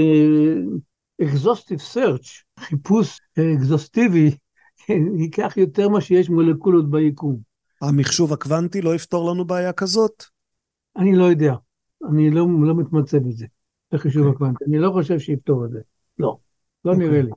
[1.22, 3.19] exhaustive search, חיפוש
[3.55, 4.31] אקזוסטיבי,
[5.19, 7.51] ייקח יותר מה שיש מולקולות ביקום.
[7.81, 10.23] המחשוב הקוונטי לא יפתור לנו בעיה כזאת?
[10.97, 11.53] אני לא יודע,
[12.09, 13.45] אני לא, לא מתמצא בזה,
[13.93, 14.25] בחישוב okay.
[14.25, 14.35] אוקיי.
[14.35, 14.65] הקוונטי.
[14.65, 15.79] אני לא חושב שיפתור את זה,
[16.19, 16.37] לא,
[16.85, 16.95] לא okay.
[16.95, 17.07] אוקיי.
[17.09, 17.31] נראה לי.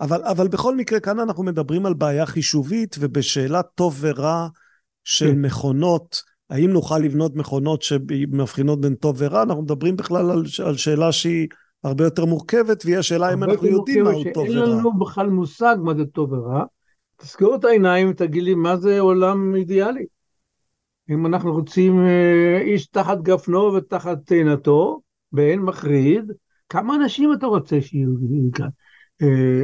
[0.00, 4.48] אבל, אבל בכל מקרה, כאן אנחנו מדברים על בעיה חישובית, ובשאלה טוב ורע
[5.04, 5.42] של כן.
[5.42, 9.42] מכונות, האם נוכל לבנות מכונות שמבחינות בין טוב ורע?
[9.42, 11.48] אנחנו מדברים בכלל על, על שאלה שהיא
[11.84, 14.54] הרבה יותר מורכבת, והיא השאלה אם אנחנו יודעים מהו טוב ורע.
[14.54, 16.64] שאין לנו בכלל מושג מה זה טוב ורע.
[17.22, 20.06] תסגור את העיניים ותגיד לי מה זה עולם אידיאלי.
[21.10, 25.00] אם אנחנו רוצים אה, איש תחת גפנו ותחת תאנתו,
[25.32, 26.32] באין מחריד,
[26.68, 28.10] כמה אנשים אתה רוצה שיהיו
[28.54, 28.68] כאן?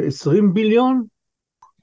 [0.07, 1.05] 20 אה, billion?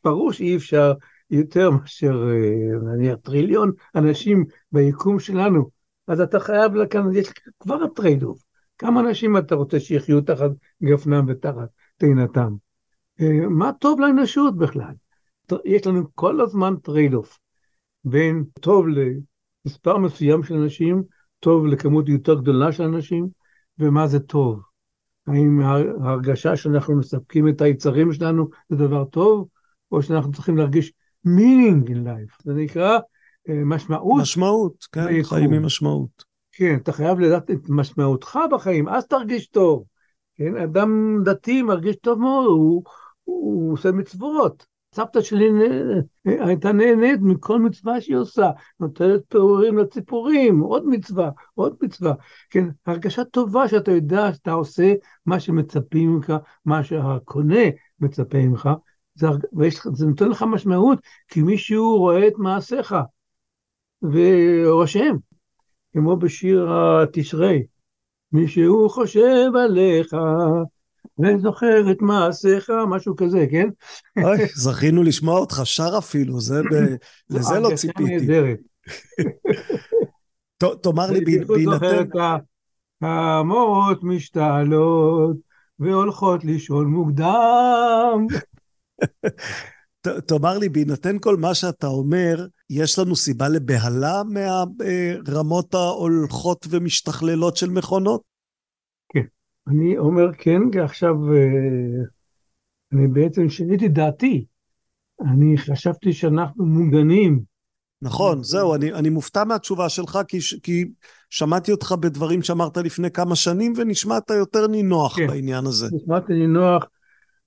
[0.04, 0.94] ברור שאי אפשר
[1.30, 5.70] יותר מאשר אה, נניח טריליון אנשים ביקום שלנו.
[6.08, 7.28] אז אתה חייב לכאן, יש
[7.60, 8.44] כבר ה trade-off.
[8.78, 10.52] כמה אנשים אתה רוצה שיחיו תחת
[10.84, 12.54] גפנם ותחת תאנתם?
[13.50, 14.94] מה טוב לאנושות בכלל?
[15.66, 17.40] יש לנו כל הזמן trade-off
[18.04, 21.04] בין טוב למספר מסוים של אנשים,
[21.40, 23.28] טוב לכמות יותר גדולה של אנשים,
[23.80, 24.62] ומה זה טוב.
[25.28, 25.60] האם
[26.02, 29.48] ההרגשה שאנחנו מספקים את היצרים שלנו זה דבר טוב,
[29.92, 30.94] או שאנחנו צריכים להרגיש
[31.28, 32.98] meaning in life, זה נקרא
[33.50, 34.22] אה, משמעות.
[34.22, 36.24] משמעות, כן, חיים עם משמעות.
[36.52, 39.84] כן, אתה חייב לדעת את משמעותך בחיים, אז תרגיש טוב.
[40.36, 42.84] כן, אדם דתי מרגיש טוב מאוד, הוא,
[43.24, 44.66] הוא עושה מצוות.
[44.96, 45.50] סבתא שלי
[46.26, 48.50] הייתה נהנית מכל מצווה שהיא עושה,
[48.80, 52.14] נותנת פעורים לציפורים, עוד מצווה, עוד מצווה.
[52.50, 54.94] כן, הרגשה טובה שאתה יודע שאתה עושה
[55.26, 56.34] מה שמצפים ממך,
[56.66, 57.62] מה שהקונה
[58.00, 58.70] מצפה ממך,
[59.16, 59.28] זה,
[59.94, 62.96] זה נותן לך משמעות, כי מישהו רואה את מעשיך
[64.02, 65.16] ורושם,
[65.94, 67.66] כמו בשיר התשרי,
[68.32, 70.16] מישהו חושב עליך
[71.20, 73.70] וזוכר את מעשיך, משהו כזה, כן?
[74.24, 76.76] אוי, זכינו לשמוע אותך שר אפילו, זה ב...
[77.36, 78.28] לזה לא ציפיתי.
[80.82, 82.06] תאמר לי, בהינתן...
[83.02, 85.38] המורות משתעלות
[85.80, 88.28] והולכות לישון מוקדם.
[90.28, 97.70] תאמר לי, בהינתן כל מה שאתה אומר, יש לנו סיבה לבהלה מהרמות ההולכות ומשתכללות של
[97.70, 98.35] מכונות?
[99.68, 102.04] אני אומר כן, כי עכשיו אה,
[102.94, 104.46] אני בעצם שיניתי דעתי.
[105.22, 107.42] אני חשבתי שאנחנו מוגנים.
[108.02, 110.86] נכון, זהו, אני, אני מופתע מהתשובה שלך, כי, כי
[111.30, 115.88] שמעתי אותך בדברים שאמרת לפני כמה שנים, ונשמעת יותר נינוח כן, בעניין הזה.
[115.92, 116.86] נשמעתי נינוח.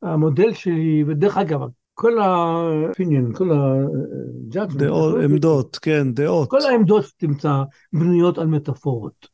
[0.02, 1.60] המודל שלי, ודרך אגב,
[1.94, 4.78] כל ה-opinion, כל ה-judgment.
[4.78, 6.50] דעות, עמדות, כן, דעות.
[6.50, 7.62] כל העמדות שתמצא
[7.92, 9.28] בנויות על מטאפורות.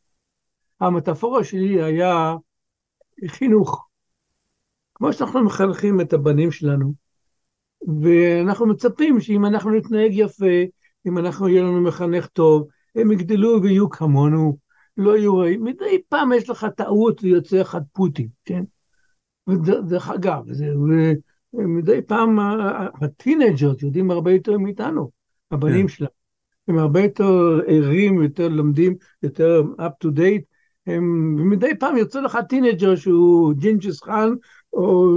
[0.80, 2.34] המטאפורה שלי היה
[3.28, 3.86] חינוך.
[4.94, 6.94] כמו שאנחנו מחנכים את הבנים שלנו,
[8.02, 10.64] ואנחנו מצפים שאם אנחנו נתנהג יפה,
[11.06, 14.56] אם אנחנו יהיה לנו מחנך טוב, הם יגדלו ויהיו כמונו,
[14.96, 15.64] לא יהיו רעים.
[15.64, 18.64] מדי פעם יש לך טעות ויוצא אחד פוטין, כן?
[19.48, 20.66] ודרך אגב, זה,
[21.52, 22.38] מדי פעם
[23.02, 25.10] ה teenagers יודעים הרבה יותר מאיתנו,
[25.50, 25.88] הבנים yeah.
[25.88, 25.94] כן.
[25.94, 26.10] שלהם.
[26.68, 30.53] הם הרבה יותר ערים, יותר לומדים, יותר up to date.
[30.86, 34.30] ומדי פעם יוצא לך teenager שהוא ג'ינגיס חאן
[34.72, 35.16] או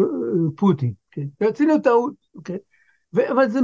[0.56, 1.26] פוטין, כן?
[1.42, 2.14] ועשינו טעות,
[2.44, 2.58] כן?
[3.16, 3.60] ו- אבל זה,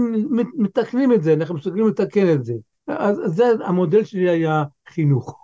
[0.57, 2.53] מתקנים את זה, אנחנו מסוגלים לתקן את זה.
[2.87, 5.39] אז זה המודל שלי היה חינוך.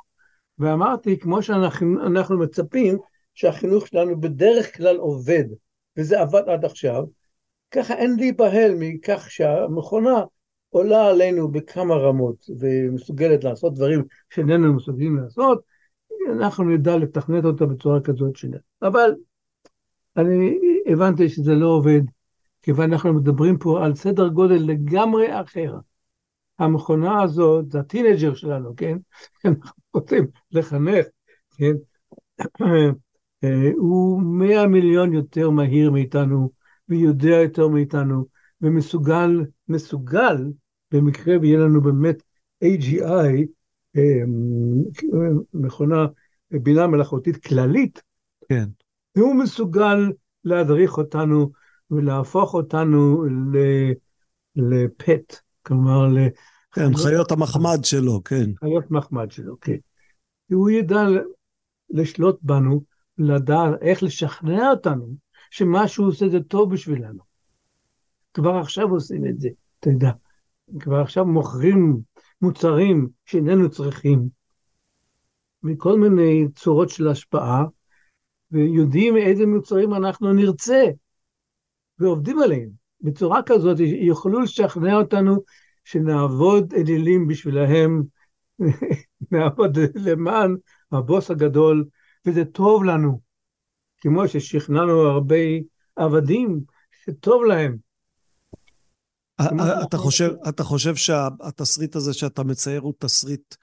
[0.60, 2.98] ואמרתי, כמו שאנחנו מצפים
[3.34, 5.44] שהחינוך שלנו בדרך כלל עובד,
[5.98, 7.04] וזה עבד עד עכשיו,
[7.72, 10.24] ככה אין להיבהל מכך שהמכונה
[10.70, 15.62] עולה עלינו בכמה רמות, ומסוגלת לעשות דברים שאיננו מסוגלים לעשות,
[16.30, 18.58] אנחנו נדע לתכנת אותה בצורה כזאת שלה.
[18.82, 19.12] אבל
[20.18, 22.02] אני הבנתי שזה לא עובד,
[22.62, 25.78] כיוון אנחנו מדברים פה על סדר גודל לגמרי אחר.
[26.60, 28.98] המכונה הזאת, זה הטינג'ר שלנו, כן?
[29.46, 31.06] אנחנו רוצים לחנך,
[31.58, 31.74] כן?
[32.62, 36.50] אה, הוא מאה מיליון יותר מהיר מאיתנו,
[36.90, 38.26] ויודע יותר מאיתנו,
[38.62, 40.38] ומסוגל, מסוגל,
[40.92, 42.24] במקרה ויהיה לנו באמת
[42.64, 43.46] AGI,
[45.54, 46.06] מכונה
[46.52, 48.02] בינה מלאכותית כללית,
[48.50, 48.66] כן.
[49.18, 50.12] הוא מסוגל
[50.44, 51.52] להדריך אותנו
[51.92, 53.24] ולהפוך אותנו
[54.56, 56.08] לפט, כלומר
[56.72, 58.50] כן, חיות המחמד שלו, כן.
[58.60, 59.78] חיות מחמד שלו, כן.
[60.52, 61.02] הוא ידע
[61.90, 62.84] לשלוט בנו,
[63.18, 65.16] לדעת איך לשכנע אותנו
[65.52, 67.24] שמה שהוא עושה זה טוב בשבילנו.
[68.34, 69.50] כבר עכשיו עושים את זה,
[69.80, 70.12] אתה יודע.
[70.80, 72.00] כבר עכשיו מוכרים
[72.42, 74.30] מוצרים שאיננו צריכים,
[75.64, 77.64] מכל מיני צורות של השפעה,
[78.52, 80.84] ויודעים איזה מוצרים אנחנו נרצה,
[82.00, 82.70] ועובדים עליהם.
[83.02, 85.44] בצורה כזאת יוכלו לשכנע אותנו
[85.84, 88.04] שנעבוד אלילים בשבילהם,
[89.32, 90.56] נעבוד למען
[90.92, 91.86] הבוס הגדול,
[92.26, 93.20] וזה טוב לנו.
[93.98, 95.36] כמו ששכנענו הרבה
[95.96, 96.60] עבדים
[97.04, 97.78] שטוב להם.
[99.84, 103.56] אתה חושב, אתה חושב שהתסריט הזה שאתה מצייר הוא תסריט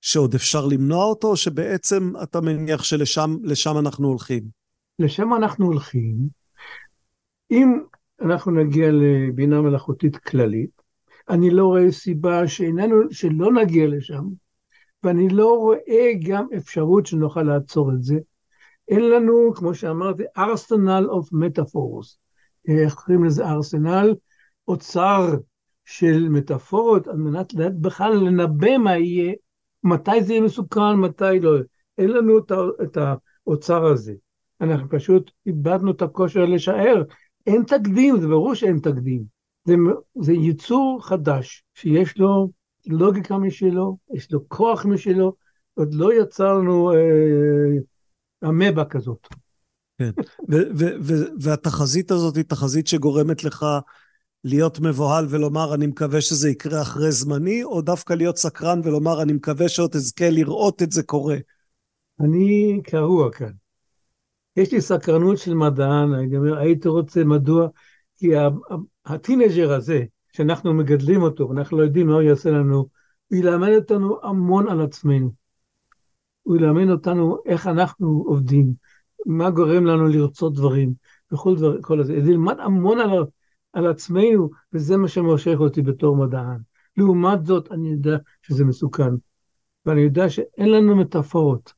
[0.00, 4.42] שעוד אפשר למנוע אותו, או שבעצם אתה מניח שלשם אנחנו הולכים?
[4.98, 6.14] לשם אנחנו הולכים.
[7.50, 7.80] אם
[8.22, 10.82] אנחנו נגיע לבינה מלאכותית כללית,
[11.28, 14.24] אני לא רואה סיבה שאיננו, שלא נגיע לשם,
[15.02, 18.18] ואני לא רואה גם אפשרות שנוכל לעצור את זה.
[18.88, 22.16] אין לנו, כמו שאמרתי, arsenal of metaphors.
[22.68, 24.14] איך קוראים לזה ארסנל?
[24.68, 25.34] אוצר
[25.84, 29.32] של מטאפורות על מנת בכלל לנבא מה יהיה,
[29.84, 31.58] מתי זה יהיה מסוכן, מתי לא.
[31.98, 32.38] אין לנו
[32.82, 34.14] את האוצר הזה.
[34.60, 37.02] אנחנו פשוט איבדנו את הכושר לשער.
[37.46, 39.24] אין תקדים, זה ברור שאין תקדים.
[39.64, 39.74] זה,
[40.20, 42.50] זה יצור חדש, שיש לו
[42.86, 45.34] לוגיקה משלו, יש לו כוח משלו,
[45.74, 49.26] עוד לא יצרנו אה, אמבה כזאת.
[49.98, 50.10] כן,
[51.40, 53.66] והתחזית הזאת היא תחזית שגורמת לך
[54.44, 59.32] להיות מבוהל ולומר, אני מקווה שזה יקרה אחרי זמני, או דווקא להיות סקרן ולומר, אני
[59.32, 61.36] מקווה שעוד אזכה לראות את זה קורה?
[62.20, 63.50] אני קרוע כאן.
[64.56, 67.68] יש לי סקרנות של מדען, אני אומר, הייתי רוצה, מדוע?
[68.16, 68.30] כי
[69.06, 70.02] הטינג'ר הזה,
[70.32, 72.86] שאנחנו מגדלים אותו, ואנחנו לא יודעים מה הוא יעשה לנו,
[73.28, 75.32] הוא ילמד אותנו המון על עצמנו.
[76.42, 78.72] הוא ילמד אותנו איך אנחנו עובדים,
[79.26, 80.92] מה גורם לנו לרצות דברים,
[81.32, 82.14] וכל דבר, כל הזה.
[82.24, 83.10] זה ילמד המון על,
[83.72, 86.58] על עצמנו, וזה מה שמושך אותי בתור מדען.
[86.96, 89.10] לעומת זאת, אני יודע שזה מסוכן.
[89.86, 91.72] ואני יודע שאין לנו מטאפורות.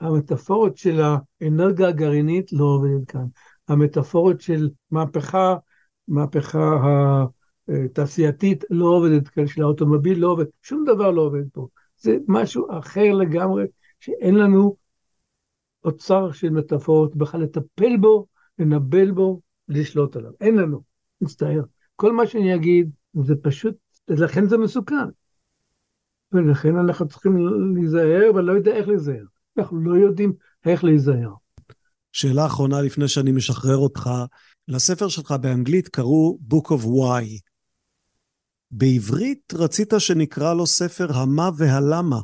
[0.00, 3.26] המטאפורות של האנרגיה הגרעינית לא עובדת כאן.
[3.68, 5.56] המטאפורות של מהפכה,
[6.08, 6.78] מהפכה
[7.68, 11.68] התעשייתית לא עובדת כאן, של האוטומוביל לא עובד, שום דבר לא עובד פה.
[11.96, 13.64] זה משהו אחר לגמרי,
[14.00, 14.76] שאין לנו
[15.84, 18.26] אוצר של מטאפורות, בכלל לטפל בו,
[18.58, 19.40] לנבל בו,
[19.72, 20.30] לשלוט עליו.
[20.40, 20.82] אין לנו,
[21.20, 21.62] מצטער.
[21.96, 22.90] כל מה שאני אגיד,
[23.22, 23.74] זה פשוט,
[24.08, 25.08] לכן זה מסוכן.
[26.32, 27.36] ולכן אנחנו צריכים
[27.74, 29.24] להיזהר, ואני לא יודע איך להיזהר.
[29.58, 30.32] אנחנו לא יודעים
[30.66, 31.34] איך להיזהר.
[32.12, 34.10] שאלה אחרונה לפני שאני משחרר אותך,
[34.68, 37.40] לספר שלך באנגלית קראו Book of Why.
[38.70, 42.20] בעברית רצית שנקרא לו ספר המה והלמה,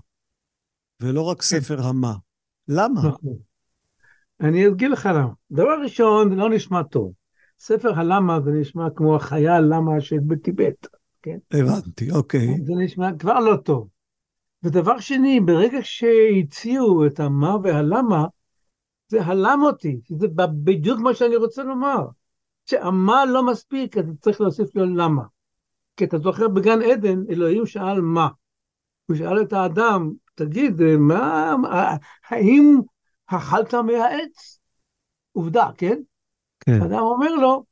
[1.01, 1.43] ולא רק כן.
[1.43, 2.15] ספר המה.
[2.69, 3.01] למה?
[3.09, 3.37] נכון.
[4.41, 5.33] אני אגיד לך למה.
[5.51, 7.13] דבר ראשון, זה לא נשמע טוב.
[7.59, 10.87] ספר הלמה זה נשמע כמו החיה למה שבטיבט,
[11.23, 11.39] כן?
[11.53, 12.47] הבנתי, אוקיי.
[12.65, 13.89] זה נשמע כבר לא טוב.
[14.63, 18.25] ודבר שני, ברגע שהציעו את המה והלמה,
[19.09, 20.27] זה הלם אותי, זה
[20.65, 22.07] בדיוק מה שאני רוצה לומר.
[22.67, 25.23] שהמה לא מספיק, אתה צריך להוסיף לו למה.
[25.97, 28.29] כי אתה זוכר בגן עדן, אלוהים שאל מה.
[29.07, 31.55] הוא שאל את האדם, תגיד, מה,
[32.29, 32.81] האם
[33.27, 34.61] אכלת מהעץ?
[35.33, 36.01] עובדה, כן?
[36.69, 36.83] כן.
[36.83, 37.65] האדם אומר לו,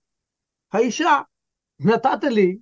[0.72, 1.20] האישה,
[1.80, 2.58] נתת לי,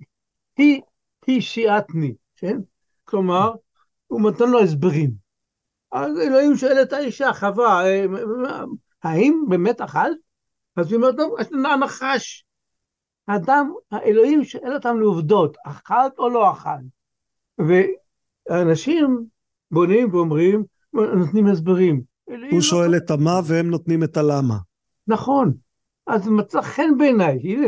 [0.57, 0.81] היא,
[1.27, 2.59] היא שיעתני, כן?
[3.05, 3.53] כלומר,
[4.07, 5.11] הוא נותן לו הסברים.
[5.93, 8.05] אז אלוהים שואל את האישה, חווה, אה,
[9.03, 10.17] האם באמת אכלת?
[10.77, 12.45] אז היא אומרת, טוב, יש לנו נחש.
[13.29, 16.85] האדם, האלוהים שואל אותם לעובדות, אכלת או לא אכלת?
[17.59, 19.25] ואנשים
[19.71, 22.03] בונים ואומרים, נותנים הסברים.
[22.25, 24.59] הוא לא שואל את המה והם נותנים את הלמה.
[25.07, 25.64] נכון.
[26.07, 27.67] אז מצא חן בעיניי, הנה,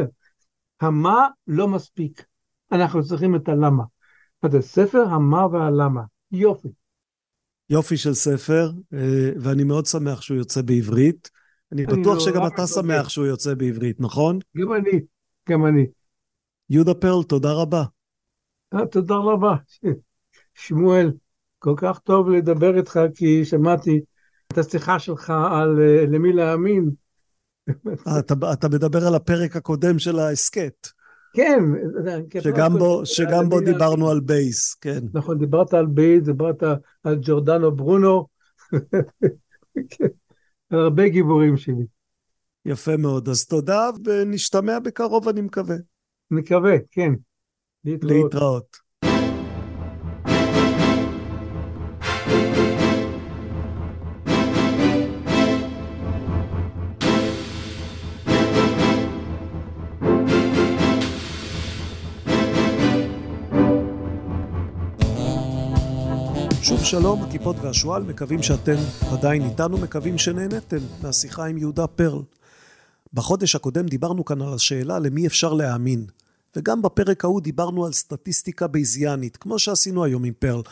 [0.80, 2.24] המה לא מספיק.
[2.72, 3.84] אנחנו צריכים את הלמה.
[4.42, 6.02] אז הספר המה והלמה.
[6.32, 6.68] יופי.
[7.70, 11.30] יופי של ספר, אה, ואני מאוד שמח שהוא יוצא בעברית.
[11.72, 14.38] אני בטוח לא שגם אתה שמח שהוא יוצא בעברית, נכון?
[14.56, 15.00] גם אני,
[15.48, 15.86] גם אני.
[16.70, 17.84] יהודה פרל, תודה רבה.
[18.74, 19.54] אה, תודה רבה.
[20.64, 21.12] שמואל,
[21.58, 24.00] כל כך טוב לדבר איתך, כי שמעתי
[24.52, 26.90] את השיחה שלך על אה, למי להאמין.
[28.18, 30.88] אתה, אתה מדבר על הפרק הקודם של ההסכת.
[31.34, 31.60] כן.
[32.40, 35.00] שגם בו, שגם בו דיברנו על בייז, כן.
[35.14, 36.62] נכון, דיברת על בייס, דיברת
[37.04, 38.26] על ג'ורדנו ברונו,
[40.70, 41.86] הרבה גיבורים שלי.
[42.64, 45.76] יפה מאוד, אז תודה, ונשתמע בקרוב, אני מקווה.
[46.30, 47.12] מקווה, כן.
[47.84, 48.12] להתראות.
[48.12, 48.85] להתראות.
[66.68, 68.76] שוב שלום, הכיפות והשועל, מקווים שאתם
[69.12, 72.22] עדיין איתנו, מקווים שנהנתם מהשיחה עם יהודה פרל.
[73.12, 76.06] בחודש הקודם דיברנו כאן על השאלה למי אפשר להאמין,
[76.56, 80.62] וגם בפרק ההוא דיברנו על סטטיסטיקה בייזיאנית, כמו שעשינו היום עם פרל.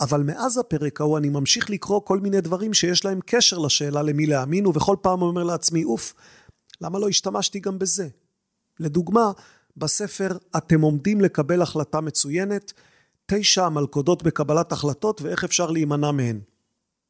[0.00, 4.26] אבל מאז הפרק ההוא אני ממשיך לקרוא כל מיני דברים שיש להם קשר לשאלה למי
[4.26, 6.14] להאמין, ובכל פעם אומר לעצמי, אוף,
[6.80, 8.08] למה לא השתמשתי גם בזה?
[8.80, 9.32] לדוגמה,
[9.76, 12.72] בספר "אתם עומדים לקבל החלטה מצוינת",
[13.26, 16.40] תשע המלכודות בקבלת החלטות ואיך אפשר להימנע מהן.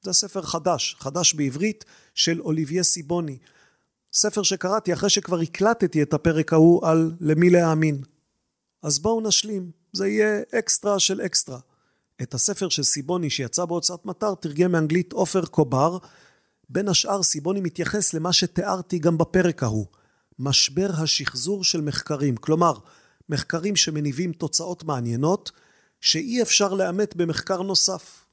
[0.03, 1.85] זה ספר חדש, חדש בעברית,
[2.15, 3.39] של אוליביה סיבוני.
[4.13, 8.03] ספר שקראתי אחרי שכבר הקלטתי את הפרק ההוא על למי להאמין.
[8.83, 11.59] אז בואו נשלים, זה יהיה אקסטרה של אקסטרה.
[12.23, 15.99] את הספר של סיבוני שיצא בהוצאת מטר תרגם מאנגלית עופר קובר.
[16.69, 19.87] בין השאר סיבוני מתייחס למה שתיארתי גם בפרק ההוא,
[20.39, 22.73] משבר השחזור של מחקרים, כלומר
[23.29, 25.53] מחקרים שמניבים תוצאות מעניינות
[26.05, 28.25] שאי אפשר לאמת במחקר נוסף.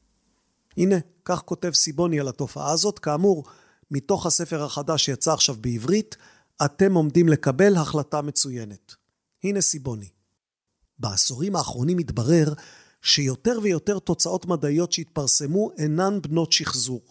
[0.78, 0.96] הנה,
[1.26, 3.44] כך כותב סיבוני על התופעה הזאת, כאמור,
[3.92, 6.18] מתוך הספר החדש שיצא עכשיו בעברית,
[6.66, 8.96] אתם עומדים לקבל החלטה מצוינת.
[9.44, 10.10] הנה סיבוני.
[11.00, 12.54] בעשורים האחרונים התברר
[13.02, 17.02] שיותר ויותר תוצאות מדעיות שהתפרסמו אינן בנות שחזור.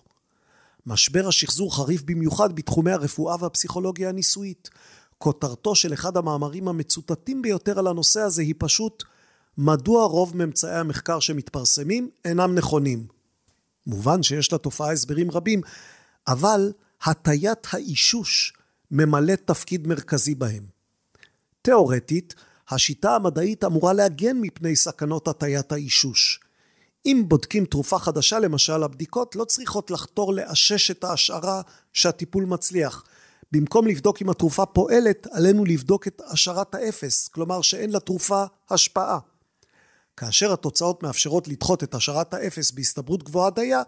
[0.87, 4.71] משבר השחזור חריף במיוחד בתחומי הרפואה והפסיכולוגיה הניסויית.
[5.19, 9.05] כותרתו של אחד המאמרים המצוטטים ביותר על הנושא הזה היא פשוט
[9.63, 13.07] מדוע רוב ממצאי המחקר שמתפרסמים אינם נכונים.
[13.87, 15.61] מובן שיש לתופעה הסברים רבים,
[16.29, 16.73] אבל
[17.03, 18.53] הטיית האישוש
[18.91, 20.67] ממלאת תפקיד מרכזי בהם.
[21.63, 22.35] תאורטית,
[22.69, 26.41] השיטה המדעית אמורה להגן מפני סכנות הטיית האישוש.
[27.07, 31.63] אם בודקים תרופה חדשה למשל, הבדיקות לא צריכות לחתור לאשש את ההשערה
[31.93, 33.05] שהטיפול מצליח.
[33.53, 39.19] במקום לבדוק אם התרופה פועלת, עלינו לבדוק את השערת האפס, כלומר שאין לתרופה השפעה.
[40.17, 43.83] כאשר התוצאות מאפשרות לדחות את השערת האפס בהסתברות גבוהה דייה,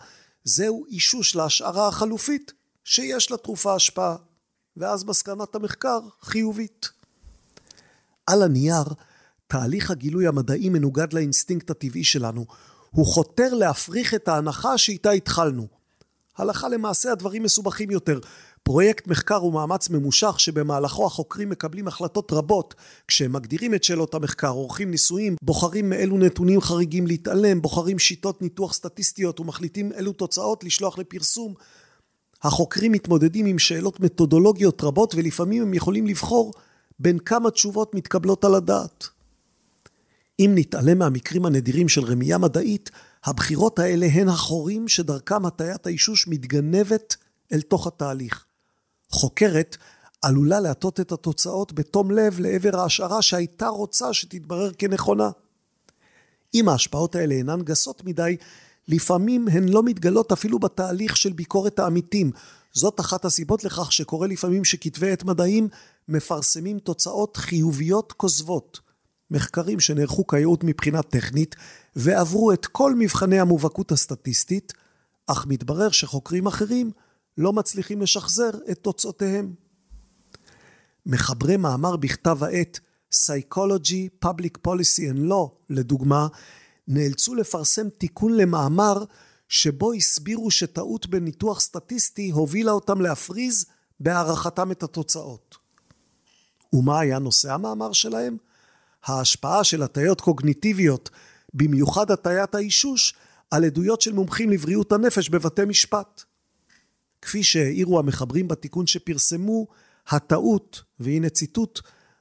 [0.45, 2.53] זהו אישוש להשערה החלופית
[2.85, 4.17] שיש לתרופה השפעה,
[4.77, 6.89] ואז מסקנת המחקר חיובית.
[8.27, 8.85] על הנייר,
[9.47, 12.47] תהליך הגילוי המדעי מנוגד לאינסטינקט הטבעי שלנו.
[12.91, 15.67] הוא חותר להפריך את ההנחה שאיתה התחלנו.
[16.37, 18.21] הלכה למעשה הדברים מסובכים יותר.
[18.63, 22.75] פרויקט מחקר הוא מאמץ ממושך שבמהלכו החוקרים מקבלים החלטות רבות
[23.09, 28.73] כשהם מגדירים את שאלות המחקר, עורכים ניסויים, בוחרים מאילו נתונים חריגים להתעלם, בוחרים שיטות ניתוח
[28.73, 31.55] סטטיסטיות ומחליטים אילו תוצאות לשלוח לפרסום.
[32.43, 36.53] החוקרים מתמודדים עם שאלות מתודולוגיות רבות ולפעמים הם יכולים לבחור
[36.99, 39.09] בין כמה תשובות מתקבלות על הדעת.
[40.41, 42.91] אם נתעלם מהמקרים הנדירים של רמייה מדעית,
[43.25, 47.17] הבחירות האלה הן החורים שדרכם הטיית האישוש מתגנבת
[47.53, 48.45] אל תוך התהליך.
[49.13, 49.77] חוקרת
[50.23, 55.31] עלולה להטות את התוצאות בתום לב לעבר ההשערה שהייתה רוצה שתתברר כנכונה.
[56.55, 58.37] אם ההשפעות האלה אינן גסות מדי,
[58.89, 62.31] לפעמים הן לא מתגלות אפילו בתהליך של ביקורת העמיתים.
[62.73, 65.69] זאת אחת הסיבות לכך שקורה לפעמים שכתבי עת מדעיים
[66.09, 68.81] מפרסמים תוצאות חיוביות כוזבות.
[69.31, 71.57] מחקרים שנערכו כיאות מבחינה טכנית
[71.97, 74.73] ועברו את כל מבחני המובהקות הסטטיסטית,
[75.27, 76.91] אך מתברר שחוקרים אחרים
[77.39, 79.55] לא מצליחים לשחזר את תוצאותיהם.
[81.07, 82.81] מחברי מאמר בכתב העת
[83.15, 86.27] Psychology, Public Policy and Law, לדוגמה,
[86.89, 89.05] נאלצו לפרסם תיקון למאמר
[89.49, 93.67] שבו הסבירו שטעות בניתוח סטטיסטי הובילה אותם להפריז
[94.01, 95.57] בהערכתם את התוצאות.
[96.73, 98.37] ומה היה נושא המאמר שלהם?
[99.05, 101.11] ההשפעה של הטיות קוגניטיביות,
[101.55, 103.15] במיוחד הטיית האישוש,
[103.51, 106.25] על עדויות של מומחים לבריאות הנפש בבתי משפט.
[107.23, 109.67] כפי שהעירו המחברים בתיקון שפרסמו,
[110.09, 111.81] הטעות, והנה ציטוט,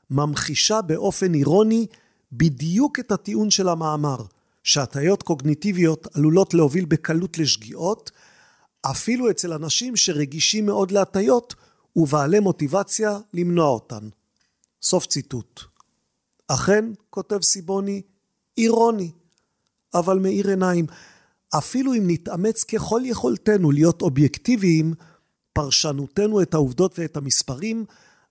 [0.10, 1.88] ממחישה באופן אירוני
[2.32, 4.18] בדיוק את הטיעון של המאמר,
[4.64, 8.12] שהטיות קוגניטיביות עלולות להוביל בקלות לשגיאות,
[8.82, 11.56] אפילו אצל אנשים שרגישים מאוד להטיות
[11.96, 14.10] ובעלי מוטיבציה למנוע אותן.
[14.82, 15.62] סוף ציטוט.
[16.48, 18.02] אכן, כותב סיבוני,
[18.58, 19.12] אירוני,
[19.94, 20.86] אבל מאיר עיניים.
[21.58, 24.94] אפילו אם נתאמץ ככל יכולתנו להיות אובייקטיביים,
[25.54, 27.86] פרשנותנו את העובדות ואת המספרים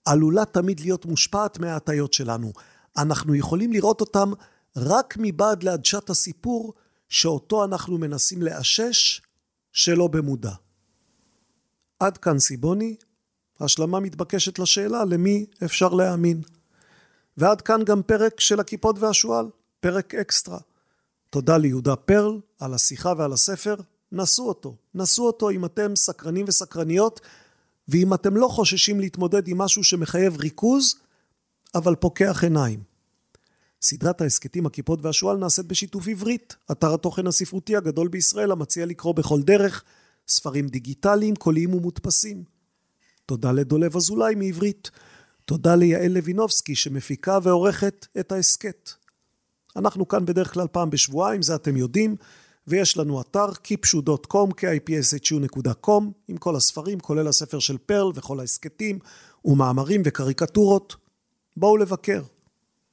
[0.05, 2.53] עלולה תמיד להיות מושפעת מההטיות שלנו.
[2.97, 4.33] אנחנו יכולים לראות אותם
[4.77, 6.75] רק מבעד לעדשת הסיפור
[7.09, 9.23] שאותו אנחנו מנסים לאשש
[9.73, 10.53] שלא במודע.
[12.01, 12.97] עד כאן סיבוני,
[13.61, 16.43] השלמה מתבקשת לשאלה למי אפשר להאמין.
[17.37, 19.47] ועד כאן גם פרק של הכיפות והשועל,
[19.81, 20.59] פרק אקסטרה.
[21.31, 23.75] תודה ליהודה פרל על השיחה ועל הספר,
[24.13, 24.77] נסו אותו.
[24.95, 27.21] נסו אותו אם אתם סקרנים וסקרניות,
[27.89, 30.95] ואם אתם לא חוששים להתמודד עם משהו שמחייב ריכוז,
[31.75, 32.83] אבל פוקח עיניים.
[33.83, 39.43] סדרת ההסכתים הכיפות והשועל נעשית בשיתוף עברית, אתר התוכן הספרותי הגדול בישראל המציע לקרוא בכל
[39.43, 39.85] דרך
[40.29, 42.45] ספרים דיגיטליים, קוליים ומודפסים.
[43.27, 44.91] תודה לדולב אזולאי מעברית.
[45.45, 48.91] תודה ליעל לוינובסקי שמפיקה ועורכת את ההסכת.
[49.77, 52.17] אנחנו כאן בדרך כלל פעם בשבועיים, זה אתם יודעים,
[52.67, 58.99] ויש לנו אתר kipshu.com, kipshu.com, עם כל הספרים, כולל הספר של פרל וכל ההסכתים,
[59.45, 60.97] ומאמרים וקריקטורות.
[61.57, 62.23] בואו לבקר.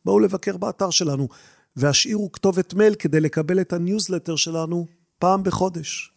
[0.06, 1.27] בואו לבקר באתר שלנו,
[1.76, 4.85] והשאירו כתובת מייל כדי לקבל את הניוזלטר שלנו
[5.19, 6.11] פעם בחודש.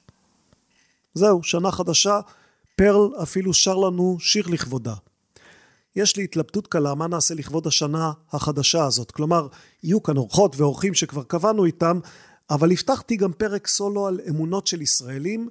[1.15, 2.21] זהו, שנה חדשה,
[2.77, 4.95] פרל אפילו שר לנו שיר לכבודה.
[5.97, 9.11] יש לי התלבטות קלה מה נעשה לכבוד השנה החדשה הזאת.
[9.11, 9.49] כלומר,
[9.83, 12.01] יהיו כאן אורחות ואורחים שכבר קבענו איתם,
[12.51, 15.49] אבל הבטחתי גם פרק סולו על אמונות של ישראלים,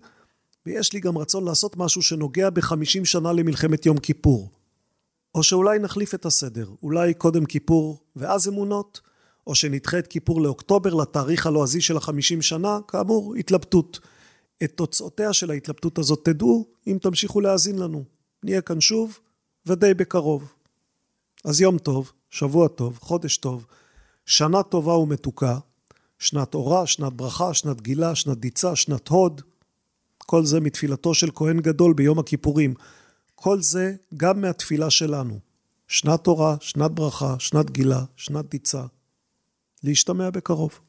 [0.65, 4.51] ויש לי גם רצון לעשות משהו שנוגע בחמישים שנה למלחמת יום כיפור.
[5.35, 9.01] או שאולי נחליף את הסדר, אולי קודם כיפור ואז אמונות,
[9.47, 13.99] או שנדחה את כיפור לאוקטובר לתאריך הלועזי של החמישים שנה, כאמור, התלבטות.
[14.63, 18.03] את תוצאותיה של ההתלבטות הזאת תדעו אם תמשיכו להאזין לנו.
[18.43, 19.19] נהיה כאן שוב,
[19.65, 20.53] ודי בקרוב.
[21.45, 23.65] אז יום טוב, שבוע טוב, חודש טוב,
[24.25, 25.57] שנה טובה ומתוקה,
[26.19, 29.41] שנת אורה, שנת ברכה, שנת גילה, שנת דיצה, שנת הוד.
[30.17, 32.73] כל זה מתפילתו של כהן גדול ביום הכיפורים.
[33.35, 35.39] כל זה גם מהתפילה שלנו.
[35.87, 38.83] שנת תורה, שנת ברכה, שנת גילה, שנת דיצה.
[39.83, 40.79] להשתמע בקרוב.